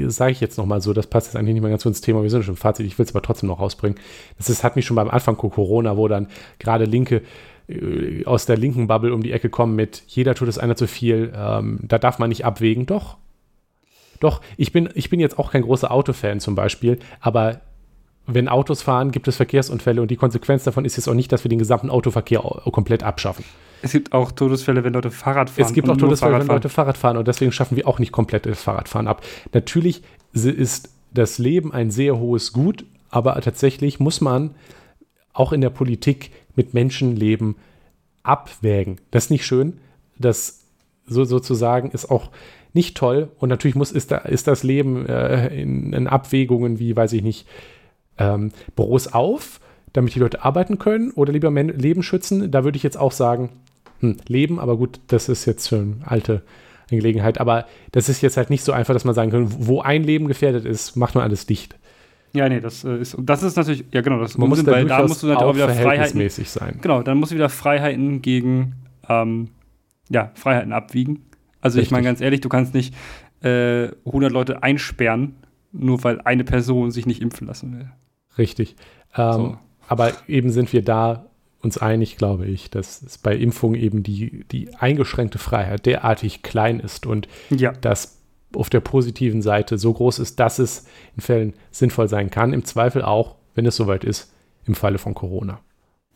sage 0.07 0.32
ich 0.32 0.39
jetzt 0.41 0.57
nochmal 0.57 0.82
so, 0.82 0.93
das 0.93 1.07
passt 1.07 1.28
jetzt 1.28 1.36
eigentlich 1.36 1.53
nicht 1.53 1.61
mehr 1.61 1.72
ganz 1.72 1.84
so 1.84 1.89
ins 1.89 2.01
Thema, 2.01 2.22
wir 2.22 2.30
sind 2.30 2.43
schon 2.43 2.53
im 2.53 2.57
Fazit, 2.57 2.86
ich 2.86 2.97
will 2.97 3.05
es 3.05 3.11
aber 3.11 3.22
trotzdem 3.22 3.47
noch 3.49 3.59
rausbringen. 3.59 3.97
Das 4.38 4.49
ist, 4.49 4.64
hat 4.64 4.76
mich 4.76 4.86
schon 4.86 4.95
beim 4.95 5.09
Anfang 5.09 5.38
von 5.38 5.49
Corona, 5.49 5.97
wo 5.97 6.07
dann 6.07 6.28
gerade 6.59 6.86
Linke 6.86 7.22
äh, 7.68 8.26
aus 8.26 8.45
der 8.45 8.57
linken 8.57 8.88
Bubble 8.88 9.14
um 9.14 9.24
die 9.24 9.32
Ecke 9.32 9.49
kommen 9.49 9.76
mit 9.76 10.03
jeder 10.07 10.36
Tod 10.36 10.47
ist 10.47 10.57
einer 10.59 10.76
zu 10.76 10.88
viel, 10.88 11.34
ähm, 11.36 11.80
da 11.82 11.97
darf 11.97 12.20
man 12.20 12.30
nicht 12.30 12.45
abwägen. 12.45 12.86
Doch, 12.86 13.18
doch, 14.20 14.41
ich 14.57 14.72
bin, 14.72 14.89
ich 14.93 15.09
bin 15.09 15.20
jetzt 15.20 15.39
auch 15.39 15.51
kein 15.51 15.64
großer 15.64 15.91
Autofan 15.91 16.39
zum 16.39 16.55
Beispiel, 16.55 16.99
aber 17.20 17.61
wenn 18.26 18.47
Autos 18.47 18.82
fahren, 18.82 19.11
gibt 19.11 19.28
es 19.28 19.36
Verkehrsunfälle 19.36 20.01
und 20.01 20.09
die 20.09 20.16
Konsequenz 20.16 20.64
davon 20.64 20.86
ist 20.86 20.95
jetzt 20.95 21.09
auch 21.09 21.14
nicht, 21.14 21.32
dass 21.32 21.43
wir 21.43 21.49
den 21.49 21.59
gesamten 21.59 21.89
Autoverkehr 21.89 22.45
au- 22.45 22.72
komplett 22.72 23.03
abschaffen. 23.03 23.43
Es 23.84 23.91
gibt 23.91 24.13
auch 24.13 24.31
Todesfälle, 24.31 24.84
wenn 24.86 24.93
Leute 24.93 25.11
Fahrrad 25.11 25.49
fahren. 25.49 25.65
Es 25.65 25.73
gibt 25.73 25.89
auch 25.89 25.97
Todesfälle, 25.97 26.31
Fahrrad 26.31 26.41
wenn 26.41 26.47
fahren. 26.47 26.55
Leute 26.55 26.69
Fahrrad 26.69 26.97
fahren 26.97 27.17
und 27.17 27.27
deswegen 27.27 27.51
schaffen 27.51 27.75
wir 27.75 27.86
auch 27.88 27.99
nicht 27.99 28.13
komplett 28.13 28.45
das 28.45 28.61
Fahrradfahren 28.61 29.07
ab. 29.07 29.21
Natürlich 29.51 30.03
ist 30.31 30.89
das 31.13 31.38
Leben 31.38 31.73
ein 31.73 31.91
sehr 31.91 32.17
hohes 32.17 32.53
Gut, 32.53 32.86
aber 33.09 33.39
tatsächlich 33.41 33.99
muss 33.99 34.21
man 34.21 34.55
auch 35.34 35.51
in 35.51 35.59
der 35.59 35.69
Politik 35.69 36.31
mit 36.55 36.73
Menschenleben 36.73 37.55
abwägen. 38.23 39.01
Das 39.11 39.25
ist 39.25 39.29
nicht 39.31 39.45
schön. 39.45 39.79
Das 40.17 40.61
so 41.05 41.25
sozusagen 41.25 41.91
ist 41.91 42.09
auch 42.09 42.31
nicht 42.71 42.95
toll. 42.95 43.29
Und 43.38 43.49
natürlich 43.49 43.75
muss, 43.75 43.91
ist, 43.91 44.11
da, 44.11 44.19
ist 44.19 44.47
das 44.47 44.63
Leben 44.63 45.05
äh, 45.05 45.47
in, 45.47 45.91
in 45.91 46.07
Abwägungen 46.07 46.79
wie, 46.79 46.95
weiß 46.95 47.11
ich 47.13 47.21
nicht, 47.21 47.47
ähm, 48.17 48.51
Büros 48.77 49.07
auf, 49.07 49.59
damit 49.91 50.15
die 50.15 50.19
Leute 50.19 50.43
arbeiten 50.45 50.79
können 50.79 51.11
oder 51.11 51.34
lieber 51.34 51.51
Men 51.51 51.67
Leben 51.67 52.01
schützen. 52.01 52.49
Da 52.49 52.63
würde 52.63 52.77
ich 52.77 52.84
jetzt 52.84 52.97
auch 52.97 53.11
sagen, 53.11 53.49
hm, 54.00 54.18
Leben, 54.28 54.60
aber 54.60 54.78
gut, 54.78 55.00
das 55.08 55.30
ist 55.30 55.46
jetzt 55.46 55.68
schon 55.70 56.02
alte 56.06 56.41
Angelegenheit. 56.91 57.39
Aber 57.39 57.66
das 57.91 58.10
ist 58.10 58.22
jetzt 58.22 58.38
halt 58.38 58.50
nicht 58.50 58.64
so 58.64 58.72
einfach, 58.72 58.94
dass 58.94 59.06
man 59.06 59.16
sagen 59.16 59.32
kann, 59.32 59.48
wo 59.68 59.82
ein 59.82 60.04
Leben 60.04 60.28
gefährdet 60.28 60.66
ist, 60.66 60.96
macht 60.96 61.16
man 61.16 61.24
alles 61.24 61.46
dicht. 61.46 61.76
Ja, 62.34 62.50
nee, 62.50 62.60
das 62.60 62.84
äh, 62.84 62.98
ist, 62.98 63.16
das 63.20 63.44
ist 63.44 63.56
natürlich, 63.56 63.86
ja 63.91 64.02
genau, 64.02 64.20
das 64.20 64.38
Man 64.38 64.50
muss 64.50 64.60
Unsinn, 64.60 64.74
da 64.74 64.80
weil 64.80 64.86
da 64.88 65.02
musst 65.08 65.22
du 65.22 65.28
natürlich 65.28 65.48
auch 65.48 65.56
wieder 65.56 65.70
Freiheiten, 65.70 66.30
sein. 66.30 66.80
genau, 66.82 67.04
dann 67.04 67.20
musst 67.20 67.32
du 67.32 67.36
wieder 67.36 67.50
Freiheiten 67.50 68.22
gegen, 68.24 68.74
ähm, 69.08 69.50
ja, 70.10 70.32
Freiheiten 70.34 70.74
abwiegen. 70.74 71.26
Also 71.62 71.78
ich 71.78 71.84
Richtig. 71.84 71.91
meine 71.91 72.06
ganz 72.06 72.22
ehrlich, 72.22 72.41
du 72.41 72.50
kannst 72.50 72.74
nicht 72.74 72.96
äh, 73.41 73.89
100 74.06 74.32
Leute 74.32 74.64
einsperren, 74.64 75.36
nur 75.72 76.04
weil 76.04 76.22
eine 76.22 76.44
Person 76.44 76.89
sich 76.91 77.06
nicht 77.06 77.22
impfen 77.22 77.48
lassen 77.48 77.78
will. 77.78 77.89
Richtig. 78.38 78.76
Ähm, 79.16 79.34
So. 79.34 79.58
Aber 79.88 80.12
eben 80.28 80.50
sind 80.50 80.74
wir 80.74 80.84
da 80.84 81.26
uns 81.64 81.78
einig, 81.78 82.18
glaube 82.18 82.45
ich, 82.45 82.70
dass 82.70 83.01
es 83.01 83.18
bei 83.18 83.36
Impfungen 83.36 83.80
eben 83.80 84.03
die, 84.03 84.43
die 84.51 84.76
eingeschränkte 84.76 85.39
Freiheit 85.39 85.86
derartig 85.86 86.43
klein 86.43 86.80
ist 86.80 87.05
und 87.05 87.28
Ja, 87.49 87.72
das 87.72 88.20
auf 88.53 88.70
der 88.70 88.82
positiven 88.82 89.41
Seite 89.41 89.78
so 89.78 89.93
groß 89.93 90.20
ist, 90.20 90.39
dass 90.39 90.59
es 90.59 90.86
in 91.16 91.22
Fällen 91.22 91.53
sinnvoll 91.72 92.07
sein 92.07 92.30
kann. 92.30 92.53
Im 92.53 92.66
Zweifel 92.66 93.01
auch, 93.01 93.36
wenn 93.55 93.66
es 93.66 93.76
soweit 93.76 94.03
ist, 94.03 94.32
im 94.66 94.76
Falle 94.76 94.99
von 94.99 95.16
Corona. 95.16 95.59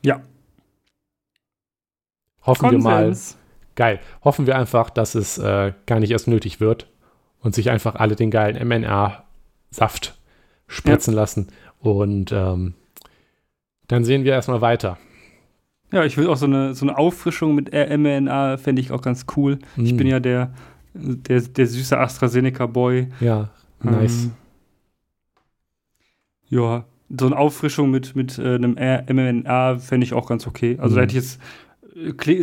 ja. 0.03 0.21
Hoffen 2.43 2.71
wir 2.71 2.77
mal, 2.77 3.05
Konsens. 3.05 3.37
geil, 3.75 3.99
hoffen 4.23 4.47
wir 4.47 4.57
einfach, 4.57 4.89
dass 4.89 5.15
es 5.15 5.37
äh, 5.37 5.73
gar 5.85 5.99
nicht 5.99 6.11
erst 6.11 6.29
nötig 6.29 6.61
wird 6.61 6.87
und 7.41 7.53
sich 7.53 7.69
einfach 7.69 7.95
alle 7.95 8.15
den 8.15 8.31
geilen 8.31 8.65
mRNA-Saft 8.65 10.17
spritzen 10.67 11.13
lassen. 11.13 11.47
Und 11.81 12.31
ähm, 12.31 12.75
dann 13.89 14.05
sehen 14.05 14.23
wir 14.23 14.31
erstmal 14.31 14.61
weiter. 14.61 14.97
Ja, 15.91 16.03
ich 16.03 16.17
will 16.17 16.27
auch 16.27 16.35
so 16.37 16.45
eine, 16.45 16.73
so 16.73 16.85
eine 16.85 16.97
Auffrischung 16.97 17.55
mit 17.55 17.71
mRNA, 17.73 18.57
fände 18.57 18.81
ich 18.81 18.91
auch 18.91 19.01
ganz 19.01 19.25
cool. 19.35 19.59
Ich 19.77 19.93
Mm. 19.93 19.97
bin 19.97 20.07
ja 20.07 20.19
der, 20.19 20.51
der, 20.93 21.41
der 21.41 21.67
süße 21.67 21.97
AstraZeneca-Boy. 21.97 23.07
Ja, 23.21 23.49
nice. 23.81 24.25
Ähm, 24.25 24.31
ja, 26.49 26.85
so 27.17 27.25
eine 27.25 27.37
Auffrischung 27.37 27.89
mit, 27.91 28.15
mit 28.15 28.37
äh, 28.37 28.55
einem 28.55 28.73
mRNA 28.73 29.77
fände 29.79 30.03
ich 30.05 30.13
auch 30.13 30.27
ganz 30.27 30.45
okay. 30.47 30.77
Also 30.79 30.95
da 30.95 31.01
Mhm. 31.01 31.03
hätte 31.03 31.17
ich 31.17 31.23
jetzt. 31.23 31.39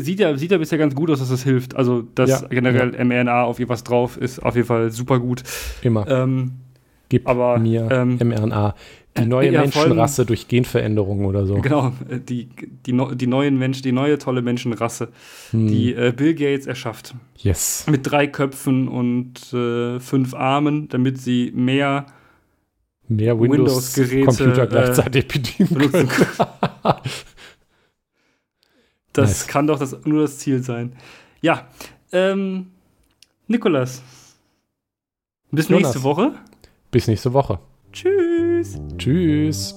Sieht 0.04 0.18
ja, 0.18 0.36
sieht 0.36 0.50
ja 0.50 0.58
bisher 0.58 0.78
ganz 0.78 0.96
gut 0.96 1.10
aus, 1.10 1.20
dass 1.20 1.28
das 1.28 1.44
hilft. 1.44 1.76
Also, 1.76 2.02
dass 2.02 2.28
Ja, 2.28 2.42
generell 2.48 2.90
mRNA 3.04 3.44
auf 3.44 3.60
irgendwas 3.60 3.84
drauf 3.84 4.16
ist, 4.16 4.40
auf 4.40 4.56
jeden 4.56 4.66
Fall 4.66 4.90
super 4.90 5.20
gut. 5.20 5.44
Immer. 5.82 6.08
Ähm, 6.08 6.52
Gib 7.08 7.28
aber, 7.28 7.58
mir 7.60 7.88
ähm, 7.92 8.18
mRNA. 8.18 8.74
Die 9.16 9.26
neue 9.26 9.52
ja, 9.52 9.60
Menschenrasse 9.60 10.26
durch 10.26 10.48
Genveränderung 10.48 11.24
oder 11.24 11.46
so. 11.46 11.54
genau, 11.60 11.92
äh, 12.08 12.18
die, 12.18 12.48
die, 12.84 13.16
die 13.16 13.26
neuen 13.28 13.56
Menschen, 13.58 13.82
die 13.84 13.92
neue 13.92 14.18
tolle 14.18 14.42
Menschenrasse, 14.42 15.08
Hm, 15.50 15.68
die 15.68 15.94
äh, 15.94 16.12
Bill 16.16 16.34
Gates 16.34 16.66
erschafft. 16.66 17.14
yes. 17.36 17.86
Mit 17.88 18.10
drei 18.10 18.26
Köpfen 18.26 18.88
und 18.88 19.52
äh, 19.52 20.00
fünf 20.00 20.34
Armen, 20.34 20.88
damit 20.88 21.18
sie 21.20 21.52
mehr 21.54 22.06
Mehr 23.06 23.38
Windows-Geräte, 23.38 24.16
Windows-Computer 24.16 24.62
äh, 24.64 24.66
gleichzeitig 24.66 25.28
bedienen 25.28 25.68
benutzen 25.68 26.08
können. 26.08 26.28
Das 29.12 29.30
nice. 29.30 29.46
kann 29.46 29.66
doch 29.68 29.78
das, 29.78 29.96
nur 30.04 30.22
das 30.22 30.38
Ziel 30.38 30.60
sein. 30.62 30.96
Ja, 31.40 31.68
ähm, 32.10 32.72
Nikolas. 33.46 34.02
Bis 35.52 35.68
Jonas. 35.68 35.84
nächste 35.84 36.02
Woche. 36.02 36.32
Bis 36.90 37.06
nächste 37.06 37.32
Woche. 37.32 37.60
Tschüss. 37.94 38.76
Tschüss. 38.98 39.74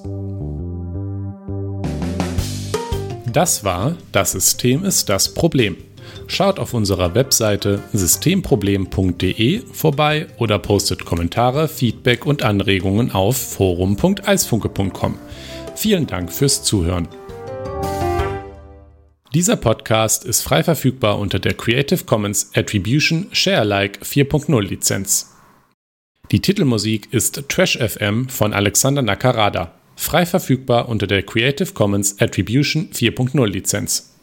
Das 3.32 3.64
war 3.64 3.96
Das 4.12 4.32
System 4.32 4.84
ist 4.84 5.10
das 5.10 5.36
Problem. 5.36 5.78
Schaut 6.26 6.58
auf 6.58 6.74
unserer 6.74 7.14
Webseite 7.14 7.84
systemproblem.de 7.94 9.62
vorbei 9.72 10.28
oder 10.38 10.58
postet 10.58 11.06
Kommentare, 11.06 11.68
Feedback 11.68 12.26
und 12.26 12.42
Anregungen 12.42 13.12
auf 13.12 13.38
forum.eisfunke.com. 13.38 15.20
Vielen 15.76 16.08
Dank 16.08 16.32
fürs 16.34 16.64
Zuhören. 16.64 17.08
Dieser 19.36 19.58
Podcast 19.58 20.26
ist 20.26 20.42
frei 20.42 20.64
verfügbar 20.64 21.20
unter 21.20 21.38
der 21.38 21.54
Creative 21.54 22.04
Commons 22.06 22.50
Attribution 22.56 23.28
Share 23.32 23.60
Alike 23.60 24.04
4.0 24.04 24.60
Lizenz. 24.62 25.37
Die 26.32 26.42
Titelmusik 26.42 27.08
ist 27.14 27.48
Trash 27.48 27.78
FM 27.78 28.28
von 28.28 28.54
Alexander 28.54 29.02
Nakarada, 29.02 29.72
frei 29.96 30.26
verfügbar 30.26 30.90
unter 30.90 31.08
der 31.08 31.24
Creative 31.24 31.72
Commons 31.72 32.20
Attribution 32.20 32.90
4.0 32.92 33.46
Lizenz. 33.48 34.14